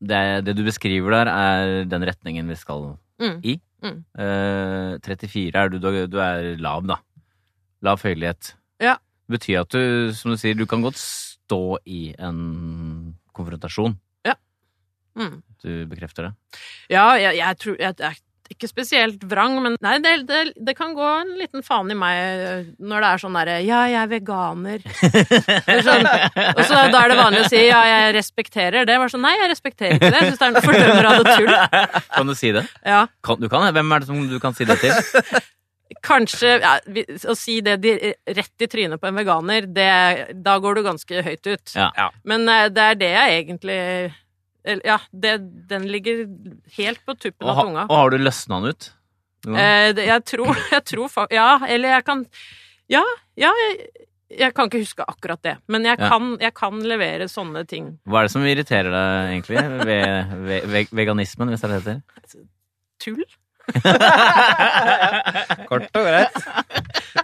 Det, 0.00 0.18
det 0.46 0.54
du 0.56 0.62
beskriver 0.64 1.12
der, 1.12 1.28
er 1.28 1.72
den 1.84 2.06
retningen 2.08 2.48
vi 2.48 2.56
skal 2.56 2.94
Mm. 3.20 3.40
i. 3.44 3.58
Mm. 3.84 3.98
Eh, 4.16 4.94
34 5.04 5.60
er 5.60 5.68
du, 5.68 5.78
du, 5.78 6.18
er 6.20 6.56
lav, 6.56 6.86
da. 6.88 6.96
Lav 7.84 8.00
føyelighet. 8.00 8.54
Ja. 8.80 8.96
Det 9.28 9.36
betyr 9.36 9.60
at 9.60 9.76
du, 9.76 10.12
som 10.16 10.32
du 10.32 10.40
sier, 10.40 10.56
du 10.56 10.66
kan 10.68 10.80
godt 10.84 10.96
stå 10.96 11.76
i 11.84 12.14
en 12.16 12.40
konfrontasjon. 13.40 13.98
Mm. 15.18 15.40
Du 15.62 15.70
bekrefter 15.90 16.28
det? 16.28 16.58
Ja, 16.92 17.12
jeg, 17.18 17.38
jeg 17.40 17.56
tror 17.60 17.78
jeg, 17.80 17.96
jeg 17.98 18.20
ikke 18.50 18.66
spesielt 18.66 19.22
vrang, 19.30 19.60
men 19.62 19.76
nei, 19.78 19.92
det, 20.02 20.12
det, 20.26 20.40
det 20.58 20.72
kan 20.74 20.90
gå 20.96 21.04
en 21.06 21.28
liten 21.38 21.62
faen 21.62 21.92
i 21.92 21.96
meg 21.98 22.72
når 22.82 23.04
det 23.04 23.10
er 23.10 23.22
sånn 23.22 23.36
derre 23.38 23.58
Ja, 23.62 23.84
jeg 23.86 24.00
er 24.00 24.10
veganer. 24.10 24.82
Sånn, 25.86 26.08
og 26.56 26.62
så 26.66 26.80
da 26.90 27.04
er 27.04 27.12
det 27.12 27.18
vanlig 27.20 27.44
å 27.44 27.50
si 27.52 27.60
ja, 27.62 27.78
jeg 27.86 28.16
respekterer 28.18 28.88
det. 28.88 28.98
Bare 28.98 29.12
sånn, 29.12 29.22
nei, 29.22 29.36
jeg 29.38 29.52
respekterer 29.52 29.94
ikke 30.00 30.10
det. 30.10 30.24
Jeg 30.24 30.32
syns 30.32 30.42
det 30.42 30.48
er 30.48 30.56
noe 30.56 30.64
fordømmer 30.66 31.10
av 31.12 31.20
det 31.20 31.36
tull. 31.36 32.02
Kan 32.16 32.32
du 32.32 32.36
si 32.38 32.52
det? 32.58 32.66
Ja, 32.82 33.04
Kan, 33.26 33.38
du 33.38 33.46
kan. 33.52 33.70
Hvem 33.70 33.94
er 33.94 34.02
det 34.02 34.10
som 34.10 34.26
du 34.34 34.38
kan 34.42 34.58
si 34.58 34.66
det 34.66 34.80
til? 34.82 34.98
kanskje 36.06 36.52
ja, 36.62 36.76
Å 37.28 37.34
si 37.36 37.60
det 37.66 37.76
rett 38.36 38.62
i 38.64 38.68
trynet 38.70 39.00
på 39.02 39.08
en 39.10 39.16
veganer, 39.18 39.66
det, 39.66 39.88
da 40.44 40.58
går 40.62 40.74
du 40.78 40.82
ganske 40.86 41.22
høyt 41.26 41.46
ut. 41.50 41.72
Ja. 41.74 41.90
Ja. 41.96 42.08
Men 42.24 42.48
eh, 42.48 42.68
det 42.70 42.84
er 42.92 42.94
det 43.00 43.10
jeg 43.16 43.38
egentlig 43.44 43.78
Ja, 44.84 44.98
det, 45.10 45.34
den 45.70 45.86
ligger 45.88 46.26
helt 46.76 47.00
på 47.06 47.14
tuppen 47.16 47.48
Og, 47.48 47.50
av 47.56 47.62
tunga. 47.64 47.84
og 47.88 47.96
har 47.96 48.10
du 48.10 48.18
løsna 48.20 48.60
den 48.60 48.74
ut? 48.76 48.90
Eh, 49.48 49.92
det- 49.96 50.04
jeg 50.06 50.24
tror, 50.28 50.54
jeg 50.76 50.84
tror 50.84 51.08
fa- 51.08 51.28
Ja, 51.32 51.58
eller 51.66 51.96
jeg 51.96 52.04
kan 52.04 52.26
Ja, 52.92 53.02
ja 53.40 53.50
jeg, 53.64 53.88
jeg 54.38 54.54
kan 54.54 54.68
ikke 54.68 54.82
huske 54.84 55.02
akkurat 55.08 55.40
det, 55.42 55.56
men 55.66 55.82
jeg, 55.88 55.98
Ja. 55.98 56.08
kan, 56.12 56.36
jeg 56.38 56.54
kan 56.54 56.76
levere 56.86 57.26
sånne 57.26 57.64
ting. 57.66 57.98
Hva 58.06 58.20
er 58.20 58.28
det 58.28 58.30
som 58.36 58.44
irriterer 58.46 58.92
deg, 58.94 59.30
egentlig, 59.32 59.56
ved, 59.88 60.34
ved, 60.46 60.66
ved 60.70 60.92
veganismen, 60.94 61.48
hvis 61.50 61.64
det 61.64 61.70
er 61.70 61.72
det 61.74 61.84
det 61.88 61.94
heter? 62.14 62.44
Tull? 63.02 63.24
Kort 65.70 65.88
og 65.96 66.06
greit. 66.06 66.38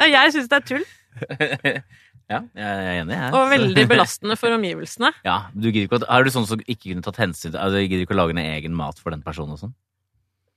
Jeg 0.06 0.34
syns 0.34 0.50
det 0.50 0.58
er 0.58 0.66
tull, 0.72 0.84
Ja, 2.26 2.40
jeg 2.58 2.66
er 2.66 2.88
enig, 3.04 3.14
jeg. 3.14 3.30
og 3.38 3.50
veldig 3.52 3.82
belastende 3.86 4.34
for 4.38 4.54
omgivelsene. 4.56 5.12
Ja, 5.28 5.36
du 5.54 5.68
ikke 5.70 6.00
Er 6.02 6.26
du 6.26 6.32
sånn 6.34 6.48
som 6.48 6.62
ikke 6.66 6.90
kunne 6.90 7.04
tatt 7.06 7.20
hensyn 7.22 7.52
til 7.52 7.60
altså, 7.62 7.78
Du 7.78 7.86
gidder 7.86 8.02
ikke 8.02 8.16
å 8.16 8.18
lage 8.18 8.34
en 8.34 8.42
egen 8.42 8.74
mat 8.74 8.98
for 8.98 9.14
den 9.14 9.22
personen 9.22 9.54
og 9.54 9.60
sånn? 9.62 9.76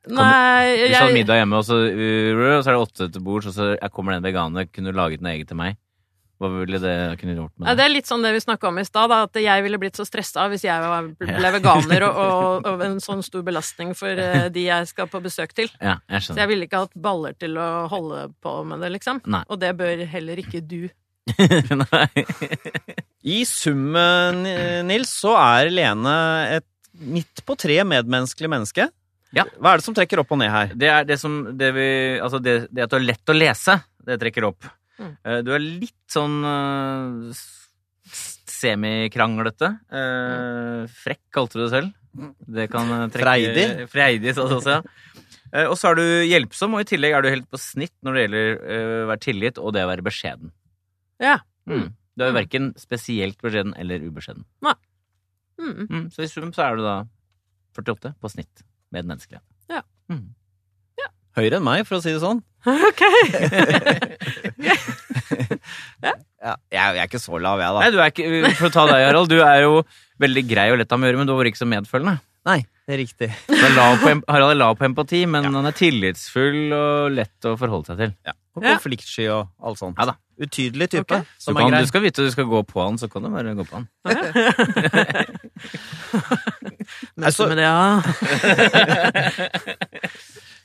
Nei, 0.09 0.79
Hvis 0.79 0.95
du 0.95 0.97
har 0.97 1.13
middag 1.13 1.37
hjemme, 1.41 1.59
og 1.59 1.65
så, 1.67 1.75
uh, 1.75 2.41
og 2.55 2.63
så 2.63 2.71
er 2.71 2.73
det 2.73 2.81
åtte 2.81 3.09
til 3.13 3.21
bords, 3.21 3.49
og 3.51 3.53
så 3.53 3.65
kommer 3.93 4.15
det 4.15 4.21
en 4.21 4.27
veganer, 4.29 4.69
kunne 4.71 4.89
du 4.89 4.97
laget 4.97 5.21
noe 5.21 5.35
eget 5.35 5.51
til 5.51 5.59
meg? 5.59 5.75
Hva 6.39 6.47
ville 6.53 6.79
det 6.79 6.95
kunne 7.19 7.35
gjort 7.35 7.51
med 7.57 7.67
det 7.67 7.75
det? 7.75 7.85
er 7.85 7.91
litt 7.91 8.07
sånn 8.07 8.23
det 8.23 8.31
vi 8.31 8.39
snakka 8.39 8.69
om 8.69 8.77
i 8.79 8.85
stad, 8.87 9.11
at 9.11 9.39
jeg 9.43 9.63
ville 9.65 9.79
blitt 9.81 9.99
så 9.99 10.05
stressa 10.07 10.45
hvis 10.51 10.63
jeg 10.63 10.85
var, 10.85 11.09
ble 11.19 11.51
veganer 11.57 12.05
og, 12.07 12.21
og, 12.23 12.69
og 12.71 12.85
en 12.85 12.99
sånn 13.03 13.23
stor 13.25 13.43
belastning 13.47 13.91
for 13.97 14.15
eh, 14.23 14.47
de 14.55 14.63
jeg 14.69 14.87
skal 14.93 15.09
på 15.11 15.19
besøk 15.25 15.51
til. 15.57 15.67
Ja, 15.83 15.97
jeg 16.07 16.29
Så 16.29 16.39
jeg 16.39 16.51
ville 16.51 16.69
ikke 16.69 16.85
hatt 16.85 16.95
baller 16.95 17.35
til 17.35 17.59
å 17.59 17.67
holde 17.91 18.29
på 18.39 18.55
med 18.71 18.85
det, 18.85 18.93
liksom. 18.95 19.19
Nei. 19.27 19.43
Og 19.51 19.59
det 19.59 19.73
bør 19.79 20.05
heller 20.13 20.39
ikke 20.39 20.63
du. 20.63 20.87
Nei. 21.83 22.25
I 23.27 23.43
summen, 23.45 24.45
Nils, 24.87 25.11
så 25.19 25.35
er 25.35 25.73
Lene 25.75 26.15
et 26.55 26.67
midt 26.99 27.43
på 27.45 27.55
tre 27.59 27.81
medmenneskelig 27.83 28.49
menneske. 28.51 28.87
Ja. 29.35 29.45
Hva 29.59 29.75
er 29.75 29.81
det 29.81 29.85
som 29.85 29.95
trekker 29.97 30.23
opp 30.23 30.31
og 30.33 30.39
ned 30.41 30.49
her? 30.49 30.71
Det 30.73 30.89
er 30.89 31.05
det 31.05 31.19
som 31.21 31.41
det 31.57 31.69
vi 31.75 31.89
Altså, 32.17 32.39
det, 32.41 32.63
det 32.73 32.87
at 32.87 32.95
det 32.95 32.97
er 32.97 33.09
lett 33.11 33.31
å 33.31 33.35
lese, 33.35 33.75
det 34.07 34.17
trekker 34.23 34.47
opp. 34.49 34.71
Mm. 34.99 35.13
Eh, 35.23 35.41
Du 35.47 35.51
er 35.55 35.59
litt 35.63 35.95
sånn 36.11 36.39
uh, 36.43 37.29
s- 37.31 38.39
semikranglete. 38.59 39.69
Eh, 39.95 40.87
frekk, 40.91 41.21
kalte 41.35 41.59
du 41.59 41.63
det 41.65 41.71
selv. 41.73 41.93
Det 42.49 42.65
kan 42.73 42.89
eh, 42.91 43.05
trekke 43.13 43.23
Freidig. 43.23 43.65
Freidig, 43.91 44.33
sa 44.35 44.47
du 44.49 44.55
også, 44.57 44.79
ja. 44.79 45.23
Eh, 45.53 45.65
og 45.69 45.77
så 45.79 45.91
er 45.91 45.95
du 45.99 46.03
hjelpsom, 46.29 46.75
og 46.77 46.83
i 46.83 46.89
tillegg 46.89 47.15
er 47.15 47.23
du 47.25 47.29
helt 47.31 47.47
på 47.49 47.57
snitt 47.61 47.93
når 48.05 48.13
det 48.17 48.23
gjelder 48.25 48.49
eh, 48.75 48.95
å 49.03 49.07
være 49.13 49.23
tillit 49.23 49.61
og 49.61 49.71
det 49.77 49.85
å 49.85 49.89
være 49.89 50.05
beskjeden. 50.05 50.51
Ja. 51.23 51.37
Mm. 51.69 51.87
Du 52.17 52.25
er 52.25 52.31
jo 52.31 52.35
Mm. 52.35 52.39
verken 52.41 52.65
spesielt 52.77 53.39
beskjeden 53.41 53.73
eller 53.79 54.03
ubeskjeden. 54.03 54.43
Mm. 55.59 55.87
Mm. 55.89 56.05
Så 56.11 56.23
i 56.23 56.27
sum 56.31 56.51
så 56.55 56.65
er 56.67 56.75
du 56.79 56.83
da 56.83 56.97
48 57.77 58.13
på 58.19 58.29
snitt 58.31 58.61
med 58.91 59.03
den 59.05 59.09
menneskelige. 59.13 59.41
Ja. 59.71 59.81
Mm. 60.11 60.33
Høyere 61.37 61.59
enn 61.59 61.65
meg, 61.65 61.85
for 61.87 61.99
å 61.99 62.03
si 62.03 62.13
det 62.15 62.21
sånn. 62.23 62.41
Ok. 62.89 63.01
Ja, 66.39 66.53
jeg, 66.71 66.79
jeg 66.95 67.01
er 67.03 67.07
ikke 67.09 67.19
så 67.19 67.35
lav, 67.41 67.59
jeg, 67.59 67.67
da. 67.75 67.79
Nei, 67.83 67.91
du 67.91 67.97
er 67.99 68.11
ikke, 68.13 68.51
For 68.55 68.69
å 68.69 68.71
ta 68.71 68.85
deg, 68.87 69.01
Harald. 69.09 69.27
Du 69.27 69.41
er 69.43 69.59
jo 69.65 69.81
veldig 70.23 70.43
grei 70.47 70.69
og 70.71 70.79
lett 70.79 70.93
å 70.95 70.99
gjøre, 71.03 71.19
men 71.19 71.27
du 71.27 71.33
var 71.35 71.49
ikke 71.49 71.59
så 71.59 71.67
medfølende. 71.67 72.13
Nei, 72.47 72.61
det 72.87 72.93
er 72.95 73.01
riktig. 73.01 73.27
Du 73.51 73.55
er 73.59 73.73
lav 73.75 73.97
på, 73.99 74.13
Harald 74.31 74.53
er 74.55 74.59
lav 74.61 74.77
på 74.79 74.87
empati, 74.87 75.25
men 75.27 75.49
han 75.51 75.67
er 75.67 75.75
tillitsfull 75.75 76.71
og 76.75 77.11
lett 77.17 77.39
å 77.49 77.57
forholde 77.59 77.91
seg 77.91 77.97
til. 78.05 78.11
Ja. 78.27 78.33
Og 78.55 78.63
konfliktsky 78.65 79.27
og 79.35 79.51
alt 79.67 79.79
sånt. 79.81 79.99
Ja 79.99 80.05
da. 80.13 80.15
Utydelig 80.39 80.87
type, 80.93 81.03
Ok. 81.19 81.27
Du, 81.43 81.51
kan, 81.51 81.59
er 81.59 81.73
grei. 81.73 81.81
du 81.83 81.89
skal 81.91 82.03
vite 82.05 82.23
at 82.23 82.29
du 82.29 82.31
skal 82.31 82.47
gå 82.47 82.59
på 82.63 82.79
han, 82.79 82.95
så 83.01 83.09
kan 83.11 83.25
du 83.27 83.29
bare 83.33 83.51
gå 83.57 83.65
på 83.67 83.75
han. 83.75 83.85
Møte 87.19 87.47
med 87.51 87.57
det, 87.59 87.67
ja. 87.67 87.99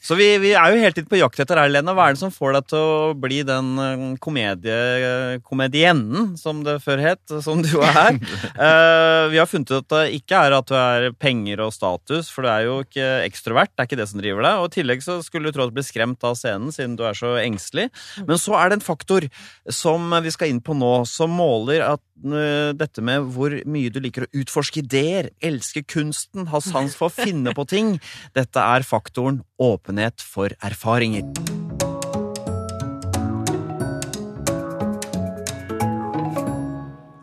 Så 0.05 0.19
vi, 0.19 0.27
vi 0.43 0.51
er 0.53 0.69
jo 0.69 0.81
hele 0.83 0.93
tiden 0.93 1.09
på 1.09 1.17
jakt 1.17 1.41
etter 1.41 1.57
deg, 1.57 1.71
Lena. 1.73 1.95
Hva 1.97 2.11
er 2.11 2.17
det 2.17 2.21
som 2.21 2.33
får 2.33 2.59
deg 2.59 2.67
til 2.69 2.83
å 2.85 3.13
bli 3.17 3.39
den 3.49 3.71
eh, 3.81 4.03
komedie, 4.21 5.39
komediennen, 5.47 6.35
som 6.37 6.61
det 6.67 6.77
før 6.85 7.01
het, 7.01 7.23
som 7.45 7.63
du 7.65 7.73
er? 7.81 8.19
uh, 8.59 9.25
vi 9.33 9.41
har 9.41 9.49
funnet 9.49 9.73
ut 9.73 9.81
at 9.81 9.95
det 9.95 10.19
ikke 10.19 10.43
er 10.45 10.57
at 10.59 10.69
du 10.69 10.77
er 10.77 11.09
penger 11.17 11.63
og 11.65 11.73
status, 11.73 12.29
for 12.29 12.45
du 12.45 12.51
er 12.53 12.67
jo 12.67 12.77
ikke 12.85 13.09
ekstrovert. 13.25 13.73
Det 13.73 13.81
er 13.81 13.89
ikke 13.89 14.01
det 14.03 14.09
som 14.13 14.21
driver 14.21 14.45
deg. 14.45 14.61
Og 14.61 14.69
i 14.69 14.77
tillegg 14.77 15.07
så 15.07 15.19
skulle 15.25 15.49
du 15.49 15.57
tro 15.57 15.65
at 15.65 15.73
du 15.73 15.79
ble 15.79 15.87
skremt 15.87 16.29
av 16.29 16.37
scenen, 16.37 16.75
siden 16.75 16.99
du 17.01 17.07
er 17.09 17.17
så 17.17 17.39
engstelig. 17.41 17.89
Men 18.29 18.41
så 18.41 18.59
er 18.61 18.71
det 18.71 18.81
en 18.81 18.85
faktor 18.85 19.29
som 19.73 20.13
vi 20.21 20.35
skal 20.35 20.53
inn 20.53 20.61
på 20.65 20.77
nå, 20.77 20.93
som 21.09 21.33
måler 21.33 21.81
at 21.95 22.03
eh, 22.05 22.14
dette 22.15 23.03
med 23.05 23.27
hvor 23.35 23.57
mye 23.67 23.91
du 23.93 24.01
liker 24.01 24.27
å 24.27 24.31
utforske 24.43 24.85
ideer, 24.85 25.33
elske 25.43 25.83
kunsten, 25.83 26.49
ha 26.53 26.63
sans 26.63 26.95
for 26.97 27.11
å 27.11 27.15
finne 27.15 27.55
på 27.57 27.67
ting. 27.69 27.97
Dette 28.37 28.63
er 28.63 28.87
faktoren 28.87 29.43
åpenhet 29.59 30.23
for 30.23 30.55
erfaringer. 30.63 31.64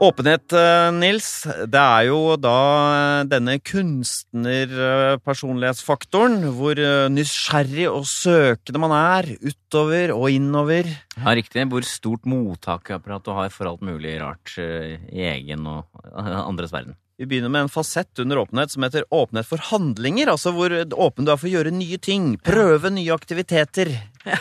Åpenhet, 0.02 0.50
eh, 0.58 0.90
Nils, 0.98 1.46
det 1.46 1.78
er 1.78 2.08
jo 2.08 2.34
da 2.42 3.22
denne 3.30 3.60
kunstnerpersonlighetsfaktoren, 3.62 6.42
hvor 6.58 6.74
eh, 6.74 7.06
nysgjerrig 7.14 7.86
og 7.92 8.08
søkende 8.10 8.82
man 8.82 8.96
er, 8.98 9.30
utover 9.46 10.10
og 10.16 10.26
innover. 10.34 10.90
Ja, 11.20 11.36
riktig. 11.38 11.70
Hvor 11.70 11.86
stort 11.86 12.26
mottakerapparat 12.26 13.22
du 13.28 13.32
har 13.38 13.54
for 13.54 13.70
alt 13.70 13.86
mulig 13.86 14.18
rart 14.24 14.56
eh, 14.58 14.98
i 15.14 15.22
egen 15.36 15.70
og 15.70 15.86
andres 16.18 16.74
verden. 16.74 16.98
Vi 17.22 17.28
begynner 17.30 17.52
med 17.54 17.68
en 17.68 17.70
fasett 17.70 18.18
under 18.24 18.40
åpenhet 18.42 18.72
som 18.74 18.82
heter 18.82 19.04
åpenhet 19.14 19.46
for 19.46 19.62
handlinger, 19.68 20.32
altså 20.34 20.50
hvor 20.56 20.74
åpen 20.74 21.28
du 21.28 21.30
er 21.30 21.38
for 21.38 21.46
å 21.46 21.52
gjøre 21.54 21.70
nye 21.76 22.00
ting, 22.02 22.32
prøve 22.42 22.90
nye 22.90 23.14
aktiviteter. 23.14 23.92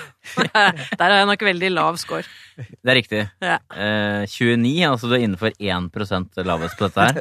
Der 0.46 1.02
har 1.04 1.16
jeg 1.18 1.28
nok 1.28 1.44
veldig 1.44 1.70
lav 1.74 1.98
score. 2.00 2.24
Det 2.56 2.88
er 2.94 2.96
riktig. 3.02 3.20
Ja. 3.44 3.58
Eh, 3.76 4.24
29, 4.32 4.72
altså 4.88 5.10
du 5.10 5.16
er 5.18 5.26
innenfor 5.26 5.52
1 5.60 6.40
lavest 6.48 6.80
på 6.80 6.88
dette 6.88 7.04
her. 7.10 7.20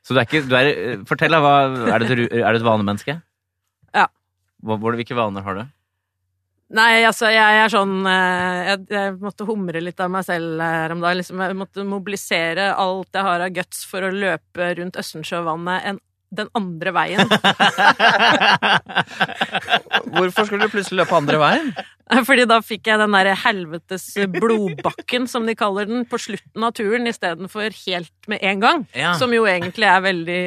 Så 0.00 0.16
du 0.16 0.20
er 0.22 0.24
ikke 0.30 0.42
du 0.48 0.56
er, 0.56 0.72
Fortell, 1.08 1.36
da. 1.36 1.52
Er, 1.92 2.06
er 2.06 2.16
du 2.16 2.24
et 2.30 2.64
vanemenneske? 2.64 3.18
Ja. 3.92 4.06
Hvor- 4.64 4.96
hvilke 4.96 5.18
vaner 5.18 5.44
har 5.44 5.60
du? 5.60 5.64
Nei, 6.74 7.04
altså, 7.06 7.28
jeg 7.30 7.58
er 7.62 7.70
sånn 7.70 8.00
eh, 8.10 8.72
jeg, 8.72 8.80
jeg 8.90 9.12
måtte 9.22 9.46
humre 9.46 9.78
litt 9.82 10.00
av 10.02 10.10
meg 10.10 10.26
selv 10.26 10.58
her 10.58 10.94
om 10.96 11.04
dagen. 11.04 11.20
Liksom, 11.20 11.42
jeg 11.44 11.58
måtte 11.58 11.86
mobilisere 11.86 12.72
alt 12.74 13.14
jeg 13.14 13.26
har 13.28 13.44
av 13.44 13.54
guts 13.54 13.84
for 13.86 14.02
å 14.02 14.10
løpe 14.10 14.72
rundt 14.80 14.98
Østensjøvannet 14.98 15.86
en, 15.92 16.00
den 16.34 16.50
andre 16.58 16.90
veien. 16.96 17.22
Hvorfor 20.16 20.48
skulle 20.48 20.66
du 20.66 20.74
plutselig 20.74 21.04
løpe 21.04 21.14
andre 21.20 21.38
veien? 21.38 21.70
Fordi 22.28 22.46
da 22.50 22.58
fikk 22.66 22.90
jeg 22.90 22.98
den 23.02 23.14
der 23.14 23.32
helvetes 23.44 24.08
blodbakken, 24.34 25.30
som 25.30 25.46
de 25.46 25.54
kaller 25.58 25.86
den, 25.90 26.02
på 26.10 26.18
slutten 26.22 26.66
av 26.66 26.74
turen 26.74 27.06
istedenfor 27.10 27.70
helt 27.84 28.30
med 28.30 28.42
en 28.42 28.62
gang. 28.62 28.86
Ja. 28.94 29.14
Som 29.18 29.34
jo 29.34 29.46
egentlig 29.50 29.86
er 29.90 30.02
veldig 30.02 30.42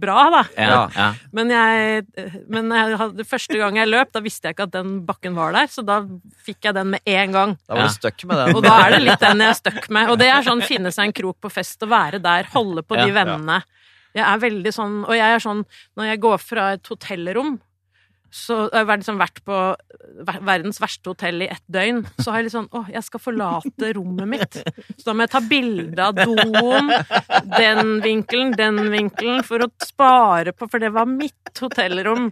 bra, 0.00 0.26
da. 0.32 0.42
Ja, 0.56 0.80
ja. 0.94 1.06
Men, 1.36 1.52
jeg, 1.52 2.04
men 2.52 2.72
jeg 2.74 2.98
hadde, 3.00 3.26
første 3.28 3.60
gang 3.60 3.78
jeg 3.80 3.90
løp, 3.90 4.12
da 4.14 4.22
visste 4.24 4.48
jeg 4.48 4.56
ikke 4.56 4.68
at 4.68 4.74
den 4.76 4.98
bakken 5.08 5.36
var 5.38 5.54
der, 5.56 5.70
så 5.72 5.84
da 5.86 6.00
fikk 6.46 6.68
jeg 6.68 6.76
den 6.78 6.92
med 6.94 7.12
en 7.16 7.36
gang. 7.36 7.56
Da 7.66 7.78
var 7.78 7.88
du 7.88 7.96
stuck 7.96 8.26
med 8.28 8.42
den. 8.42 8.56
Og 8.56 8.66
da 8.66 8.74
er 8.84 8.96
det 8.96 9.02
litt 9.04 9.24
den 9.24 9.44
jeg 9.44 9.54
er 9.54 9.58
stuck 9.60 9.88
med. 9.92 10.12
Og 10.12 10.20
det 10.22 10.30
er 10.32 10.46
sånn 10.46 10.64
finne 10.66 10.92
seg 10.94 11.10
en 11.10 11.16
krok 11.16 11.40
på 11.44 11.52
fest 11.52 11.82
og 11.86 11.92
være 11.92 12.22
der, 12.22 12.50
holde 12.54 12.86
på 12.86 12.98
Ja, 12.98 13.06
de 13.06 13.16
vennene. 13.16 13.60
Jeg 14.16 14.24
er 14.24 14.40
veldig 14.40 14.72
sånn, 14.72 15.00
og 15.04 15.12
jeg 15.12 15.36
er 15.36 15.42
sånn, 15.44 15.62
når 15.98 16.12
jeg 16.14 16.20
går 16.24 16.38
fra 16.40 16.70
et 16.78 16.88
hotellrom, 16.88 17.58
så 18.36 18.56
jeg 18.66 18.84
har 18.84 18.90
jeg 18.92 19.00
liksom 19.00 19.18
vært 19.20 19.38
på 19.46 19.58
verdens 20.44 20.80
verste 20.82 21.12
hotell 21.12 21.44
i 21.46 21.48
ett 21.48 21.62
døgn, 21.72 22.02
så 22.20 22.32
har 22.32 22.40
jeg 22.40 22.48
litt 22.48 22.54
sånn 22.54 22.68
Å, 22.76 22.82
jeg 22.92 23.04
skal 23.06 23.22
forlate 23.22 23.92
rommet 23.96 24.28
mitt. 24.28 24.58
Så 24.96 25.06
da 25.08 25.14
må 25.16 25.24
jeg 25.24 25.32
ta 25.32 25.40
bilde 25.44 26.04
av 26.04 26.18
doen, 26.18 26.90
den 27.56 27.94
vinkelen, 28.04 28.52
den 28.58 28.82
vinkelen, 28.92 29.40
for 29.46 29.64
å 29.64 29.70
spare 29.82 30.52
på 30.56 30.68
For 30.70 30.82
det 30.82 30.92
var 30.94 31.08
mitt 31.08 31.62
hotellrom 31.62 32.28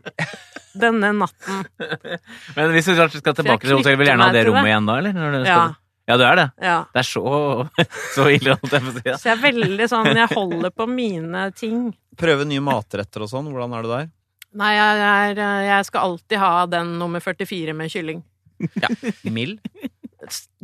denne 0.74 1.12
natten. 1.16 1.62
Men 2.56 2.74
hvis 2.74 2.90
du 2.90 2.94
skal 2.98 3.36
tilbake 3.38 3.64
til 3.64 3.78
hotellet, 3.78 3.98
vil 3.98 4.04
du 4.04 4.12
gjerne 4.12 4.28
ha 4.28 4.34
det 4.34 4.44
rommet 4.48 4.66
det. 4.66 4.72
igjen 4.74 4.90
da, 4.90 4.98
eller? 5.00 5.16
Når 5.16 5.36
du 5.36 5.48
Ja. 5.48 5.60
ja, 6.10 6.16
du 6.20 6.24
er 6.28 6.36
det? 6.40 6.48
ja. 6.60 6.78
Det 6.92 7.04
er 7.04 7.08
så, 7.08 7.68
så 8.16 8.28
ille, 8.34 8.58
holdt 8.58 8.76
jeg 8.76 8.84
på 8.84 8.92
å 8.92 8.96
si. 8.98 9.06
Så 9.22 9.30
jeg 9.30 9.36
er 9.38 9.42
veldig 9.46 9.88
sånn 9.88 10.10
Jeg 10.12 10.32
holder 10.34 10.74
på 10.74 10.88
mine 10.90 11.46
ting. 11.56 11.88
Prøve 12.20 12.44
nye 12.48 12.62
matretter 12.62 13.24
og 13.24 13.30
sånn. 13.30 13.48
Hvordan 13.54 13.78
er 13.78 13.86
det 13.86 13.94
der? 13.94 14.12
Nei, 14.54 14.72
jeg, 14.76 15.02
er, 15.08 15.42
jeg 15.66 15.88
skal 15.90 16.08
alltid 16.10 16.38
ha 16.38 16.52
den 16.70 16.94
nummer 17.00 17.20
44 17.24 17.74
med 17.74 17.90
kylling. 17.92 18.22
Ja. 18.78 18.88
Mild? 19.34 19.58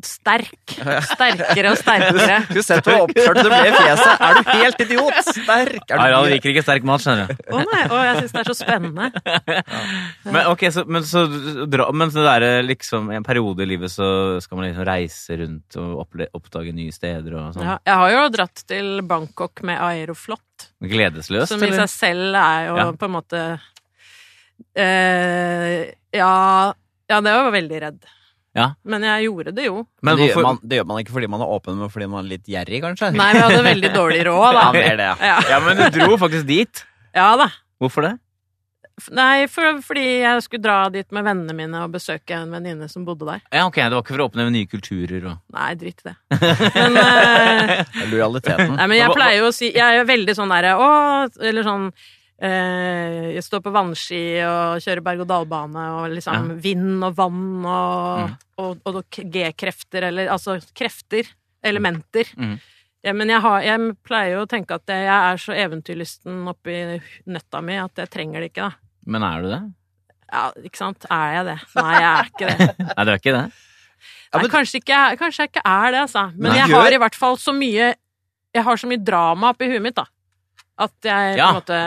Sterk. 0.01 0.73
Sterkere 1.05 1.73
og 1.75 1.77
sterkere. 1.77 2.37
Du 2.49 2.63
ser 2.65 2.81
hvor 2.87 3.03
oppført 3.05 3.41
du 3.43 3.49
ble 3.51 3.59
i 3.69 3.73
fjeset. 3.75 4.23
Er 4.25 4.39
du 4.39 4.51
helt 4.55 4.79
idiot? 4.87 5.19
Sterk? 5.27 5.83
Er 5.85 5.99
du 5.99 6.01
nei, 6.01 6.13
han 6.15 6.29
liker 6.33 6.53
ikke 6.55 6.63
sterk 6.65 6.87
mat, 6.89 7.03
skjønner 7.05 7.29
du. 7.29 7.43
Å 7.53 7.61
nei, 7.67 7.81
oh, 7.91 8.01
jeg 8.07 8.23
syns 8.23 8.33
det 8.33 8.41
er 8.41 8.49
så 8.49 8.57
spennende. 8.57 9.11
Men 10.31 10.49
ok, 10.55 10.65
så, 10.73 10.85
men 10.89 11.05
så 11.05 11.25
dra, 11.69 11.91
men 11.93 12.13
så 12.15 12.25
det 12.25 12.37
er 12.39 12.65
liksom, 12.71 13.11
en 13.19 13.27
periode 13.27 13.67
i 13.67 13.69
livet 13.69 13.93
så 13.93 14.09
skal 14.41 14.61
man 14.63 14.71
liksom 14.71 14.87
reise 14.89 15.39
rundt 15.43 15.79
og 15.83 16.07
oppdage 16.41 16.73
nye 16.77 16.95
steder 16.97 17.37
og 17.37 17.59
sånn. 17.59 17.67
Ja, 17.69 17.77
jeg 17.91 18.01
har 18.05 18.15
jo 18.17 18.23
dratt 18.39 18.65
til 18.71 18.91
Bangkok 19.11 19.61
med 19.69 19.77
Aeroflot, 19.91 20.71
Gledesløst, 20.81 21.53
som 21.53 21.63
i 21.69 21.73
seg 21.77 21.93
selv 21.93 22.41
er 22.41 22.71
jo 22.71 22.81
Ja. 22.81 22.89
på 22.97 23.09
en 23.11 23.15
måte 23.19 23.45
eh, 24.75 25.91
Ja, 26.17 26.73
ja, 27.11 27.21
det 27.21 27.33
var 27.35 27.45
jeg 27.51 27.55
veldig 27.59 27.81
redd. 27.85 28.01
Ja. 28.59 28.73
Men 28.83 29.05
jeg 29.07 29.29
gjorde 29.29 29.53
det 29.55 29.65
jo. 29.69 29.85
Men 30.03 30.17
det, 30.19 30.25
gjør 30.31 30.35
hvorfor 30.41 30.47
man, 30.49 30.57
det 30.67 30.79
gjør 30.81 30.87
man 30.91 30.99
ikke 31.05 31.13
fordi 31.15 31.29
man 31.31 31.43
er 31.45 31.53
åpen, 31.55 31.77
men 31.79 31.91
fordi 31.93 32.09
man 32.11 32.25
er 32.25 32.31
litt 32.33 32.49
gjerrig, 32.51 32.81
kanskje? 32.83 33.13
Nei, 33.15 33.29
vi 33.37 33.45
hadde 33.45 33.61
veldig 33.67 33.93
dårlig 34.01 34.25
råd, 34.27 34.49
da. 34.57 34.65
Ja, 34.65 34.73
mer 34.75 34.97
det, 34.99 35.07
ja. 35.07 35.15
Ja, 35.31 35.37
Ja, 35.55 35.61
men 35.67 35.79
du 35.79 36.01
dro 36.01 36.19
faktisk 36.19 36.49
dit. 36.51 36.83
ja 37.15 37.29
da. 37.39 37.47
Hvorfor 37.81 38.09
det? 38.09 38.17
F- 39.01 39.09
Nei, 39.17 39.47
for, 39.49 39.79
fordi 39.87 40.03
jeg 40.27 40.43
skulle 40.45 40.61
dra 40.67 40.81
dit 40.93 41.07
med 41.15 41.25
vennene 41.25 41.55
mine 41.57 41.79
og 41.87 41.95
besøke 41.95 42.37
en 42.37 42.51
venninne 42.53 42.85
som 42.91 43.07
bodde 43.07 43.25
der. 43.31 43.39
Ja, 43.55 43.63
ok, 43.71 43.79
Det 43.81 43.95
var 43.95 44.03
ikke 44.03 44.13
for 44.17 44.25
å 44.27 44.29
åpne 44.29 44.49
nye 44.53 44.69
kulturer 44.69 45.25
og 45.31 45.39
Nei, 45.57 45.71
dritt 45.81 46.03
i 46.03 46.11
det. 46.11 46.17
Men, 46.75 46.99
eh, 47.01 47.85
Lojaliteten. 48.11 48.75
nei, 48.77 48.87
men 48.91 48.99
jeg 48.99 49.15
pleier 49.15 49.39
jo 49.41 49.49
å 49.49 49.55
si 49.57 49.71
Jeg 49.73 49.87
er 49.87 50.01
jo 50.03 50.09
veldig 50.11 50.35
sånn 50.37 50.53
derre 50.53 50.75
Å, 50.77 50.91
eller 51.49 51.65
sånn 51.71 51.87
eh, 52.41 53.39
står 53.45 53.63
på 53.65 53.73
vannski 53.75 54.21
og 54.47 54.81
kjører 54.85 55.03
berg-og-dal-bane 55.05 55.87
og 55.99 56.15
liksom 56.17 56.55
vind 56.65 57.05
og 57.05 57.17
vann 57.19 57.43
og, 57.65 58.29
Mm. 58.31 58.37
og, 58.65 58.83
og, 58.87 59.01
G-krefter, 59.11 60.09
eller 60.11 60.29
altså 60.33 60.59
krefter. 60.77 61.29
Elementer. 61.63 62.25
Mm. 62.41 62.55
Ja, 63.05 63.13
men 63.13 63.29
jeg, 63.29 63.41
har, 63.41 63.61
jeg 63.65 63.95
pleier 64.05 64.35
jo 64.39 64.45
å 64.45 64.49
tenke 64.49 64.77
at 64.77 64.89
jeg 64.93 65.05
er 65.09 65.37
så 65.41 65.53
eventyrlysten 65.57 66.47
oppi 66.49 66.77
nøtta 67.29 67.61
mi 67.65 67.77
at 67.81 67.97
jeg 68.01 68.09
trenger 68.13 68.41
det 68.41 68.51
ikke, 68.53 68.69
da. 68.69 68.73
Men 69.07 69.25
er 69.25 69.43
du 69.45 69.49
det? 69.53 69.61
Ja, 70.31 70.43
ikke 70.65 70.81
sant? 70.81 71.05
Er 71.11 71.33
jeg 71.39 71.47
det? 71.51 71.57
Nei, 71.77 71.95
jeg 71.97 72.11
er 72.11 72.31
ikke 72.31 72.49
det. 72.51 72.69
Nei, 72.97 73.05
du 73.05 73.11
er 73.13 73.21
ikke 73.21 73.35
det? 73.37 73.45
Ja, 74.31 74.39
Nei, 74.41 74.49
kanskje, 74.53 74.81
ikke, 74.81 74.99
kanskje 75.21 75.45
jeg 75.45 75.53
ikke 75.53 75.65
er 75.69 75.93
det, 75.93 76.03
altså. 76.07 76.25
Men 76.37 76.53
Nei. 76.53 76.59
jeg 76.61 76.73
har 76.77 76.97
i 76.97 77.01
hvert 77.03 77.17
fall 77.19 77.37
så 77.41 77.53
mye 77.57 77.89
Jeg 78.55 78.65
har 78.67 78.79
så 78.81 78.89
mye 78.91 79.03
drama 79.05 79.51
oppi 79.53 79.69
huet 79.71 79.83
mitt, 79.85 79.97
da. 79.99 80.05
At 80.81 80.93
jeg 81.05 81.37
Ja. 81.37 81.47
på 81.47 81.51
en 81.51 81.61
måte 81.61 81.79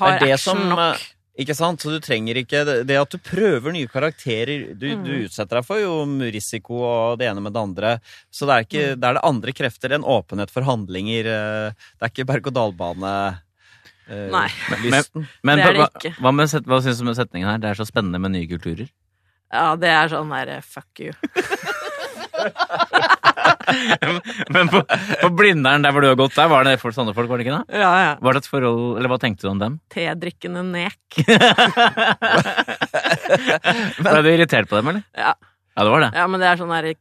har 0.00 0.10
Det 0.18 0.26
det 0.26 0.32
action 0.34 0.56
som, 0.58 0.68
nok. 0.74 0.78
eh, 0.96 1.08
Ikke 1.40 1.54
sant? 1.56 1.80
Så 1.80 1.88
du 1.94 2.00
trenger 2.04 2.36
ikke 2.36 2.64
Det, 2.84 2.96
at 2.98 3.08
du 3.14 3.16
prøver 3.18 3.72
nye 3.72 3.86
karakterer 3.88 4.74
Du, 4.76 4.88
du 4.90 4.96
Mm. 4.96 5.24
utsetter 5.24 5.56
deg 5.60 5.64
for 5.64 5.78
jo 5.80 6.04
risiko 6.34 6.82
og 6.84 7.18
det 7.20 7.28
ene 7.30 7.40
med 7.40 7.52
det 7.54 7.62
andre. 7.62 8.00
Så 8.30 8.44
det 8.46 8.52
er, 8.56 8.64
ikke, 8.66 8.84
Mm. 8.96 9.00
det 9.00 9.04
er 9.08 9.14
det 9.14 9.24
andre 9.24 9.52
krefter 9.52 9.92
enn 9.94 10.02
åpenhet 10.04 10.50
for 10.50 10.62
handlinger. 10.62 11.24
eh, 11.30 11.70
Det 11.98 12.02
er 12.02 12.10
ikke 12.10 12.26
berg-og-dal-bane. 12.26 13.38
eh, 14.10 14.28
Nei. 14.30 14.48
Men, 14.90 15.04
Men 15.42 15.56
Det 15.58 15.66
er 15.66 15.72
det 15.72 15.80
ikke. 15.94 16.16
hva, 16.20 16.32
hva, 16.34 16.48
set- 16.48 16.66
hva 16.66 16.80
syns 16.82 16.98
du 16.98 17.04
med 17.04 17.16
setningen 17.16 17.48
her? 17.48 17.58
Det 17.58 17.70
er 17.70 17.74
så 17.84 17.86
spennende 17.86 18.20
med 18.20 18.32
nye 18.32 18.46
kulturer. 18.48 18.88
Ja, 19.52 19.76
det 19.76 19.88
er 19.88 20.08
sånn 20.08 20.28
derre 20.28 20.62
fuck 20.62 20.98
you. 20.98 21.12
Men 24.54 24.70
på, 24.72 24.78
på 25.22 25.30
Blindern, 25.38 25.84
der 25.86 25.94
hvor 25.94 26.02
du 26.04 26.08
har 26.10 26.18
gått 26.20 26.36
der, 26.38 26.50
var 26.52 26.66
det 26.68 26.76
for 26.82 26.90
sånne 26.96 27.14
folk, 27.16 27.28
var 27.30 27.36
det 27.40 27.46
ikke 27.46 27.58
det? 27.60 27.66
Ja, 27.82 27.92
ja. 28.04 28.12
Hva 28.22 28.34
slags 28.36 28.50
forhold, 28.52 28.82
eller 28.98 29.10
hva 29.12 29.20
tenkte 29.22 29.46
du 29.46 29.50
om 29.52 29.60
dem? 29.62 29.78
Tedrikkende 29.92 30.62
nek. 30.66 31.20
Ble 34.00 34.18
du 34.24 34.28
irritert 34.32 34.68
på 34.70 34.80
dem, 34.80 34.90
eller? 34.94 35.02
Ja. 35.16 35.34
Ja, 35.76 35.84
det 35.86 35.90
var 35.94 36.00
det. 36.02 36.08
Ja, 36.18 36.24
men 36.28 36.40
det 36.42 36.48
er 36.50 36.58
sånn 36.60 36.72
derre. 36.74 36.92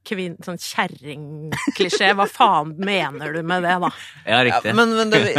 Sånn 0.46 0.60
kjerringklisjé. 0.62 2.12
Hva 2.16 2.28
faen 2.30 2.76
mener 2.86 3.34
du 3.34 3.40
med 3.44 3.66
det, 3.66 3.76
da? 3.82 3.90
Ja, 4.24 4.38
Ja, 4.38 4.44
riktig. 4.48 4.76
men, 4.78 4.88
men 4.96 5.10
det 5.12 5.20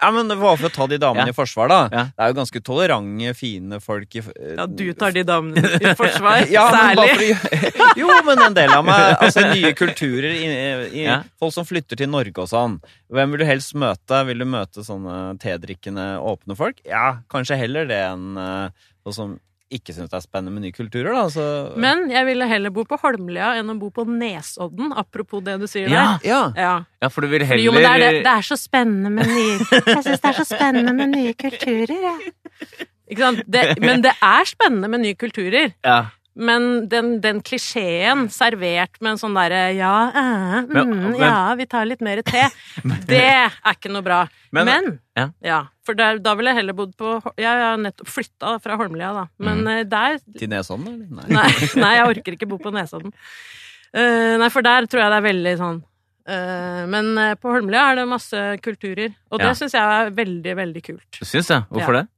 Ja, 0.00 0.10
men 0.10 0.28
Bare 0.32 0.56
for 0.56 0.68
å 0.68 0.72
ta 0.72 0.86
de 0.88 0.96
damene 0.98 1.26
Ja. 1.28 1.32
i 1.34 1.36
forsvar, 1.36 1.68
da. 1.68 1.78
Ja. 1.92 2.04
Det 2.16 2.24
er 2.24 2.28
jo 2.32 2.36
ganske 2.40 2.60
tolerante, 2.64 3.34
fine 3.36 3.80
folk 3.84 4.14
i 4.16 4.22
Ja, 4.56 4.66
du 4.66 4.92
tar 4.94 5.12
de 5.12 5.22
damene 5.28 5.60
i 5.76 5.94
forsvar, 6.00 6.46
Ja, 6.50 6.70
men 6.72 6.96
bare 6.96 7.16
særlig. 7.16 7.34
fordi, 7.36 8.00
jo, 8.00 8.08
men 8.24 8.42
en 8.46 8.54
del 8.56 8.72
av 8.72 8.84
meg 8.88 9.16
Altså 9.20 9.44
nye 9.52 9.72
kulturer 9.76 10.30
i, 10.32 10.46
i, 11.02 11.04
Ja. 11.04 11.18
Folk 11.38 11.52
som 11.52 11.64
flytter 11.68 11.96
til 12.00 12.08
Norge 12.08 12.38
og 12.40 12.48
sånn. 12.48 12.78
Hvem 13.12 13.30
vil 13.34 13.42
du 13.44 13.46
helst 13.48 13.74
møte? 13.74 14.24
Vil 14.30 14.38
du 14.38 14.46
møte 14.48 14.84
sånne 14.86 15.36
tedrikkende, 15.42 16.16
åpne 16.22 16.56
folk? 16.56 16.80
Ja, 16.88 17.18
kanskje 17.28 17.58
heller 17.60 17.84
det 17.90 18.00
enn 18.08 18.34
noe 18.38 18.70
folk 19.04 19.16
som 19.16 19.38
ikke 19.70 19.94
syns 19.94 20.10
det 20.10 20.16
er 20.18 20.24
spennende 20.24 20.52
med 20.56 20.64
nye 20.66 20.74
kulturer, 20.74 21.12
da. 21.14 21.24
Så, 21.30 21.44
Men 21.78 22.08
jeg 22.10 22.26
ville 22.26 22.46
heller 22.50 22.72
bo 22.74 22.82
på 22.88 22.98
Holmlia 23.02 23.52
enn 23.60 23.70
å 23.70 23.76
bo 23.78 23.90
på 23.94 24.02
Nesodden, 24.08 24.92
apropos 24.98 25.44
det 25.46 25.54
du 25.62 25.66
sier 25.70 25.86
Ja, 25.92 26.18
der. 26.18 26.26
ja. 26.28 26.40
Ja. 26.58 26.72
ja, 27.02 27.08
for 27.12 27.22
du 27.22 27.30
vil 27.30 27.44
heller 27.46 27.62
Jo, 27.62 27.72
men 27.76 27.84
det 27.86 27.90
er, 27.92 28.04
det, 28.04 28.22
det 28.26 28.32
er 28.34 28.46
så 28.50 28.58
spennende 28.58 29.12
med 29.14 29.30
nye 29.30 29.58
Jeg 29.94 30.04
syns 30.08 30.20
det 30.24 30.30
er 30.32 30.38
så 30.40 30.46
spennende 30.50 30.94
med 30.98 31.14
nye 31.14 31.34
kulturer, 31.38 31.94
jeg. 32.10 32.32
Ikke 33.10 33.22
sant? 33.26 33.42
Det, 33.50 33.62
men 33.82 34.02
det 34.06 34.12
er 34.22 34.46
spennende 34.46 34.90
med 34.92 35.02
nye 35.02 35.16
kulturer. 35.18 35.72
Ja. 35.86 36.00
Men 36.40 36.88
den, 36.88 37.18
den 37.20 37.42
klisjeen 37.44 38.22
servert 38.32 38.96
med 39.04 39.12
en 39.12 39.18
sånn 39.20 39.34
derre 39.36 39.58
ja, 39.76 39.90
uh, 40.14 40.54
mm, 40.64 40.70
Men- 40.72 40.94
men- 41.02 41.16
ja, 41.20 41.54
vi 41.58 41.66
tar 41.68 41.84
litt 41.84 42.00
mer 42.00 42.22
te, 42.24 42.46
det 43.10 43.20
er 43.28 43.74
ikke 43.74 43.90
noe 43.92 44.00
bra. 44.06 44.22
Men- 44.56 44.66
Men, 44.70 44.98
ja. 45.44 45.58
for 45.84 45.94
der, 45.98 46.18
da 46.18 46.32
ville 46.34 46.50
jeg 46.54 46.56
heller 46.62 46.72
bodd 46.78 46.94
på 46.96 47.12
Jeg 47.36 47.46
har 47.46 47.76
nettopp 47.76 48.08
flytta 48.08 48.54
fra 48.64 48.76
Holmlia, 48.80 49.12
da. 49.12 49.26
Men 49.38 49.60
Mhm. 49.64 49.68
eh, 49.68 49.84
der 49.84 50.18
Til 50.38 50.48
Nesodden, 50.48 50.88
eller? 50.88 51.10
Nei. 51.10 51.28
Nei, 51.28 51.50
nei, 51.84 51.92
jeg 51.98 52.06
orker 52.16 52.32
ikke 52.38 52.48
bo 52.48 52.58
på 52.58 52.72
Nesodden. 52.72 53.12
Uh, 53.94 54.38
nei, 54.38 54.48
for 54.48 54.62
der 54.62 54.86
tror 54.86 55.02
jeg 55.02 55.10
det 55.10 55.18
er 55.20 55.28
veldig 55.32 55.54
sånn 55.58 55.82
eh, 56.30 56.86
Men 56.86 57.36
på 57.42 57.50
Holmlia 57.52 57.90
er 57.90 57.96
det 57.96 58.08
masse 58.08 58.42
kulturer, 58.62 59.12
og 59.32 59.40
det 59.40 59.48
Ja. 59.48 59.54
syns 59.58 59.72
jeg 59.74 59.82
er 59.82 60.10
veldig, 60.14 60.56
veldig 60.56 60.82
kult. 60.88 61.20
Syns 61.26 61.48
det? 61.48 61.64
Hvorfor 61.68 61.96
Ja. 61.96 62.02
det? 62.02 62.08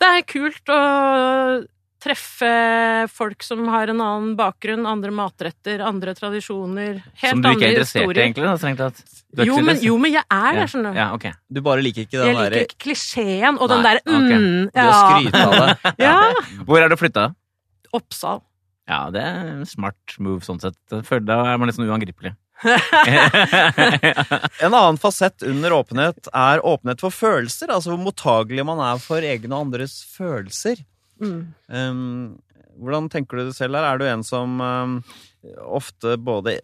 Det 0.00 0.08
er 0.08 0.22
kult 0.26 0.64
å 0.72 1.64
treffe 2.00 2.50
folk 3.12 3.42
som 3.44 3.62
har 3.68 3.90
en 3.92 4.00
annen 4.00 4.32
bakgrunn, 4.38 4.86
andre 4.88 5.10
matretter, 5.14 5.82
andre 5.84 6.14
tradisjoner. 6.16 7.02
Helt 7.20 7.30
Som 7.34 7.42
du 7.44 7.48
ikke 7.52 7.66
er 7.68 7.74
interessert 7.76 8.10
i, 8.16 8.20
egentlig? 8.24 8.46
Da, 8.48 8.54
strengt 8.60 8.80
tatt. 8.80 9.02
Du 9.30 9.42
er 9.42 9.46
Jo 9.50 9.54
ikke 9.58 9.62
så 9.62 9.66
men, 9.70 9.80
jo, 9.86 9.96
men 10.00 10.12
jeg 10.16 10.24
er 10.26 10.52
Ja. 10.54 10.60
det, 10.60 10.66
skjønner 10.72 10.92
du. 10.92 10.98
Ja, 11.02 11.08
okay. 11.14 11.32
Du 11.52 11.60
bare 11.66 11.84
liker 11.84 12.02
ikke 12.06 12.18
Jeg 12.18 12.24
den 12.34 12.40
liker 12.40 12.64
ikke 12.66 12.80
klisjeen 12.86 13.58
og 13.60 13.68
den 13.70 13.82
Nei, 13.82 13.94
derre 13.94 14.02
ok. 14.06 14.32
mm, 14.32 14.62
Det 14.64 14.74
Du 14.74 14.80
har 14.80 14.94
skryte 15.06 15.42
av 15.46 15.52
det. 15.60 15.94
ja. 16.06 16.16
Hvor 16.66 16.78
er 16.82 16.88
du 16.88 16.96
flytta? 16.96 17.26
Oppsal. 17.92 18.40
Ja, 18.90 19.04
det 19.14 19.20
er 19.22 19.50
en 19.54 19.66
smart 19.70 20.16
move 20.18 20.40
sånn 20.42 20.58
sett. 20.60 20.74
Da 20.90 20.98
er 21.52 21.58
man 21.60 21.68
litt 21.70 21.76
sånn 21.78 21.86
uangripelig. 21.90 22.32
En 24.60 24.74
annen 24.74 24.98
fasett 25.00 25.42
under 25.46 25.72
åpenhet 25.72 26.28
er 26.32 26.60
åpenhet 26.66 27.00
for 27.00 27.14
følelser. 27.14 27.70
Altså 27.72 27.92
hvor 27.94 28.02
mottagelig 28.02 28.64
man 28.68 28.80
er 28.84 28.98
for 29.02 29.24
egne 29.24 29.54
og 29.54 29.66
andres 29.68 30.00
følelser. 30.16 30.82
Mm. 31.20 31.40
Um, 31.68 32.38
hvordan 32.80 33.10
tenker 33.12 33.38
du 33.38 33.48
det 33.48 33.56
selv 33.56 33.76
her? 33.78 33.86
Er 33.90 34.00
du 34.00 34.06
en 34.08 34.24
som 34.26 34.60
um, 34.60 34.96
ofte 35.68 36.16
både 36.20 36.58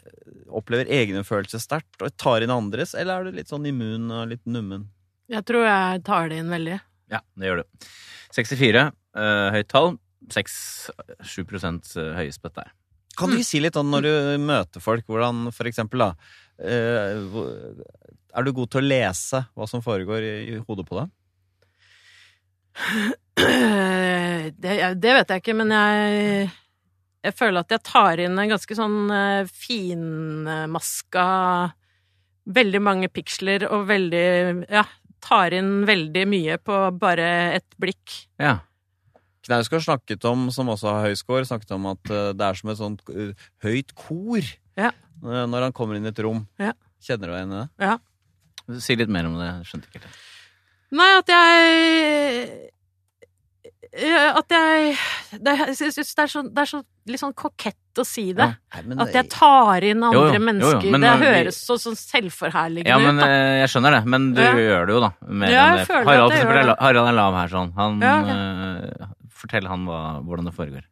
opplever 0.46 0.88
egne 0.92 1.24
følelser 1.26 1.60
sterkt 1.62 2.02
og 2.02 2.14
tar 2.20 2.44
inn 2.44 2.54
andres, 2.54 2.94
eller 2.96 3.20
er 3.20 3.28
du 3.28 3.38
litt 3.38 3.52
sånn 3.52 3.68
immun 3.68 4.08
og 4.10 4.32
litt 4.32 4.44
nummen? 4.48 4.88
Jeg 5.32 5.42
tror 5.48 5.66
jeg 5.66 6.02
tar 6.06 6.30
det 6.30 6.40
inn 6.40 6.52
veldig. 6.52 6.80
Ja, 7.12 7.22
det 7.38 7.50
gjør 7.50 7.62
du. 7.62 7.86
64, 8.36 8.88
uh, 9.18 9.48
høyt 9.54 9.70
tall. 9.72 9.96
6-7 10.32 11.44
høyest 12.16 12.42
på 12.42 12.48
dette 12.48 12.64
her. 12.64 12.72
Kan 13.16 13.32
du 13.32 13.42
si 13.46 13.60
litt 13.62 13.76
om 13.80 13.88
når 13.92 14.06
du 14.06 14.14
møter 14.44 14.82
folk, 14.82 15.06
hvordan 15.08 15.48
for 15.54 15.68
eksempel 15.70 16.02
da 16.02 16.08
eh, 16.60 17.16
Er 18.36 18.44
du 18.44 18.52
god 18.52 18.72
til 18.72 18.82
å 18.82 18.88
lese 18.90 19.40
hva 19.56 19.68
som 19.70 19.84
foregår 19.84 20.26
i, 20.26 20.34
i 20.52 20.58
hodet 20.60 20.84
på 20.88 20.98
deg? 20.98 21.12
Det, 23.36 24.72
det 24.96 25.12
vet 25.12 25.28
jeg 25.32 25.42
ikke, 25.42 25.54
men 25.58 25.72
jeg 25.74 26.50
Jeg 27.26 27.34
føler 27.36 27.64
at 27.64 27.72
jeg 27.74 27.82
tar 27.84 28.20
inn 28.22 28.38
en 28.38 28.52
ganske 28.52 28.76
sånn 28.78 29.10
eh, 29.12 29.48
finmaska 29.50 31.24
Veldig 32.56 32.80
mange 32.86 33.08
piksler 33.12 33.66
og 33.68 33.88
veldig 33.90 34.22
Ja, 34.72 34.84
tar 35.26 35.56
inn 35.58 35.80
veldig 35.88 36.22
mye 36.30 36.56
på 36.62 36.76
bare 37.00 37.26
et 37.56 37.66
blikk. 37.82 38.12
Ja. 38.38 38.60
Knausgård 39.46 39.82
snakket 39.82 40.24
om, 40.30 40.44
som 40.54 40.70
også 40.70 40.92
har 40.92 41.08
høy 41.08 41.16
score, 41.18 41.42
snakket 41.48 41.72
om 41.74 41.88
at 41.90 42.12
eh, 42.14 42.30
det 42.38 42.46
er 42.46 42.54
som 42.60 42.70
et 42.70 42.78
sånt 42.78 43.02
eh, 43.10 43.32
høyt 43.66 43.90
kor 43.98 44.46
Ja. 44.78 44.92
når 45.24 45.66
han 45.68 45.74
kommer 45.74 45.98
inn 45.98 46.06
i 46.06 46.12
et 46.12 46.22
rom. 46.22 46.44
Ja. 46.62 46.72
Kjenner 47.02 47.26
du 47.26 47.32
deg 47.34 47.40
igjen 47.42 47.52
i 47.56 47.58
det? 47.58 47.68
Ja. 47.88 47.98
Si 48.86 48.96
litt 48.98 49.10
mer 49.12 49.26
om 49.28 49.36
det. 49.40 49.46
Jeg 49.50 49.68
skjønte 49.72 49.90
ikke 49.90 50.02
helt. 50.04 50.22
Nei, 50.92 51.08
at 51.18 51.28
jeg 51.32 52.70
At 53.96 54.52
jeg 54.52 54.96
det, 55.42 55.52
Jeg 55.70 55.76
syns 55.94 56.14
det 56.14 56.22
er 56.26 56.30
så, 56.30 56.42
det 56.52 56.62
er 56.62 56.68
så 56.70 56.80
litt 57.08 57.20
sånn 57.22 57.32
kokett 57.38 58.00
å 58.00 58.04
si 58.04 58.26
det. 58.36 58.44
Nei, 58.84 58.96
At 59.06 59.14
jeg 59.16 59.28
tar 59.32 59.84
inn 59.88 60.02
andre 60.04 60.18
Jo, 60.18 60.24
jo, 60.26 60.32
jo, 60.32 60.36
jo, 60.36 60.44
mennesker. 60.46 60.90
men 60.92 61.00
det 61.04 61.10
når 61.14 61.22
høres 61.24 61.60
så 61.64 61.76
sånn 61.80 61.96
selvforherligende 61.96 62.90
Ja, 62.92 62.98
men 63.00 63.16
ut. 63.16 63.22
da. 63.24 63.28
eh, 63.30 63.60
jeg 63.62 63.70
skjønner 63.72 63.96
det. 63.96 64.02
Men 64.12 64.26
du 64.36 64.42
Ja. 64.42 64.50
gjør 64.52 64.86
det 64.86 64.94
jo, 64.96 65.00
da. 65.00 65.10
Ja, 65.48 65.64
jeg 65.78 65.86
føler 65.88 66.02
at 66.02 66.06
Harald, 66.10 66.32
jeg 66.36 66.44
gjør 66.44 66.66
det. 66.66 66.76
Harald 66.80 67.08
er 67.08 67.16
lav 67.16 67.38
her, 67.40 67.48
sånn. 67.54 67.72
Han 67.78 68.00
Ja, 68.04 68.16
ok. 68.20 68.28
eh, 68.36 69.06
Fortell 69.36 69.66
han 69.68 69.86
hva, 69.86 70.00
hvordan 70.24 70.44
det 70.50 70.54
foregår. 70.56 70.84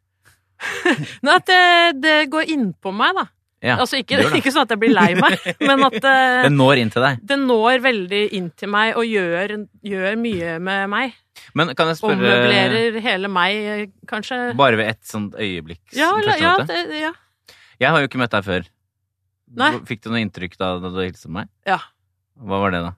Nei, 1.25 1.35
at 1.35 1.47
det, 1.47 2.01
det 2.01 2.17
går 2.33 2.45
innpå 2.55 2.93
meg, 2.95 3.15
da. 3.17 3.27
Ja, 3.65 3.79
Altså 3.81 3.97
ikke, 3.97 4.19
ikke 4.37 4.53
sånn 4.53 4.67
at 4.67 4.75
jeg 4.75 4.81
blir 4.83 4.93
lei 4.93 5.15
meg, 5.17 5.39
men 5.69 5.85
at 5.87 5.97
uh, 5.97 6.43
Det 6.45 6.51
når 6.53 6.83
inn 6.83 6.91
til 6.93 7.05
deg. 7.07 7.23
det 7.31 7.39
når 7.41 7.81
veldig 7.85 8.23
inn 8.37 8.51
til 8.61 8.71
meg 8.75 8.99
og 9.01 9.09
gjør, 9.09 9.55
gjør 9.89 10.19
mye 10.21 10.57
med 10.67 10.91
meg. 10.93 11.15
Men 11.57 11.73
kan 11.79 11.89
jeg 11.91 11.99
spørre 12.01 12.19
Ommøblerer 12.19 12.99
hele 13.05 13.31
meg, 13.33 13.57
eh, 13.73 13.87
kanskje. 14.11 14.39
Bare 14.59 14.79
ved 14.81 14.93
et 14.93 15.01
sånt 15.09 15.35
øyeblikk? 15.41 15.83
Ja, 15.97 16.13
ja, 16.39 16.55
det, 16.69 16.83
ja. 17.01 17.15
Jeg 17.81 17.91
har 17.91 18.05
jo 18.05 18.11
ikke 18.11 18.21
møtt 18.21 18.35
deg 18.37 18.45
før. 18.47 18.69
Nei. 19.55 19.71
Fikk 19.89 20.05
du 20.05 20.13
noe 20.13 20.23
inntrykk 20.23 20.57
da, 20.61 20.75
da 20.83 20.93
du 20.93 21.01
hilste 21.01 21.31
på 21.31 21.35
meg? 21.39 21.51
Ja. 21.69 21.81
Hva 22.45 22.61
var 22.63 22.75
det, 22.75 22.85
da? 22.85 22.95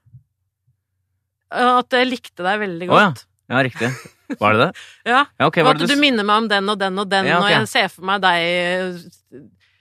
At 1.77 1.95
jeg 1.95 2.09
likte 2.11 2.45
deg 2.45 2.63
veldig 2.65 2.91
Å, 2.91 3.01
ja. 3.05 3.11
Ja, 3.47 3.61
riktig. 3.63 3.93
Var 4.41 4.57
det 4.57 4.65
det? 4.65 4.71
ja. 5.13 5.21
Ja, 5.39 5.47
okay, 5.47 5.63
Og 5.63 5.69
var 5.69 5.79
at 5.79 5.85
du 5.85 5.93
du 5.95 6.01
minner 6.01 6.27
meg 6.27 6.43
om 6.43 6.49
den 6.51 6.73
og 6.73 6.81
den 6.81 6.99
og 6.99 7.11
den, 7.13 7.29
Ja, 7.31 7.39
okay. 7.39 7.55
og 7.55 7.61
jeg 7.61 7.71
ser 7.71 7.93
for 7.93 8.09
meg 8.09 8.25
deg 8.25 8.97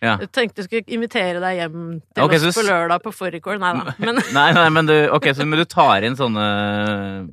Ja. 0.04 0.18
Jeg 0.22 0.30
tenkte 0.36 0.62
jeg 0.62 0.68
skulle 0.68 0.96
invitere 0.96 1.40
deg 1.42 1.58
hjem 1.62 1.78
til 2.14 2.24
okay, 2.26 2.40
oss 2.42 2.58
på 2.58 2.66
lørdag 2.68 3.02
på 3.06 3.14
fårikål. 3.16 3.60
Nei 3.62 3.72
da. 3.78 3.94
Men, 4.06 4.20
Nei, 4.36 4.48
nei, 4.54 4.66
men 4.76 4.90
du, 4.90 4.94
okay, 5.16 5.34
så, 5.34 5.46
men 5.48 5.60
du 5.62 5.66
tar 5.70 6.04
inn 6.06 6.18
sånne 6.20 6.44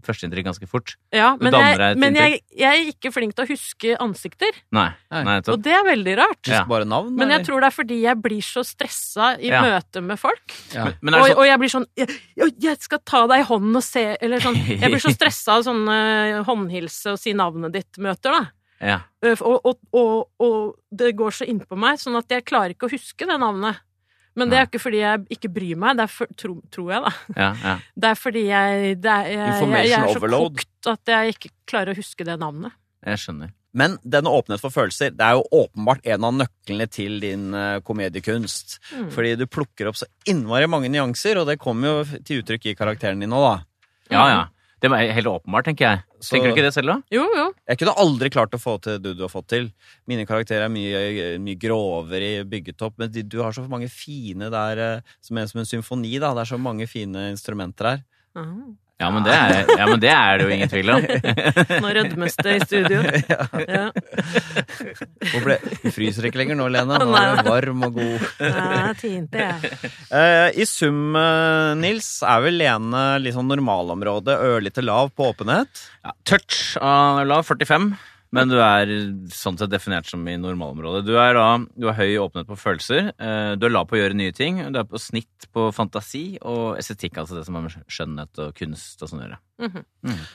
førsteinntrykk 0.06 0.46
ganske 0.50 0.68
fort? 0.70 0.94
ja, 1.14 1.32
Du 1.38 1.44
men, 1.46 1.56
jeg, 1.58 1.96
men 2.00 2.16
jeg, 2.18 2.38
jeg 2.56 2.82
er 2.84 2.90
ikke 2.92 3.12
flink 3.14 3.34
til 3.36 3.44
å 3.44 3.48
huske 3.50 3.96
ansikter, 4.02 4.56
Nei. 4.74 4.88
Nei. 5.12 5.38
og 5.52 5.60
det 5.64 5.74
er 5.76 5.84
veldig 5.86 6.14
rart. 6.22 6.42
Ja. 6.48 6.62
Bare 6.68 6.86
navn? 6.88 7.12
Men 7.18 7.34
jeg 7.34 7.46
tror 7.48 7.62
det 7.64 7.70
er 7.72 7.76
fordi 7.76 8.00
jeg 8.04 8.20
blir 8.22 8.44
så 8.46 8.64
stressa 8.66 9.34
i 9.38 9.50
Ja. 9.52 9.60
møte 9.66 10.00
med 10.04 10.18
folk. 10.20 10.54
ja. 10.72 10.86
Men, 11.02 11.12
men 11.12 11.18
Og, 11.20 11.34
og 11.42 11.46
jeg 11.46 11.58
blir 11.60 11.72
sånn 11.72 11.86
jeg, 11.98 12.08
jeg 12.62 12.78
skal 12.80 13.02
ta 13.04 13.26
deg 13.30 13.42
i 13.42 13.46
hånden 13.46 13.76
og 13.76 13.84
se 13.84 14.02
Eller 14.22 14.40
sånn 14.40 14.56
Jeg 14.56 14.88
blir 14.88 15.02
så 15.02 15.12
stressa 15.18 15.58
av 15.58 15.66
sånne 15.66 16.42
håndhilse 16.46 17.12
og 17.14 17.20
si 17.20 17.34
navnet 17.36 17.74
ditt-møter, 17.76 18.32
da. 18.32 18.42
Ja. 18.82 18.98
Øh, 19.24 19.38
Og, 19.46 19.64
og, 19.64 19.78
og, 19.94 20.28
og 20.42 20.58
det 20.90 21.14
går 21.16 21.38
så 21.38 21.48
innpå 21.48 21.78
meg, 21.78 22.00
sånn 22.02 22.18
at 22.18 22.30
jeg 22.34 22.44
klarer 22.48 22.74
ikke 22.74 22.90
å 22.90 22.92
huske 22.92 23.28
det 23.28 23.38
navnet. 23.40 23.80
Men 24.34 24.48
det 24.48 24.56
er 24.58 24.64
ikke 24.64 24.80
fordi 24.80 25.00
jeg 25.02 25.24
ikke 25.34 25.48
bryr 25.52 25.76
meg, 25.76 25.96
det 25.98 26.06
er 26.06 26.12
for, 26.12 26.30
tro, 26.40 26.54
tror 26.72 26.92
jeg, 26.94 27.02
da. 27.04 27.10
Ja, 27.36 27.48
ja. 27.62 27.74
Det 28.00 28.12
er 28.12 28.16
fordi 28.16 28.44
jeg, 28.48 28.94
det 29.04 29.10
er, 29.12 29.26
jeg, 29.28 29.48
jeg, 29.60 29.88
jeg 29.90 29.98
er 29.98 30.06
så 30.08 30.22
overload. 30.22 30.62
kokt 30.62 30.88
at 30.94 31.12
jeg 31.12 31.34
ikke 31.34 31.50
klarer 31.68 31.92
å 31.92 31.98
huske 31.98 32.24
det 32.24 32.38
navnet. 32.40 32.72
Jeg 33.04 33.20
skjønner. 33.20 33.50
Men 33.76 33.94
denne 34.04 34.28
åpenhet 34.32 34.60
for 34.60 34.72
følelser 34.72 35.12
det 35.16 35.24
er 35.24 35.38
jo 35.38 35.44
åpenbart 35.62 36.08
en 36.12 36.24
av 36.28 36.34
nøklene 36.36 36.86
til 36.92 37.20
din 37.22 37.52
eh, 37.56 37.78
komediekunst. 37.84 38.78
Mm. 38.92 39.06
Fordi 39.14 39.30
du 39.40 39.46
plukker 39.48 39.88
opp 39.88 40.00
så 40.00 40.08
innmari 40.28 40.68
mange 40.68 40.90
nyanser, 40.92 41.40
og 41.40 41.48
det 41.48 41.58
kommer 41.60 41.88
jo 41.88 42.20
til 42.24 42.42
uttrykk 42.42 42.68
i 42.72 42.74
karakteren 42.76 43.20
din 43.24 43.32
nå, 43.32 43.40
da. 43.40 43.54
Ja, 44.12 44.24
ja. 44.28 44.42
Det 44.82 44.90
er 44.90 45.12
helt 45.14 45.28
åpenbart, 45.30 45.64
tenker 45.68 45.86
jeg. 45.86 46.02
Så- 46.20 46.34
Tenker 46.34 46.50
du 46.50 46.54
ikke 46.56 46.64
det 46.66 46.74
selv, 46.74 46.86
da? 46.90 46.96
Jo, 47.10 47.22
jo. 47.36 47.44
Jeg 47.68 47.78
kunne 47.78 47.94
aldri 48.02 48.30
klart 48.30 48.50
å 48.50 48.58
få 48.60 48.80
til 48.82 48.98
det 48.98 49.16
du 49.16 49.22
har 49.22 49.30
fått 49.30 49.46
til. 49.48 49.70
Mine 50.10 50.26
karakterer 50.26 50.66
er 50.66 50.68
mye, 50.74 51.38
mye 51.38 51.58
grovere 51.58 52.40
i 52.40 52.42
bygget 52.44 52.82
opp, 52.82 52.94
men 52.98 53.10
du 53.12 53.38
har 53.42 53.52
så 53.52 53.62
mange 53.68 53.88
fine 53.88 54.50
der, 54.50 54.78
eh, 54.78 55.00
som 55.20 55.38
er 55.38 55.46
som 55.46 55.60
en 55.60 55.66
symfoni, 55.70 56.18
da. 56.18 56.34
Det 56.34 56.42
er 56.42 56.56
så 56.56 56.60
mange 56.60 56.88
fine 56.88 57.30
instrumenter 57.30 57.84
her. 57.92 58.04
Ah. 58.34 58.74
Ja, 59.00 59.08
men 59.10 59.24
det 59.26 59.32
er, 59.34 59.70
ja, 59.78 59.86
men 59.88 60.00
det, 60.02 60.10
er 60.14 60.38
det 60.38 60.44
jo 60.46 60.52
ingen 60.54 60.70
tvil 60.70 60.90
om. 60.94 61.06
Nå 61.82 61.92
rødmes 61.96 62.36
det 62.38 62.52
i 62.54 62.60
studio. 62.66 63.00
Ja. 63.32 63.46
ja. 63.66 65.40
ble, 65.42 65.56
du 65.82 65.88
fryser 65.94 66.26
ikke 66.28 66.40
lenger 66.42 66.58
nå, 66.58 66.68
Lene. 66.72 66.98
Nå 67.00 67.16
er 67.18 67.40
du 67.40 67.48
varm 67.48 67.82
og 67.86 67.96
god. 67.98 68.26
Ja, 68.42 68.92
tinte 68.98 69.42
det, 69.42 69.90
Eh, 70.12 70.48
I 70.60 70.66
sum, 70.68 71.16
eh, 71.16 71.72
Nils, 71.80 72.08
er 72.26 72.44
vel 72.44 72.58
Lene 72.60 73.02
litt 73.22 73.36
sånn 73.36 73.48
normalområde, 73.50 74.36
ørlite 74.52 74.84
lav 74.84 75.10
på 75.16 75.30
åpenhet? 75.32 75.86
Ja, 76.04 76.14
touch 76.28 76.76
av 76.82 77.24
lav, 77.26 77.46
45. 77.48 77.92
Men 78.32 78.48
du 78.48 78.54
er 78.64 78.88
sånn 79.28 79.58
sett 79.60 79.68
definert 79.72 80.06
som 80.08 80.22
i 80.26 80.38
normalområdet. 80.40 81.02
Du 81.04 81.12
er, 81.20 81.34
da, 81.36 81.58
du 81.76 81.84
har 81.90 81.98
høy 81.98 82.14
åpenhet 82.22 82.48
på 82.48 82.56
følelser. 82.56 83.10
eh, 83.20 83.54
Du 83.60 83.66
er 83.68 83.74
lav 83.74 83.86
på 83.90 83.98
å 83.98 84.00
gjøre 84.00 84.16
nye 84.16 84.32
ting. 84.32 84.56
Du 84.72 84.78
er 84.80 84.86
på 84.88 84.96
snitt 84.98 85.48
på 85.52 85.66
fantasi 85.76 86.38
og 86.40 86.78
estetikk, 86.80 87.18
altså 87.20 87.36
det 87.36 87.44
som 87.44 87.58
har 87.58 87.66
med 87.66 87.76
skjønnhet 87.92 88.40
og 88.46 88.54
kunst 88.56 89.02
og 89.04 89.10
sånn 89.12 89.20
å 89.20 89.26
gjøre. 89.26 89.38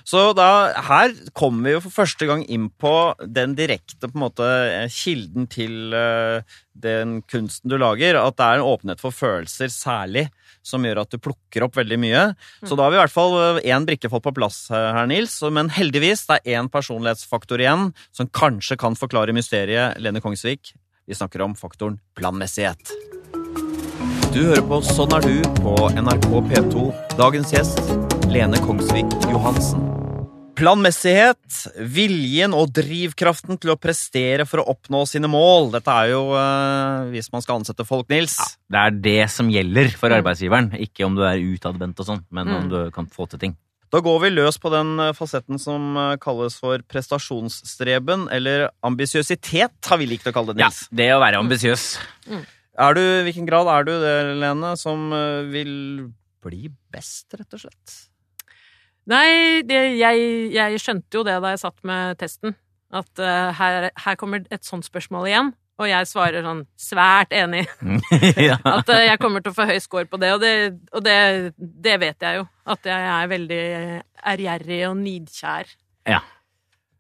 Så 0.08 0.22
da, 0.38 0.46
her 0.88 1.12
kommer 1.34 1.66
vi 1.66 1.74
jo 1.74 1.82
for 1.88 1.96
første 2.06 2.28
gang 2.30 2.46
inn 2.46 2.70
på 2.70 2.94
den 3.26 3.56
direkte 3.58 4.08
på 4.08 4.14
en 4.16 4.24
måte 4.28 4.46
eh, 4.46 4.88
kilden 4.94 5.50
til 5.52 5.92
eh, 5.98 6.46
den 6.84 7.22
kunsten 7.30 7.72
du 7.72 7.78
lager. 7.80 8.20
At 8.22 8.38
det 8.40 8.46
er 8.48 8.60
en 8.60 8.70
åpenhet 8.70 9.02
for 9.02 9.16
følelser 9.16 9.72
særlig, 9.74 10.28
som 10.66 10.86
gjør 10.86 11.04
at 11.04 11.14
du 11.14 11.20
plukker 11.22 11.66
opp 11.68 11.78
veldig 11.80 12.00
mye. 12.02 12.24
Så 12.64 12.76
da 12.76 12.86
har 12.86 12.94
vi 12.94 13.00
i 13.00 13.04
hvert 13.04 13.16
fall 13.16 13.62
én 13.64 13.88
brikke 13.88 14.12
fått 14.12 14.26
på 14.28 14.36
plass 14.38 14.66
eh, 14.72 14.90
her, 14.96 15.10
Nils. 15.10 15.40
Men 15.54 15.72
heldigvis, 15.74 16.28
det 16.30 16.42
er 16.42 16.60
én 16.62 16.72
personlighetsfaktor 16.72 17.64
igjen 17.64 17.92
som 18.12 18.30
kanskje 18.30 18.80
kan 18.80 18.98
forklare 19.00 19.36
mysteriet 19.36 20.02
Lene 20.04 20.24
Kongsvik. 20.24 20.74
Vi 21.08 21.16
snakker 21.16 21.42
om 21.46 21.56
faktoren 21.56 22.02
planmessighet. 22.20 22.92
Du 24.36 24.44
hører 24.44 24.66
på 24.68 24.82
Sånn 24.86 25.16
er 25.16 25.24
du 25.24 25.40
på 25.64 25.78
NRK 25.96 26.28
P2. 26.52 26.90
Dagens 27.18 27.56
gjest 27.56 27.96
Lene 28.30 28.60
Kongsvik 28.62 29.16
Johansen. 29.32 29.97
Planmessighet, 30.58 31.38
viljen 31.94 32.54
og 32.58 32.72
drivkraften 32.74 33.60
til 33.62 33.70
å 33.76 33.78
prestere 33.78 34.42
for 34.50 34.64
å 34.64 34.72
oppnå 34.74 35.04
sine 35.06 35.30
mål. 35.30 35.70
Dette 35.76 35.94
er 35.94 36.10
jo 36.16 36.24
eh, 36.34 37.12
hvis 37.14 37.30
man 37.34 37.44
skal 37.46 37.60
ansette 37.60 37.86
folk, 37.86 38.08
Nils. 38.10 38.34
Det 38.66 38.80
er 38.82 38.96
det 39.06 39.20
som 39.30 39.52
gjelder 39.54 39.92
for 39.94 40.10
Mm. 40.10 40.18
arbeidsgiveren. 40.24 40.72
Ikke 40.82 41.06
om 41.06 41.14
du 41.16 41.22
er 41.28 41.38
utadvendt 41.38 42.02
og 42.02 42.08
sånn, 42.10 42.24
men 42.32 42.48
om 42.50 42.64
Mm. 42.66 42.70
du 42.74 42.92
kan 42.92 43.06
få 43.06 43.30
til 43.30 43.40
ting. 43.40 43.56
Da 43.94 44.02
går 44.02 44.20
vi 44.20 44.30
løs 44.34 44.58
på 44.58 44.72
den 44.74 45.00
eh, 45.00 45.14
fasetten 45.14 45.60
som 45.62 45.96
eh, 45.96 46.18
kalles 46.18 46.58
for 46.60 46.80
prestasjonsstreben, 46.80 48.28
eller 48.34 48.70
ambisiøsitet, 48.84 49.78
har 49.86 49.98
vi 50.02 50.08
likt 50.08 50.26
å 50.26 50.34
kalle 50.34 50.56
det, 50.56 50.64
Nils. 50.66 50.88
Ja, 50.90 50.96
det 50.98 51.10
å 51.14 51.22
være 51.22 51.38
ambisiøs. 51.38 51.98
Er 52.80 52.94
du, 52.94 53.02
I 53.02 53.24
hvilken 53.30 53.46
grad 53.48 53.68
er 53.68 53.84
du 53.86 53.94
det, 54.02 54.36
Lene, 54.42 54.76
som 54.76 55.10
vil 55.54 56.12
bli 56.44 56.68
best, 56.92 57.28
rett 57.38 57.54
og 57.54 57.60
slett? 57.62 58.07
Nei, 59.08 59.64
det, 59.68 59.78
jeg, 59.96 60.26
jeg 60.56 60.82
skjønte 60.84 61.20
jo 61.20 61.24
det 61.28 61.38
da 61.44 61.54
jeg 61.54 61.64
satt 61.64 61.80
med 61.88 62.18
testen. 62.20 62.58
At 62.92 63.10
uh, 63.20 63.54
her, 63.56 63.90
her 64.04 64.20
kommer 64.20 64.44
et 64.52 64.68
sånt 64.68 64.88
spørsmål 64.88 65.30
igjen. 65.30 65.54
Og 65.78 65.86
jeg 65.86 66.08
svarer 66.10 66.42
sånn 66.42 66.64
svært 66.80 67.34
enig. 67.38 67.66
ja. 68.50 68.58
At 68.66 68.90
uh, 68.90 69.02
jeg 69.04 69.20
kommer 69.22 69.44
til 69.44 69.54
å 69.54 69.58
få 69.58 69.68
høy 69.70 69.78
score 69.84 70.08
på 70.10 70.20
det. 70.22 70.32
Og, 70.36 70.44
det, 70.44 70.54
og 70.92 71.06
det, 71.06 71.18
det 71.58 72.00
vet 72.04 72.28
jeg 72.28 72.42
jo. 72.42 72.48
At 72.68 72.90
jeg 72.90 73.12
er 73.14 73.30
veldig 73.32 73.62
ærgjerrig 74.34 74.82
og 74.90 74.98
nidkjær. 75.04 75.72
Ja. 76.08 76.24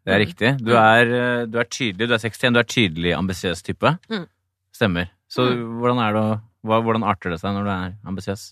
Det 0.07 0.15
er 0.15 0.21
riktig. 0.23 0.49
Du 0.63 0.71
er, 0.79 1.09
eh, 1.11 1.45
du 1.51 1.57
er 1.59 1.67
tydelig, 1.67 2.07
du 2.07 2.13
er 2.15 2.21
61, 2.23 2.53
du 2.55 2.59
er 2.61 2.67
tydelig 2.71 3.11
ambisiøs 3.17 3.59
type. 3.67 3.91
Mm. 4.07 4.23
Stemmer. 4.71 5.09
Så 5.27 5.49
hvordan, 5.51 5.99
er 5.99 6.13
det, 6.15 6.23
hvordan 6.63 7.03
arter 7.03 7.33
det 7.33 7.41
seg 7.41 7.57
når 7.57 7.67
du 7.67 7.71
er 7.73 7.89
ambisiøs? 8.07 8.45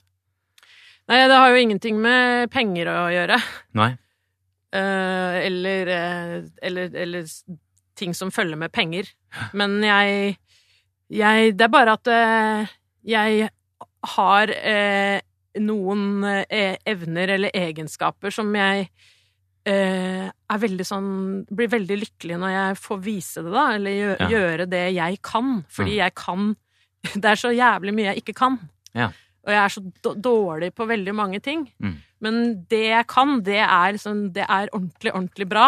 Nei, 1.08 1.20
det 1.30 1.38
har 1.38 1.51
jo 1.53 1.62
ingenting 1.62 1.99
med 2.01 2.49
penger 2.53 2.89
å 2.89 2.97
gjøre. 3.14 3.38
Nei. 3.78 3.91
Uh, 4.76 5.36
eller, 5.45 5.91
eller, 6.66 6.95
eller 6.97 7.28
ting 7.95 8.16
som 8.18 8.32
følger 8.34 8.58
med 8.60 8.74
penger. 8.76 9.12
Men 9.56 9.78
jeg, 9.86 10.34
jeg 11.14 11.53
Det 11.56 11.68
er 11.68 11.72
bare 11.72 11.93
at 11.95 12.10
uh, 12.12 12.74
jeg 13.06 13.47
har 14.16 14.51
uh, 14.51 15.20
noen 15.62 16.26
evner 16.49 17.32
eller 17.38 17.53
egenskaper 17.56 18.34
som 18.36 18.49
jeg 18.58 18.89
er 19.66 20.60
veldig 20.62 20.86
sånn 20.86 21.06
Blir 21.49 21.70
veldig 21.72 21.95
lykkelig 21.97 22.36
når 22.38 22.51
jeg 22.53 22.76
får 22.84 22.99
vise 23.01 23.41
det, 23.41 23.49
da. 23.56 23.64
Eller 23.74 23.95
gjø, 23.95 24.10
Ja. 24.20 24.28
gjøre 24.30 24.68
det 24.70 24.82
jeg 24.93 25.22
kan. 25.26 25.64
Fordi 25.74 25.95
Mm. 25.95 26.01
jeg 26.03 26.14
kan 26.20 26.43
Det 27.22 27.26
er 27.32 27.39
så 27.39 27.49
jævlig 27.56 27.93
mye 27.95 28.12
jeg 28.12 28.22
ikke 28.22 28.36
kan. 28.38 28.60
Ja. 28.93 29.08
Og 29.46 29.54
jeg 29.54 29.62
er 29.62 29.74
så 29.74 29.82
dårlig 30.26 30.72
på 30.74 30.88
veldig 30.89 31.14
mange 31.16 31.39
ting. 31.43 31.68
Mm. 31.80 31.96
Men 32.26 32.39
det 32.72 32.84
jeg 32.89 33.08
kan, 33.12 33.36
det 33.46 33.60
er, 33.62 33.98
sånn, 34.02 34.32
det 34.34 34.46
er 34.48 34.72
ordentlig, 34.74 35.12
ordentlig 35.14 35.48
bra. 35.52 35.68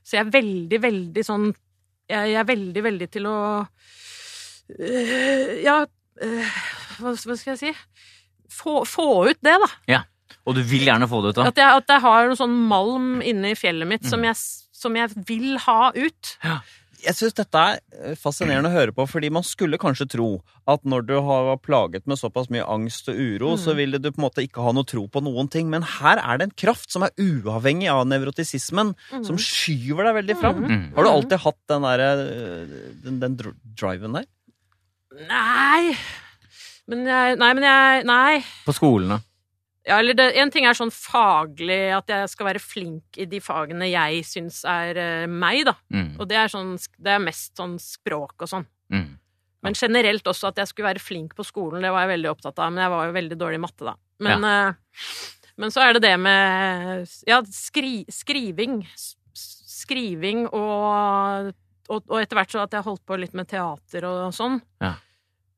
Så 0.00 0.16
jeg 0.16 0.24
er 0.26 0.30
veldig, 0.32 0.78
veldig 0.80 1.22
sånn 1.26 1.50
Jeg, 2.10 2.32
er 2.40 2.46
veldig, 2.48 2.82
veldig 2.82 3.06
til 3.12 3.26
å 3.28 3.34
øh, 4.80 5.50
Ja, 5.62 5.76
øh, 6.24 6.54
hva, 7.00 7.12
skal 7.18 7.52
jeg 7.54 7.60
si? 7.60 7.74
Få, 8.50 8.80
få 8.88 9.06
ut 9.30 9.38
det, 9.44 9.54
da. 9.62 9.68
Ja. 9.88 10.00
Og 10.48 10.56
du 10.56 10.62
vil 10.66 10.88
gjerne 10.88 11.06
få 11.10 11.20
det 11.22 11.34
ut, 11.34 11.38
da. 11.38 11.46
At 11.52 11.60
jeg, 11.60 11.82
at 11.82 11.92
jeg 11.94 12.02
har 12.02 12.26
noe 12.30 12.38
sånn 12.38 12.56
malm 12.70 13.20
inne 13.22 13.52
i 13.52 13.58
fjellet 13.58 13.88
mitt 13.88 14.08
som, 14.08 14.20
Mm. 14.20 14.30
jeg, 14.30 14.36
som 14.80 14.96
jeg 14.96 15.12
vil 15.28 15.58
ha 15.66 15.92
ut. 15.94 16.32
Jeg 17.00 17.16
syns 17.16 17.36
dette 17.38 17.60
er 17.60 17.78
eh, 17.96 18.16
fascinerende 18.18 18.68
å 18.70 18.74
høre 18.74 18.92
på, 18.96 19.06
fordi 19.08 19.30
man 19.32 19.44
skulle 19.46 19.78
kanskje 19.80 20.06
tro 20.12 20.28
at 20.70 20.84
når 20.88 21.06
du 21.08 21.14
har 21.26 21.50
plaget 21.64 22.04
med 22.10 22.20
såpass 22.20 22.50
mye 22.52 22.66
angst 22.68 23.08
og 23.12 23.16
uro, 23.18 23.54
så 23.60 23.74
ville 23.78 23.98
du 24.00 24.10
på 24.10 24.20
en 24.20 24.26
måte 24.26 24.44
ikke 24.44 24.64
ha 24.64 24.72
noe 24.76 24.84
tro 24.88 25.06
på 25.08 25.22
noen 25.24 25.48
ting. 25.52 25.70
Men 25.72 25.86
her 25.98 26.20
er 26.20 26.40
det 26.40 26.48
en 26.50 26.56
kraft 26.64 26.92
som 26.92 27.06
er 27.06 27.14
uavhengig 27.20 27.88
av 27.92 28.04
nevrotisismen, 28.10 28.92
som 29.26 29.40
skyver 29.40 30.10
deg 30.10 30.18
veldig 30.20 30.36
fram. 30.42 30.60
Mm. 30.66 30.84
Har 30.98 31.06
du 31.08 31.12
alltid 31.12 31.42
hatt 31.46 31.60
den 31.72 31.88
derre 31.88 32.10
den, 33.06 33.20
den 33.24 33.38
dr- 33.40 33.56
driven 33.80 34.20
der? 34.20 34.28
Nei 35.26 35.96
Men 36.90 37.02
jeg 37.08 37.38
Nei, 37.40 37.48
men 37.58 37.64
jeg 37.66 38.04
Nei. 38.06 38.40
På 38.66 38.74
skolen, 38.76 39.16
da? 39.16 39.20
Ja, 39.88 39.96
eller 39.96 40.16
det, 40.16 40.26
en 40.36 40.50
ting 40.52 40.66
er 40.68 40.76
sånn 40.76 40.92
faglig, 40.92 41.78
at 41.96 42.10
jeg 42.12 42.28
skal 42.28 42.50
være 42.50 42.60
flink 42.60 43.16
i 43.20 43.24
de 43.28 43.40
fagene 43.40 43.88
jeg 43.88 44.20
syns 44.28 44.60
er 44.68 44.98
uh, 45.00 45.30
meg, 45.30 45.62
da. 45.70 45.74
Mm. 45.88 46.12
Og 46.20 46.28
det 46.28 46.36
er, 46.36 46.52
sånn, 46.52 46.74
det 47.00 47.14
er 47.14 47.22
mest 47.24 47.56
sånn 47.56 47.78
språk 47.80 48.44
og 48.44 48.50
sånn. 48.50 48.68
Mm. 48.92 49.08
Men 49.64 49.76
generelt 49.76 50.28
også 50.28 50.50
at 50.50 50.60
jeg 50.60 50.70
skulle 50.70 50.90
være 50.90 51.04
flink 51.04 51.34
på 51.36 51.44
skolen, 51.48 51.84
det 51.84 51.92
var 51.92 52.04
jeg 52.04 52.14
veldig 52.14 52.30
opptatt 52.32 52.60
av. 52.60 52.72
Men 52.72 52.84
jeg 52.84 52.92
var 52.92 53.08
jo 53.08 53.16
veldig 53.16 53.40
dårlig 53.40 53.60
i 53.60 53.64
matte, 53.64 53.88
da. 53.88 53.96
Men, 54.24 54.44
eh, 54.44 55.08
men 55.60 55.72
så 55.72 55.84
er 55.84 55.96
det 55.96 56.04
det 56.04 56.14
med 56.20 57.08
ja, 57.28 57.40
skri, 57.52 57.94
skriving. 58.12 58.80
Skriving 59.32 60.46
og, 60.46 61.52
og, 61.88 62.00
og 62.04 62.16
etter 62.20 62.36
hvert 62.36 62.52
så 62.52 62.64
at 62.64 62.76
jeg 62.76 62.84
holdt 62.84 63.04
på 63.08 63.20
litt 63.20 63.36
med 63.36 63.48
teater 63.48 64.06
og 64.08 64.32
sånn. 64.36 64.60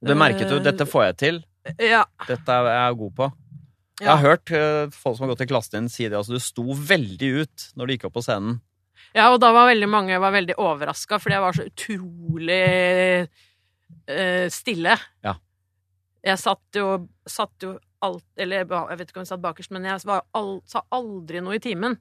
Det 0.02 0.18
merket 0.18 0.50
du. 0.50 0.58
Dette 0.62 0.86
får 0.88 1.08
jeg 1.10 1.18
til. 1.22 1.40
Ja. 1.78 2.02
Dette 2.26 2.58
er 2.58 2.70
jeg 2.74 2.98
god 3.04 3.16
på. 3.18 3.30
Jeg 4.02 4.10
har 4.10 4.22
hørt 4.22 4.52
eh, 4.56 4.90
folk 4.94 5.16
som 5.16 5.26
har 5.26 5.32
gått 5.34 5.44
i 5.44 5.50
klassen 5.50 5.76
din 5.76 5.92
si 5.92 6.08
det. 6.08 6.18
Altså, 6.18 6.34
du 6.36 6.42
sto 6.42 6.74
veldig 6.74 7.30
ut 7.42 7.66
når 7.78 7.86
du 7.88 7.94
gikk 7.94 8.08
opp 8.08 8.16
på 8.18 8.24
scenen. 8.26 8.58
Ja, 9.12 9.28
og 9.28 9.40
da 9.42 9.50
var 9.52 9.68
veldig 9.68 9.88
mange 9.90 10.20
var 10.22 10.32
veldig 10.32 10.56
overraska, 10.60 11.18
fordi 11.20 11.36
jeg 11.36 11.44
var 11.44 11.56
så 11.56 11.66
utrolig 11.68 12.60
eh, 14.08 14.46
stille. 14.52 14.96
Ja. 15.24 15.36
Jeg 16.22 16.40
satt 16.40 16.78
jo, 16.78 16.86
satt 17.26 17.64
jo 17.66 17.76
alt 18.02 18.24
Eller 18.38 18.62
jeg 18.62 18.98
vet 18.98 19.10
ikke 19.10 19.20
om 19.20 19.22
jeg 19.22 19.30
satt 19.30 19.42
bakerst, 19.42 19.70
men 19.74 19.84
jeg 19.86 20.02
var 20.08 20.24
all, 20.34 20.56
sa 20.66 20.80
aldri 20.90 21.42
noe 21.44 21.58
i 21.58 21.62
timen. 21.62 21.94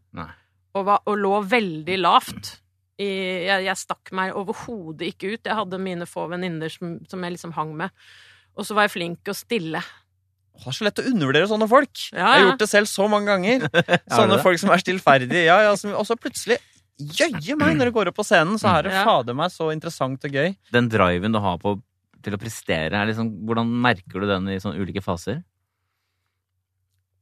Og, 0.74 0.86
var, 0.88 1.04
og 1.06 1.20
lå 1.20 1.36
veldig 1.45 1.97
lavt. 1.99 2.56
I, 3.02 3.10
jeg, 3.45 3.68
jeg 3.68 3.78
stakk 3.78 4.10
meg 4.18 4.34
overhodet 4.38 5.12
ikke 5.12 5.36
ut. 5.36 5.45
Jeg 5.45 5.58
hadde 5.60 5.82
mine 5.82 6.08
få 6.10 6.26
venninner 6.32 6.74
som, 6.74 6.95
som 7.10 7.22
jeg 7.22 7.36
liksom 7.36 7.54
hang 7.54 7.76
med. 7.78 7.93
Og 8.58 8.66
så 8.66 8.78
var 8.78 8.88
jeg 8.88 8.95
flink 8.95 9.30
og 9.30 9.38
stille. 9.38 9.84
Det 10.58 10.68
er 10.68 10.76
så 10.78 10.86
lett 10.86 10.99
å 11.02 11.06
undervurdere 11.10 11.47
sånne 11.49 11.68
folk. 11.72 11.93
Ja, 12.12 12.18
Jeg 12.20 12.28
har 12.28 12.43
gjort 12.52 12.60
det 12.62 12.70
selv 12.70 12.89
så 12.91 13.08
mange 13.10 13.32
ganger. 13.32 13.64
Sånne 14.18 14.38
folk 14.43 14.60
som 14.62 14.70
er 14.76 14.82
stillferdige. 14.84 15.45
Ja, 15.47 15.56
ja, 15.66 15.72
og 15.74 16.06
så 16.06 16.18
plutselig 16.20 16.60
Jøye 17.02 17.56
meg, 17.58 17.78
når 17.80 17.89
du 17.89 17.95
går 17.95 18.12
opp 18.12 18.18
på 18.20 18.26
scenen, 18.28 18.60
så 18.62 18.70
er 18.78 18.84
det 18.86 18.91
Ja. 18.93 19.02
fader 19.08 19.34
meg 19.34 19.49
så 19.49 19.72
interessant 19.74 20.22
og 20.28 20.36
gøy. 20.38 20.52
Den 20.76 20.89
driven 20.91 21.34
du 21.34 21.39
har 21.41 21.58
på, 21.58 21.80
til 22.22 22.36
å 22.36 22.38
prestere, 22.38 22.93
er 22.93 23.10
liksom, 23.10 23.32
hvordan 23.47 23.72
merker 23.82 24.22
du 24.22 24.28
den 24.30 24.52
i 24.54 24.60
sånne 24.62 24.78
ulike 24.84 25.02
faser? 25.02 25.39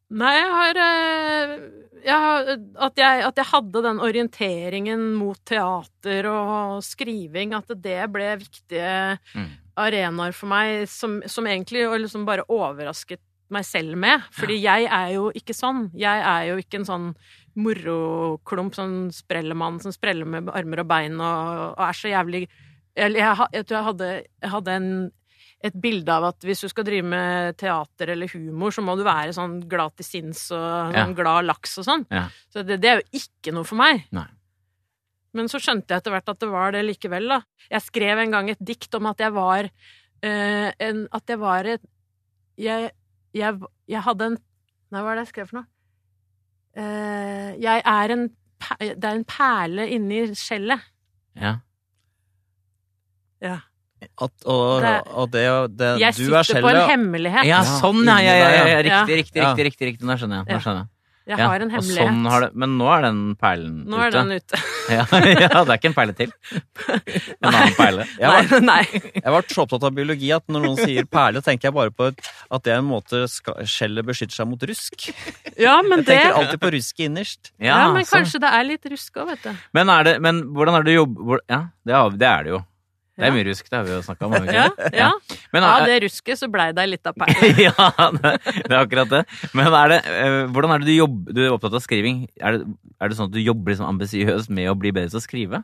Nei, 0.09 0.33
jeg 0.35 0.49
har, 0.51 0.79
eh, 0.83 1.55
jeg 2.03 2.17
har 2.25 2.47
at, 2.89 2.95
jeg, 2.97 3.23
at 3.29 3.39
jeg 3.39 3.45
hadde 3.51 3.83
den 3.85 3.99
orienteringen 4.03 5.03
mot 5.15 5.37
teater 5.45 6.27
og 6.31 6.79
skriving, 6.83 7.53
at 7.55 7.69
det 7.79 8.01
ble 8.11 8.31
viktige 8.41 8.93
Mm. 9.35 9.49
Arenaer 9.79 10.35
for 10.35 10.51
meg, 10.51 10.85
som, 10.91 11.19
som 11.29 11.47
egentlig 11.49 11.85
liksom 12.03 12.25
bare 12.27 12.45
overrasket 12.51 13.21
meg 13.49 13.65
selv 13.65 13.97
med. 13.97 14.21
Fordi 14.37 14.59
jeg 14.61 14.85
er 14.93 15.13
jo 15.15 15.29
ikke 15.33 15.55
sånn. 15.57 15.87
Jeg 15.97 16.21
er 16.21 16.49
jo 16.51 16.59
ikke 16.61 16.81
en 16.83 16.89
sånn 16.89 17.07
moroklump, 17.59 18.75
sånn 18.77 18.97
sprellemann 19.13 19.79
som 19.83 19.93
spreller 19.95 20.27
med 20.29 20.51
armer 20.53 20.83
og 20.83 20.89
bein 20.89 21.17
og, 21.19 21.63
og 21.75 21.85
er 21.89 21.97
så 21.97 22.11
jævlig 22.11 22.43
Eller 22.99 23.19
jeg, 23.23 23.47
jeg 23.55 23.65
tror 23.67 23.77
jeg 23.77 23.87
hadde, 23.89 24.09
jeg 24.43 24.53
hadde 24.57 24.75
en 24.81 24.91
et 25.59 25.75
bilde 25.75 26.07
av 26.07 26.23
at 26.29 26.45
hvis 26.47 26.61
du 26.63 26.69
skal 26.71 26.85
drive 26.87 27.03
med 27.03 27.57
teater 27.59 28.13
eller 28.13 28.31
humor, 28.31 28.71
så 28.71 28.79
må 28.79 28.93
du 28.95 29.01
være 29.03 29.33
sånn 29.35 29.57
glad 29.67 29.91
til 29.99 30.07
sinns 30.07 30.45
og 30.55 30.95
Ja. 30.95 31.03
glad 31.11 31.49
laks 31.49 31.73
og 31.81 31.83
sånn. 31.83 32.05
Ja. 32.07 32.29
Så 32.47 32.63
det, 32.63 32.77
det 32.79 32.87
er 32.87 33.01
jo 33.01 33.19
ikke 33.19 33.51
noe 33.51 33.67
for 33.67 33.75
meg. 33.75 34.05
Nei. 34.15 34.23
Men 35.37 35.47
så 35.51 35.59
skjønte 35.61 35.93
jeg 35.93 36.01
etter 36.01 36.11
hvert 36.15 36.29
at 36.31 36.39
det 36.41 36.49
var 36.49 36.71
det 36.73 36.81
likevel, 36.87 37.27
da. 37.29 37.41
Jeg 37.69 37.81
skrev 37.85 38.17
en 38.23 38.31
gang 38.33 38.49
et 38.49 38.61
dikt 38.65 38.95
om 38.97 39.05
at 39.11 39.19
jeg 39.21 39.33
var 39.35 39.67
uh, 39.69 40.69
en 40.79 41.03
At 41.13 41.29
jeg 41.29 41.39
var 41.41 41.65
et 41.75 41.83
jeg, 42.59 42.89
jeg, 43.37 43.59
jeg 43.87 44.01
hadde 44.07 44.25
en 44.33 44.37
Nei, 44.89 45.01
hva 45.05 45.11
er 45.11 45.19
det 45.19 45.27
jeg 45.27 45.33
skrev 45.35 45.51
for 45.51 45.59
noe? 45.61 45.67
Uh, 46.79 47.49
jeg 47.61 47.81
er 47.85 48.15
en 48.15 48.23
Det 48.81 49.05
er 49.05 49.15
en 49.19 49.23
perle 49.29 49.85
inni 49.95 50.23
skjellet. 50.35 50.81
Ja. 51.39 51.53
Ja. 53.41 53.57
At, 54.19 54.31
og, 54.45 54.81
Det- 54.81 55.07
og 55.13 55.31
det, 55.31 55.43
det 55.79 55.89
Jeg 56.01 56.15
du 56.15 56.33
er 56.35 56.43
sitter 56.43 56.61
på 56.63 56.69
en 56.73 56.89
hemmelighet. 56.89 57.45
ja, 57.47 57.61
sånn, 57.63 58.01
ja. 58.07 58.17
ja, 58.23 58.33
ja, 58.35 58.49
ja. 58.67 58.79
Riktig, 58.83 59.15
riktig, 59.21 59.41
riktig. 59.43 59.65
riktig, 59.69 59.87
riktig. 59.93 60.07
Nå 60.07 60.15
skjønner 60.19 60.41
jeg. 60.41 60.53
Nå 60.55 60.59
skjønner 60.63 60.81
jeg. 60.83 60.89
Jeg 61.29 61.37
Ja, 61.37 61.47
har 61.51 61.61
en 61.61 61.69
hemmelighet. 61.69 62.07
Sånn 62.09 62.23
har 62.25 62.41
det, 62.41 62.47
men 62.57 62.71
nå 62.79 62.87
er 62.89 63.03
den 63.05 63.17
perlen 63.37 63.73
ute. 63.83 63.89
Nå 63.93 63.99
er 64.01 64.13
den 64.15 64.31
ute. 64.33 64.61
Ja, 64.89 65.03
ja, 65.05 65.59
det 65.61 65.69
er 65.69 65.75
ikke 65.77 65.89
en 65.91 65.93
perle 65.93 66.13
til. 66.17 66.31
En 67.45 67.51
annen 67.51 67.75
perle. 67.77 68.05
Jeg 68.17 68.31
var, 68.31 68.47
Nei, 68.65 68.65
nei. 68.65 69.01
jeg 69.19 69.33
var 69.35 69.45
så 69.53 69.61
opptatt 69.67 69.85
av 69.85 69.93
biologi 69.93 70.31
at 70.33 70.47
når 70.49 70.63
noen 70.65 70.79
sier 70.81 71.05
perle, 71.05 71.43
tenker 71.45 71.69
jeg 71.69 71.75
bare 71.75 71.93
på 71.93 72.07
at 72.09 72.63
det 72.65 72.73
er 72.73 72.81
en 72.81 72.87
måte 72.89 73.21
skjellet 73.29 74.07
beskytter 74.07 74.39
seg 74.39 74.49
mot 74.49 74.65
rusk. 74.71 75.05
Ja, 75.61 75.75
men 75.85 76.01
Jeg 76.01 76.07
det 76.07 76.15
tenker 76.17 76.39
alltid 76.41 76.63
på 76.65 76.73
rusk 76.79 77.05
innerst. 77.05 77.53
Ja, 77.61 77.77
men 77.93 78.07
så... 78.09 78.17
kanskje 78.17 78.41
det 78.41 78.49
er 78.57 78.65
litt 78.71 78.89
rusk 78.95 79.21
òg, 79.21 79.29
vet 79.35 79.45
du. 79.45 79.61
Men, 79.77 79.93
er 79.93 80.09
det, 80.09 80.15
men 80.25 80.41
hvordan 80.57 80.79
er 80.79 80.87
det 80.89 80.97
å 80.97 81.03
jobbe 81.03 81.39
Ja, 81.45 81.61
det 81.85 82.31
er 82.33 82.49
det 82.49 82.55
jo. 82.57 82.63
Det 83.19 83.27
er 83.27 83.33
mye 83.35 83.45
rusk, 83.49 83.67
det 83.69 83.75
har 83.77 83.85
vi 83.87 83.91
jo 83.93 84.01
snakka 84.05 84.27
om. 84.29 84.35
Ja, 84.47 84.65
ja. 84.95 85.09
Men, 85.53 85.63
Av 85.67 85.81
er- 85.83 85.89
det 85.91 85.97
rusket 86.05 86.39
så 86.39 86.47
blei 86.51 86.69
det 86.75 86.85
litt 86.89 87.09
av 87.11 87.17
perle. 87.19 87.49
ja, 87.67 87.87
det, 88.15 88.31
det 88.45 88.71
er 88.71 88.77
akkurat 88.79 89.11
det. 89.11 89.21
Men 89.57 89.67
er 89.81 89.93
det, 89.93 89.99
eh, 90.13 90.37
hvordan 90.55 90.73
er 90.75 90.83
det 90.83 90.87
du 90.89 90.95
jobber 90.95 91.35
Du 91.35 91.41
er 91.45 91.51
opptatt 91.55 91.75
av 91.77 91.83
skriving. 91.83 92.23
Er 92.39 92.57
det, 92.57 92.69
er 92.99 93.11
det 93.11 93.19
sånn 93.19 93.29
at 93.29 93.35
du 93.35 93.41
jobber 93.43 93.73
liksom 93.75 93.89
ambisiøst 93.91 94.49
med 94.55 94.71
å 94.71 94.77
bli 94.79 94.93
bedre 94.95 95.11
til 95.13 95.19
å 95.21 95.25
skrive? 95.27 95.61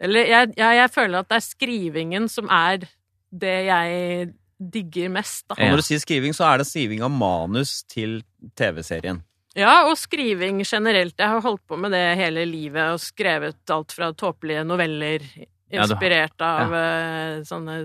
Eller 0.00 0.28
jeg, 0.28 0.54
jeg, 0.58 0.80
jeg 0.80 0.92
føler 0.96 1.20
at 1.22 1.28
det 1.30 1.38
er 1.38 1.46
skrivingen 1.46 2.26
som 2.32 2.48
er 2.52 2.88
det 3.36 3.56
jeg 3.68 4.34
digger 4.56 5.10
mest, 5.12 5.44
da. 5.50 5.54
Og 5.58 5.64
Ja. 5.66 5.70
når 5.74 5.82
du 5.82 5.86
sier 5.90 6.00
skriving, 6.00 6.32
så 6.36 6.46
er 6.48 6.62
det 6.62 6.66
skriving 6.70 7.02
av 7.04 7.10
manus 7.12 7.82
til 7.92 8.22
TV-serien. 8.56 9.18
Ja, 9.56 9.86
og 9.88 9.96
skriving 10.00 10.58
generelt. 10.68 11.14
Jeg 11.16 11.28
har 11.32 11.40
holdt 11.44 11.62
på 11.68 11.76
med 11.80 11.92
det 11.96 12.02
hele 12.18 12.42
livet 12.48 12.92
og 12.92 13.00
skrevet 13.00 13.72
alt 13.72 13.92
fra 13.96 14.10
tåpelige 14.12 14.64
noveller 14.68 15.24
inspirert 15.72 16.44
av 16.44 16.74
eh, 16.74 17.40
sånne 17.46 17.80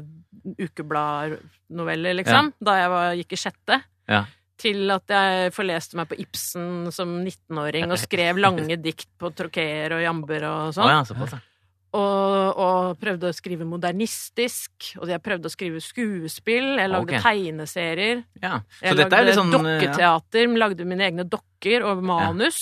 ukebladnoveller, 0.58 2.18
liksom, 2.22 2.54
da 2.62 2.78
jeg 2.80 2.94
var, 2.94 3.16
gikk 3.20 3.36
i 3.36 3.42
sjette. 3.42 3.80
Ja. 4.12 4.24
Til 4.62 4.94
at 4.94 5.10
jeg 5.10 5.54
forleste 5.56 5.98
meg 5.98 6.10
på 6.12 6.18
Ibsen 6.22 6.92
som 6.94 7.16
19-åring 7.24 7.90
og 7.90 8.02
skrev 8.08 8.42
lange 8.42 8.78
dikt 8.82 9.10
på 9.18 9.32
trokeer 9.38 9.98
og 9.98 10.04
jamber 10.04 10.46
og 10.50 10.76
sånn. 10.78 10.92
ja, 10.94 11.06
såpass, 11.08 11.38
ja. 11.38 11.46
Og, 11.92 12.56
og 12.56 13.00
prøvde 13.02 13.28
å 13.28 13.36
skrive 13.36 13.66
modernistisk. 13.68 14.94
Og 15.02 15.10
jeg 15.12 15.20
prøvde 15.24 15.50
å 15.50 15.52
skrive 15.52 15.82
skuespill. 15.84 16.78
Jeg 16.80 16.88
lagde 16.88 17.18
okay. 17.18 17.24
tegneserier. 17.26 18.22
ja. 18.40 18.62
Så 18.80 18.94
Jeg 18.94 19.10
lagde 19.12 19.34
sånn 19.36 19.52
dokketeater, 19.52 20.46
ja. 20.46 20.60
Lagde 20.64 20.88
mine 20.88 21.10
egne 21.10 21.26
dokker 21.28 21.84
og 21.90 22.04
manus. 22.08 22.62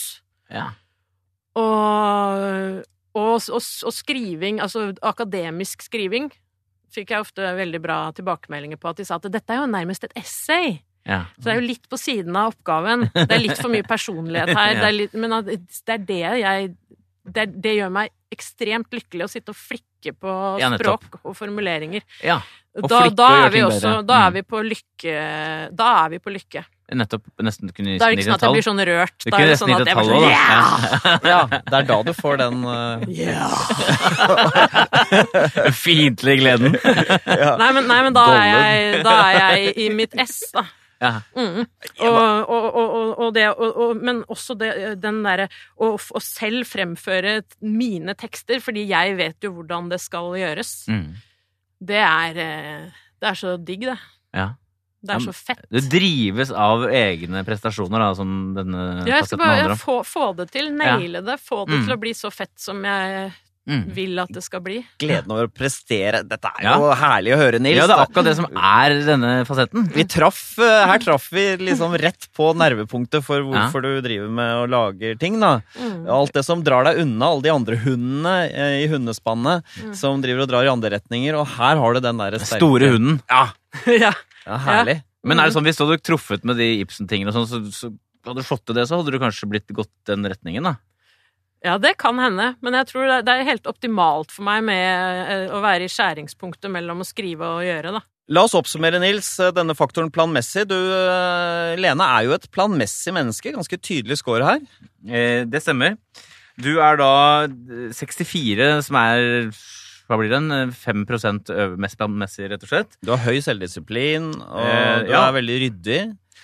Ja. 0.49 0.71
Og, 1.59 2.81
og, 3.17 3.41
og, 3.49 3.61
og 3.61 3.93
skriving, 3.95 4.59
altså 4.61 4.89
akademisk 5.01 5.81
skriving, 5.85 6.29
fikk 6.93 7.11
jeg 7.13 7.21
ofte 7.23 7.41
veldig 7.57 7.81
bra 7.81 7.97
tilbakemeldinger 8.17 8.79
på. 8.81 8.89
At 8.91 9.01
de 9.01 9.05
sa 9.07 9.17
at 9.19 9.27
dette 9.31 9.53
er 9.53 9.61
jo 9.61 9.69
nærmest 9.69 10.05
et 10.07 10.15
essay. 10.17 10.79
ja. 11.05 11.25
Så 11.37 11.47
det 11.47 11.51
er 11.53 11.59
jo 11.61 11.67
litt 11.67 11.89
på 11.89 11.97
siden 12.01 12.35
av 12.37 12.53
oppgaven. 12.53 13.09
Det 13.13 13.29
er 13.31 13.43
litt 13.43 13.59
for 13.61 13.69
mye 13.73 13.85
personlighet 13.87 14.53
her. 14.53 14.73
Ja. 14.79 14.85
Det 14.85 14.93
litt, 14.95 15.13
men 15.13 15.35
det 15.45 15.59
er 15.93 16.05
det 16.05 16.23
jeg 16.43 16.71
det, 17.29 17.45
det 17.61 17.75
gjør 17.77 17.91
meg 17.93 18.09
ekstremt 18.33 18.93
lykkelig 18.93 19.25
å 19.25 19.29
sitte 19.29 19.53
og 19.53 19.57
flikke 19.57 20.13
på 20.17 20.33
Ja, 20.61 20.69
språk 20.77 21.19
og 21.23 21.35
formuleringer. 21.37 22.05
ja. 22.25 22.39
Og 22.77 22.85
Da, 22.87 22.99
da, 23.09 23.27
er 23.45 23.49
vi 23.49 23.63
også, 23.65 23.95
da 24.05 24.19
er 24.27 24.33
vi 24.35 24.43
på 24.45 24.59
lykke 24.61 25.13
Da 25.75 25.87
er 26.05 26.11
vi 26.13 26.19
på 26.21 26.29
lykke. 26.31 26.61
Nettopp. 26.97 27.25
Nesten 27.45 27.69
kunne 27.75 27.97
Da 28.01 28.07
er 28.09 28.15
det 28.15 28.23
ikke 28.23 28.29
sånn 28.29 28.37
at 28.37 28.45
jeg 28.45 28.55
blir 28.55 28.65
sånn 28.65 28.81
rørt. 28.89 29.15
Du 29.21 29.29
Da 29.29 29.41
er 29.41 29.51
det 29.51 29.57
sånn 29.61 29.73
at 29.75 29.89
jeg 29.89 29.97
blir 29.99 30.09
sånn 30.09 30.25
da. 30.25 31.13
Ja, 31.33 31.39
det 31.51 31.77
er 31.79 31.87
da 31.89 31.99
du 32.07 32.11
får 32.17 32.39
den 32.41 32.63
uh... 32.65 33.03
Ja. 33.13 33.49
Fiendtlige 35.83 36.41
gleden. 36.41 36.75
Nei, 36.79 37.69
men, 37.77 37.85
nei, 37.89 38.01
men 38.07 38.17
da, 38.17 38.25
er 38.39 38.49
jeg, 38.49 39.01
da 39.05 39.15
er 39.27 39.39
jeg 39.39 39.73
i 39.85 39.89
mitt 39.93 40.17
ess, 40.19 40.41
da. 40.55 40.65
Ja. 40.99 41.11
Mm. 41.31 41.63
Og, 41.63 42.17
og, 42.51 42.65
og, 42.75 43.11
og, 43.13 43.29
det, 43.35 43.45
og, 43.53 43.69
og, 43.69 44.01
men 44.03 44.23
også 44.27 44.55
det, 44.59 44.71
den 44.99 45.21
derre 45.23 45.47
å, 45.79 45.93
å 45.95 46.21
selv 46.23 46.67
fremføre 46.67 47.39
mine 47.63 48.15
tekster, 48.19 48.59
fordi 48.63 48.83
jeg 48.89 49.15
vet 49.19 49.47
jo 49.47 49.53
hvordan 49.59 49.87
det 49.93 50.01
skal 50.03 50.33
gjøres. 50.39 50.73
Mm. 50.91 51.13
Det 51.79 52.01
er, 52.03 52.41
eh, 52.43 53.05
det 53.21 53.31
er 53.31 53.39
så 53.39 53.55
digg, 53.55 53.87
det. 53.87 53.99
ja. 54.35 54.49
Det 55.01 55.15
er 55.15 55.19
så 55.23 55.31
fett. 55.33 55.61
Du 55.71 55.79
drives 55.79 56.51
av 56.51 56.83
egne 56.91 57.45
prestasjoner, 57.47 57.99
da, 58.03 58.13
som 58.15 58.53
denne 58.57 59.05
Ja, 59.07 59.21
jeg 59.21 59.27
skal 59.29 59.37
bare 59.39 59.75
få, 59.79 60.01
få 60.03 60.35
det 60.35 60.49
til, 60.51 60.73
naile 60.75 61.21
det, 61.23 61.39
få 61.39 61.65
det 61.67 61.77
Mm. 61.79 61.85
til 61.87 61.95
å 61.95 61.99
bli 61.99 62.11
så 62.13 62.31
fett 62.31 62.51
som 62.59 62.83
jeg 62.83 63.31
Mm. 63.69 63.83
vil 63.93 64.17
at 64.17 64.29
det 64.33 64.41
skal 64.41 64.61
bli. 64.65 64.79
Gleden 64.97 65.29
over 65.29 65.45
å 65.45 65.51
prestere. 65.53 66.23
Dette 66.27 66.47
er 66.57 66.63
Ja. 66.63 66.77
jo 66.79 66.89
herlig 66.91 67.35
å 67.35 67.37
høre, 67.37 67.59
Nils. 67.61 67.77
Ja, 67.77 67.85
det 67.85 67.95
er 67.95 68.05
akkurat 68.07 68.25
det 68.25 68.35
som 68.35 68.45
er 68.57 68.89
denne 69.05 69.45
fasetten. 69.45 69.85
Vi 69.93 70.03
traff, 70.05 70.57
eh, 70.57 70.85
Her 70.87 70.97
traff 70.97 71.29
vi 71.31 71.55
liksom 71.57 71.93
rett 71.99 72.27
på 72.35 72.55
nervepunktet 72.55 73.21
for 73.23 73.41
hvorfor 73.41 73.81
du 73.83 74.01
driver 74.01 74.27
med 74.27 74.55
og 74.63 74.69
lager 74.71 75.19
ting. 75.19 75.39
da. 75.39 75.61
Mm. 75.79 76.09
Alt 76.09 76.33
det 76.33 76.43
som 76.45 76.63
drar 76.63 76.83
deg 76.85 76.97
unna 76.97 77.25
alle 77.27 77.41
de 77.43 77.49
andre 77.51 77.75
hundene 77.77 78.49
eh, 78.51 78.85
i 78.85 78.87
hundespannet 78.87 79.61
Mm. 79.83 79.95
som 79.95 80.19
driver 80.19 80.41
og 80.41 80.49
drar 80.49 80.63
i 80.65 80.71
andre 80.73 80.89
retninger, 80.99 81.37
og 81.39 81.45
her 81.47 81.75
har 81.77 81.93
du 81.93 81.99
den 81.99 82.17
derre 82.17 82.39
sterke 82.39 82.57
Store 82.57 82.89
hunden. 82.89 83.21
Ja, 83.29 83.49
ja. 83.85 84.13
Ja 84.49 84.59
herlig. 84.65 84.97
Men 85.23 85.39
er 85.39 85.49
det 85.49 85.55
sånn, 85.57 85.65
hvis 85.67 85.77
du 85.79 85.85
hadde 85.85 86.01
truffet 86.01 86.45
med 86.47 86.57
de 86.59 86.67
Ibsen-tingene, 86.81 87.31
og 87.33 87.35
sånn, 87.49 87.49
så, 87.69 87.89
så 87.89 88.29
hadde 88.29 88.41
du 88.41 88.47
fått 88.47 88.65
til 88.69 88.77
det, 88.77 88.85
så 88.89 88.99
hadde 88.99 89.11
du 89.13 89.19
kanskje 89.21 89.49
blitt 89.51 89.71
gått 89.75 89.91
den 90.09 90.25
retningen, 90.27 90.63
da. 90.69 90.77
ja, 91.65 91.73
det 91.77 91.97
kan 91.99 92.19
hende, 92.23 92.53
men 92.63 92.73
jeg 92.77 92.87
tror 92.87 93.09
det- 93.19 93.33
er 93.33 93.43
helt 93.47 93.67
optimalt 93.67 94.31
for 94.31 94.47
meg 94.47 94.63
med 94.63 95.25
eh, 95.27 95.51
å 95.51 95.59
være 95.63 95.87
i 95.87 95.91
skjæringspunktet 95.91 96.71
mellom 96.71 97.03
å 97.03 97.07
skrive 97.07 97.43
og 97.57 97.65
gjøre, 97.67 97.91
da. 97.99 98.01
La 98.31 98.43
oss 98.45 98.53
oppsummere, 98.53 98.99
Nils, 99.01 99.27
eh, 99.41 99.49
denne 99.51 99.73
faktoren 99.75 100.11
planmessig. 100.13 100.67
Du, 100.69 100.75
eh, 100.77 101.75
Lene, 101.81 102.05
er 102.05 102.27
jo 102.27 102.35
et 102.35 102.45
planmessig 102.53 103.11
menneske. 103.15 103.51
Ganske 103.55 103.79
tydelig 103.81 104.19
score 104.21 104.45
her. 104.45 104.59
Eh, 105.09 105.43
det 105.49 105.63
stemmer. 105.65 105.97
Du 106.61 106.75
er 106.79 106.99
da 106.99 107.47
64, 107.95 108.83
som 108.85 108.95
er 109.01 109.49
hva 110.09 110.17
blir 110.19 110.31
den? 110.33 110.49
5 110.73 111.05
øv- 111.53 111.77
mest 111.77 111.97
planmessig, 111.99 112.49
rett 112.49 112.63
og 112.65 112.69
slett. 112.71 112.97
Du 113.05 113.11
har 113.13 113.21
høy 113.21 113.39
selvdisiplin, 113.45 114.31
og 114.41 114.65
Eh, 114.65 115.03
du 115.05 115.11
ja. 115.13 115.27
er 115.29 115.33
veldig 115.37 115.57
ryddig. 115.63 115.99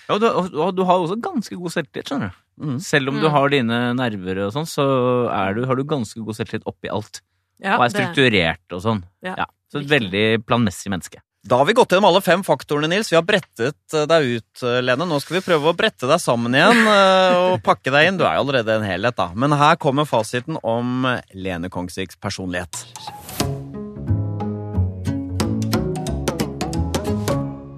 Ja, 0.07 0.13
og, 0.15 0.21
du, 0.21 0.27
og, 0.61 0.75
du 0.77 0.83
har 0.85 0.99
også 1.01 1.17
ganske 1.19 1.57
god 1.57 1.71
selvtillit, 1.73 2.05
skjønner 2.11 2.29
du. 2.29 2.41
Mm. 2.65 2.79
Selv 2.79 3.09
om 3.09 3.15
du 3.19 3.25
Mm. 3.27 3.31
har 3.31 3.49
dine 3.49 3.79
nerver 3.97 4.45
og 4.45 4.53
sånn, 4.53 4.67
så 4.69 4.85
er 5.33 5.55
du, 5.55 5.65
har 5.65 5.75
du 5.75 5.83
ganske 5.83 6.23
god 6.23 6.35
selvtillit 6.37 6.63
oppi 6.69 6.87
alt. 6.93 7.21
Ja, 7.59 7.77
og 7.77 7.85
er 7.85 7.89
det- 7.89 8.61
og 8.71 8.81
sånn. 8.81 9.03
Ja, 9.23 9.35
Ja. 9.37 9.45
Så 9.73 9.81
et 9.81 9.87
veldig 9.89 10.45
planmessig 10.45 10.89
menneske. 10.93 11.19
Da 11.47 11.57
har 11.57 11.65
vi 11.65 11.73
gått 11.73 11.89
gjennom 11.89 12.05
alle 12.09 12.21
fem 12.21 12.41
faktorene, 12.43 12.87
Nils. 12.89 13.09
Vi 13.09 13.15
har 13.17 13.23
brettet 13.23 13.75
eh, 13.93 14.05
deg 14.05 14.23
ut, 14.41 14.63
eh, 14.63 14.81
Lene. 14.81 15.05
Nå 15.05 15.19
skal 15.21 15.39
vi 15.41 15.51
prøve 15.51 15.73
å 15.73 15.75
brette 15.77 16.07
deg 16.07 16.19
sammen 16.19 16.53
igjen 16.53 16.87
eh, 16.87 17.35
og 17.53 17.61
pakke 17.63 17.91
deg 17.91 18.07
inn. 18.07 18.17
Du 18.17 18.23
er 18.25 18.35
jo 18.37 18.45
allerede 18.45 18.69
en 18.77 18.83
helhet, 18.83 19.15
da. 19.15 19.31
Men 19.35 19.51
her 19.51 19.75
kommer 19.75 20.05
fasiten 20.05 20.57
om 20.63 21.03
Lene 21.35 21.69
Kongsviks 21.69 22.15
personlighet. 22.19 22.85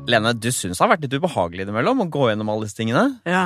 Lene, 0.08 0.32
du 0.39 0.47
syns 0.55 0.78
det 0.78 0.84
har 0.84 0.91
vært 0.93 1.03
litt 1.05 1.16
ubehagelig 1.20 1.66
innimellom 1.66 2.05
å 2.05 2.10
gå 2.14 2.30
gjennom 2.30 2.49
alle 2.53 2.68
disse 2.68 2.78
tingene? 2.80 3.20
Ja. 3.28 3.45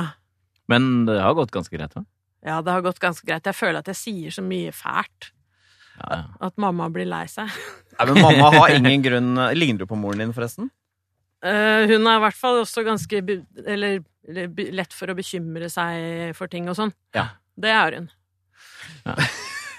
Men 0.70 1.04
det 1.08 1.16
har 1.20 1.34
gått 1.34 1.50
ganske 1.54 1.74
greit, 1.74 1.94
da. 1.96 2.04
ja, 2.46 2.60
det 2.62 2.70
har 2.76 2.84
gått 2.86 3.00
ganske 3.02 3.26
greit. 3.26 3.46
Jeg 3.50 3.58
føler 3.58 3.80
at 3.82 3.90
jeg 3.90 3.98
sier 3.98 4.34
så 4.36 4.44
mye 4.46 4.70
fælt 4.74 5.32
Ja, 5.98 6.06
ja. 6.14 6.22
at 6.48 6.56
mamma 6.62 6.86
blir 6.94 7.08
lei 7.10 7.24
seg. 7.30 7.50
Nei, 7.98 8.06
men 8.12 8.22
mamma 8.22 8.52
har 8.54 8.72
ingen 8.78 9.02
grunn 9.04 9.34
Ligner 9.58 9.82
du 9.82 9.90
på 9.90 9.98
moren 9.98 10.22
din, 10.22 10.32
forresten? 10.36 10.70
Uh, 11.42 11.82
hun 11.90 12.06
er 12.06 12.20
i 12.20 12.22
hvert 12.22 12.38
fall 12.38 12.60
også 12.62 12.84
ganske 12.86 13.18
be- 13.26 13.40
eller, 13.66 13.98
eller 14.30 14.72
lett 14.78 14.94
for 14.94 15.10
å 15.10 15.16
bekymre 15.18 15.66
seg 15.74 16.30
for 16.38 16.46
ting 16.52 16.68
og 16.70 16.78
sånn. 16.78 16.92
Ja. 17.18 17.32
Det 17.58 17.72
er 17.74 17.96
hun. 17.98 18.06
Ja. 19.02 19.16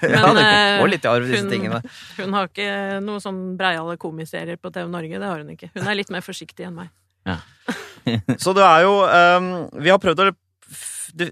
ja, 0.13 0.23
Men, 0.27 0.39
det 0.39 0.45
eh, 0.47 0.79
går 0.81 0.91
litt 0.93 1.05
i 1.05 1.11
arv, 1.11 1.27
disse 1.29 1.43
hun- 1.43 1.51
tingene. 1.53 1.79
Hun 2.19 2.33
har 2.37 2.49
ikke 2.51 2.99
noe 3.05 3.21
sånn 3.23 3.41
breiale 3.59 3.95
komiserier 4.01 4.59
på 4.61 4.71
TV 4.73 4.89
Norge. 4.91 5.19
Det 5.21 5.29
har 5.29 5.43
hun 5.43 5.53
ikke. 5.55 5.71
Hun 5.75 5.87
er 5.87 5.97
litt 5.99 6.11
mer 6.13 6.25
forsiktig 6.25 6.67
enn 6.67 6.75
meg. 6.81 6.91
Så 8.43 8.51
det 8.51 8.63
er 8.67 8.81
jo 8.83 8.97
um, 9.07 9.45
Vi 9.79 9.87
har 9.93 9.99
prøvd 10.03 10.19
å 10.19 10.25
Det, 11.15 11.29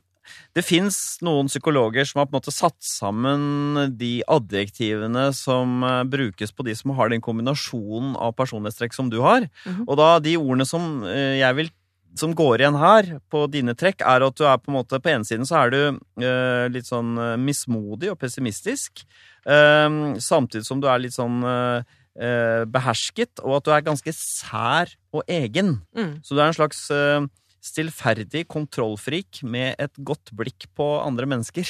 det 0.55 0.63
fins 0.63 1.17
noen 1.23 1.49
psykologer 1.51 2.07
som 2.07 2.21
har 2.21 2.27
på 2.29 2.35
en 2.35 2.39
måte 2.39 2.53
satt 2.55 2.77
sammen 2.83 3.95
de 3.99 4.21
adjektivene 4.27 5.29
som 5.35 5.81
eh, 5.87 6.01
brukes 6.11 6.51
på 6.51 6.65
de 6.67 6.75
som 6.75 6.91
har 6.97 7.11
den 7.11 7.23
kombinasjonen 7.23 8.17
av 8.19 8.33
personlighetstrekk 8.39 8.95
som 8.95 9.09
du 9.11 9.21
har. 9.23 9.47
Mhm. 9.65 9.85
Og 9.87 9.95
da 9.99 10.09
de 10.23 10.35
ordene 10.39 10.67
som 10.67 11.03
eh, 11.07 11.39
jeg 11.39 11.57
vil 11.59 11.71
som 12.19 12.33
går 12.35 12.59
igjen 12.61 12.75
her 12.75 13.07
på 13.31 13.45
dine 13.51 13.73
trekk, 13.77 14.01
er 14.03 14.25
at 14.25 14.35
du 14.37 14.43
er 14.45 14.57
på 14.59 14.71
en 14.71 14.77
måte 14.79 14.99
På 14.99 15.09
ene 15.13 15.23
siden 15.27 15.45
så 15.47 15.61
er 15.61 15.71
du 15.71 15.79
eh, 16.25 16.65
litt 16.73 16.87
sånn 16.89 17.13
eh, 17.17 17.37
mismodig 17.39 18.11
og 18.11 18.19
pessimistisk. 18.19 19.05
eh, 19.45 19.89
samtidig 20.19 20.65
som 20.67 20.81
du 20.83 20.87
er 20.91 20.99
litt 20.99 21.15
sånn 21.15 21.39
eh, 21.47 21.83
eh, 22.19 22.63
behersket, 22.67 23.39
og 23.45 23.59
at 23.61 23.65
du 23.69 23.71
er 23.75 23.85
ganske 23.87 24.11
sær 24.17 24.91
og 25.15 25.23
egen. 25.31 25.77
Mm. 25.95 26.17
Så 26.23 26.35
du 26.35 26.41
er 26.41 26.49
en 26.49 26.57
slags 26.59 26.83
eh, 26.91 27.21
stillferdig 27.63 28.47
kontrollfrik 28.49 29.43
med 29.43 29.75
et 29.79 29.93
godt 30.03 30.31
blikk 30.35 30.67
på 30.75 30.91
andre 31.05 31.29
mennesker. 31.29 31.63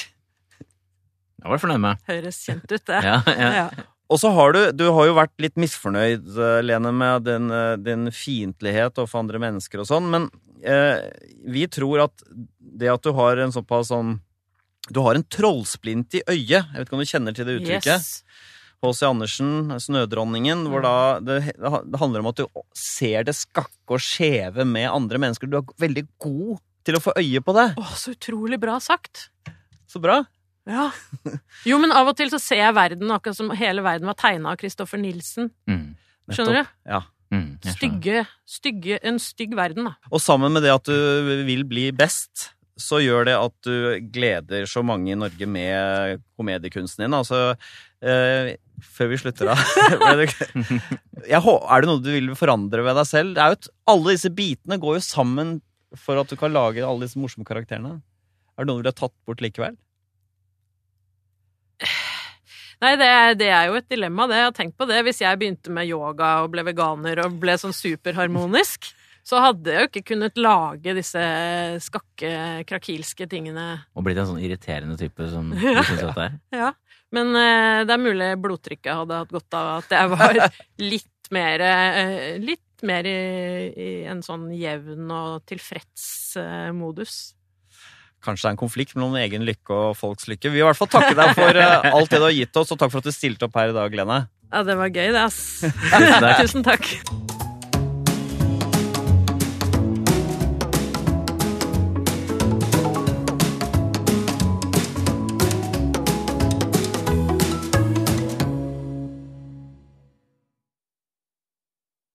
Det 1.42 1.48
var 1.50 1.56
jeg 1.58 1.62
fornøyd 1.64 1.82
med. 1.82 2.02
Høres 2.06 2.38
kjent 2.46 2.66
ut, 2.70 2.84
det. 2.86 3.00
Ja, 3.08 3.18
ja. 3.26 3.50
Ja. 3.62 3.68
Og 4.12 4.20
så 4.20 4.30
har 4.36 4.52
du 4.52 4.60
Du 4.76 4.86
har 4.92 5.08
jo 5.08 5.16
vært 5.16 5.34
litt 5.42 5.58
misfornøyd, 5.60 6.26
eh, 6.36 6.60
Lene, 6.66 6.92
med 6.92 7.24
din, 7.28 7.50
eh, 7.50 7.76
din 7.80 8.10
fiendtlighet 8.12 8.98
overfor 9.00 9.24
andre 9.24 9.40
mennesker 9.40 9.82
og 9.82 9.88
sånn, 9.88 10.10
men 10.12 10.28
eh, 10.62 11.08
vi 11.48 11.66
tror 11.66 12.04
at 12.06 12.24
det 12.60 12.92
at 12.92 13.02
du 13.02 13.12
har 13.16 13.40
en 13.40 13.52
såpass 13.52 13.88
sånn 13.92 14.20
Du 14.92 15.00
har 15.00 15.14
en 15.14 15.22
trollsplint 15.22 16.18
i 16.18 16.24
øyet. 16.26 16.66
Jeg 16.66 16.74
vet 16.74 16.88
ikke 16.88 16.96
om 16.98 17.04
du 17.04 17.06
kjenner 17.06 17.34
til 17.36 17.46
det 17.46 17.60
uttrykket? 17.60 17.86
Yes. 17.86 18.24
H.C. 18.82 19.06
Andersen, 19.06 19.70
'Snødronningen', 19.78 20.66
hvor 20.66 20.82
da 20.82 21.20
det, 21.22 21.54
det 21.54 22.00
handler 22.00 22.18
om 22.18 22.30
at 22.32 22.40
du 22.40 22.48
ser 22.74 23.22
det 23.22 23.36
skakke 23.38 23.94
og 23.94 24.02
skjeve 24.02 24.66
med 24.66 24.90
andre 24.90 25.22
mennesker. 25.22 25.46
Du 25.46 25.60
er 25.60 25.70
veldig 25.78 26.02
god 26.18 26.58
til 26.82 26.98
å 26.98 27.02
få 27.04 27.14
øye 27.14 27.38
på 27.46 27.54
det. 27.54 27.68
Å, 27.78 27.84
så 27.94 28.16
utrolig 28.16 28.58
bra 28.58 28.80
sagt. 28.82 29.28
Så 29.86 30.02
bra. 30.02 30.24
Ja. 30.68 30.90
Jo, 31.66 31.78
men 31.82 31.92
av 31.94 32.10
og 32.12 32.16
til 32.18 32.30
så 32.30 32.38
ser 32.42 32.60
jeg 32.62 32.76
verden 32.76 33.10
akkurat 33.14 33.38
som 33.38 33.50
hele 33.58 33.82
verden 33.84 34.08
var 34.10 34.18
tegna 34.18 34.52
av 34.52 34.60
Christoffer 34.60 35.00
Nielsen. 35.00 35.50
Mm. 35.70 35.94
Skjønner 36.30 36.60
du? 36.60 36.72
Ja. 36.86 37.02
Mm. 37.32 37.46
Stygge, 37.64 38.24
stygge, 38.48 38.98
en 39.08 39.18
stygg 39.22 39.54
verden, 39.56 39.88
da. 39.88 39.94
Og 40.12 40.20
sammen 40.22 40.52
med 40.52 40.66
det 40.66 40.74
at 40.74 40.88
du 40.88 41.46
vil 41.48 41.64
bli 41.68 41.88
best, 41.96 42.50
så 42.80 43.00
gjør 43.02 43.26
det 43.28 43.36
at 43.38 43.54
du 43.66 43.74
gleder 44.12 44.66
så 44.68 44.82
mange 44.84 45.12
i 45.12 45.18
Norge 45.18 45.48
med 45.48 46.22
komediekunsten 46.38 47.06
din. 47.06 47.16
Altså, 47.16 47.54
eh, 48.04 48.54
før 48.82 49.12
vi 49.12 49.20
slutter 49.20 49.52
da 49.52 49.56
jeg, 50.16 51.38
Er 51.38 51.84
det 51.84 51.88
noe 51.88 52.02
du 52.02 52.10
vil 52.10 52.32
forandre 52.38 52.84
ved 52.84 52.98
deg 53.00 53.08
selv? 53.08 53.34
Det 53.36 53.44
er 53.44 53.52
jo 53.52 53.60
et, 53.60 53.70
alle 53.94 54.16
disse 54.16 54.32
bitene 54.34 54.80
går 54.82 54.98
jo 54.98 55.04
sammen 55.06 55.56
for 55.98 56.20
at 56.20 56.30
du 56.30 56.38
kan 56.40 56.52
lage 56.54 56.84
alle 56.84 57.06
disse 57.06 57.20
morsomme 57.20 57.48
karakterene. 57.48 57.98
Er 58.56 58.64
det 58.64 58.68
noe 58.68 58.80
du 58.80 58.84
ville 58.84 58.96
tatt 58.96 59.14
bort 59.28 59.42
likevel? 59.44 59.76
Nei, 62.82 62.96
det 62.98 63.06
er, 63.06 63.34
det 63.38 63.48
er 63.54 63.68
jo 63.70 63.76
et 63.78 63.86
dilemma, 63.92 64.24
det. 64.26 64.40
Jeg 64.40 64.48
har 64.48 64.54
tenkt 64.56 64.74
på 64.80 64.86
det. 64.90 65.02
Hvis 65.06 65.20
jeg 65.22 65.38
begynte 65.38 65.70
med 65.70 65.86
yoga 65.86 66.32
og 66.42 66.50
ble 66.50 66.64
veganer 66.66 67.20
og 67.22 67.36
ble 67.42 67.54
sånn 67.60 67.74
superharmonisk, 67.76 68.88
så 69.22 69.38
hadde 69.38 69.70
jeg 69.70 69.84
jo 69.84 69.90
ikke 69.92 70.02
kunnet 70.10 70.40
lage 70.42 70.94
disse 70.98 71.22
skakke, 71.84 72.32
krakilske 72.66 73.28
tingene. 73.30 73.68
Og 73.94 74.02
blitt 74.06 74.18
en 74.18 74.32
sånn 74.32 74.42
irriterende 74.42 74.98
type 74.98 75.28
som 75.30 75.52
du 75.54 75.62
Ja. 75.62 75.84
syns 75.86 76.02
dette 76.08 76.24
er. 76.26 76.34
Ja. 76.58 76.72
Men 77.14 77.30
uh, 77.36 77.84
det 77.86 77.92
er 77.94 78.02
mulig 78.02 78.28
blodtrykket 78.42 78.98
hadde 79.04 79.20
hatt 79.22 79.30
godt 79.36 79.54
av 79.58 79.70
at 79.76 79.94
jeg 79.94 80.10
var 80.16 80.38
litt 80.92 81.30
mer 81.32 81.62
uh, 81.64 82.38
Litt 82.42 82.82
mer 82.88 83.06
i, 83.06 83.18
i 83.78 83.88
en 84.10 84.24
sånn 84.26 84.48
jevn 84.58 85.06
og 85.14 85.44
tilfreds 85.46 86.04
uh, 86.40 86.72
modus. 86.74 87.36
Kanskje 88.22 88.46
det 88.46 88.50
er 88.52 88.56
en 88.56 88.62
konflikt 88.62 88.96
mellom 88.98 89.16
egen 89.20 89.46
lykke 89.46 89.74
og 89.74 89.96
folks 89.98 90.28
lykke. 90.30 90.50
Vi 90.50 90.60
vil 90.60 90.64
i 90.64 90.68
hvert 90.68 90.78
fall 90.78 90.92
takke 90.92 91.14
deg 91.18 91.34
for 91.38 91.62
eh, 91.64 91.90
alt 91.96 92.12
det 92.12 92.22
du 92.22 92.28
har 92.28 92.36
gitt 92.36 92.62
oss, 92.62 92.74
og 92.74 92.80
takk 92.80 92.94
for 92.94 93.02
at 93.02 93.10
du 93.10 93.14
stilte 93.14 93.48
opp 93.48 93.58
her 93.58 93.74
i 93.74 93.76
dag, 93.76 93.98
Lene. 94.02 94.24
Ja, 94.52 94.66
det 94.68 94.76
var 94.78 94.92
gøy, 94.92 95.08
det, 95.10 95.28
ass. 95.28 95.40
Tusen 95.92 96.20
takk. 96.22 96.42
Tusen 96.44 96.68
takk. 96.68 97.41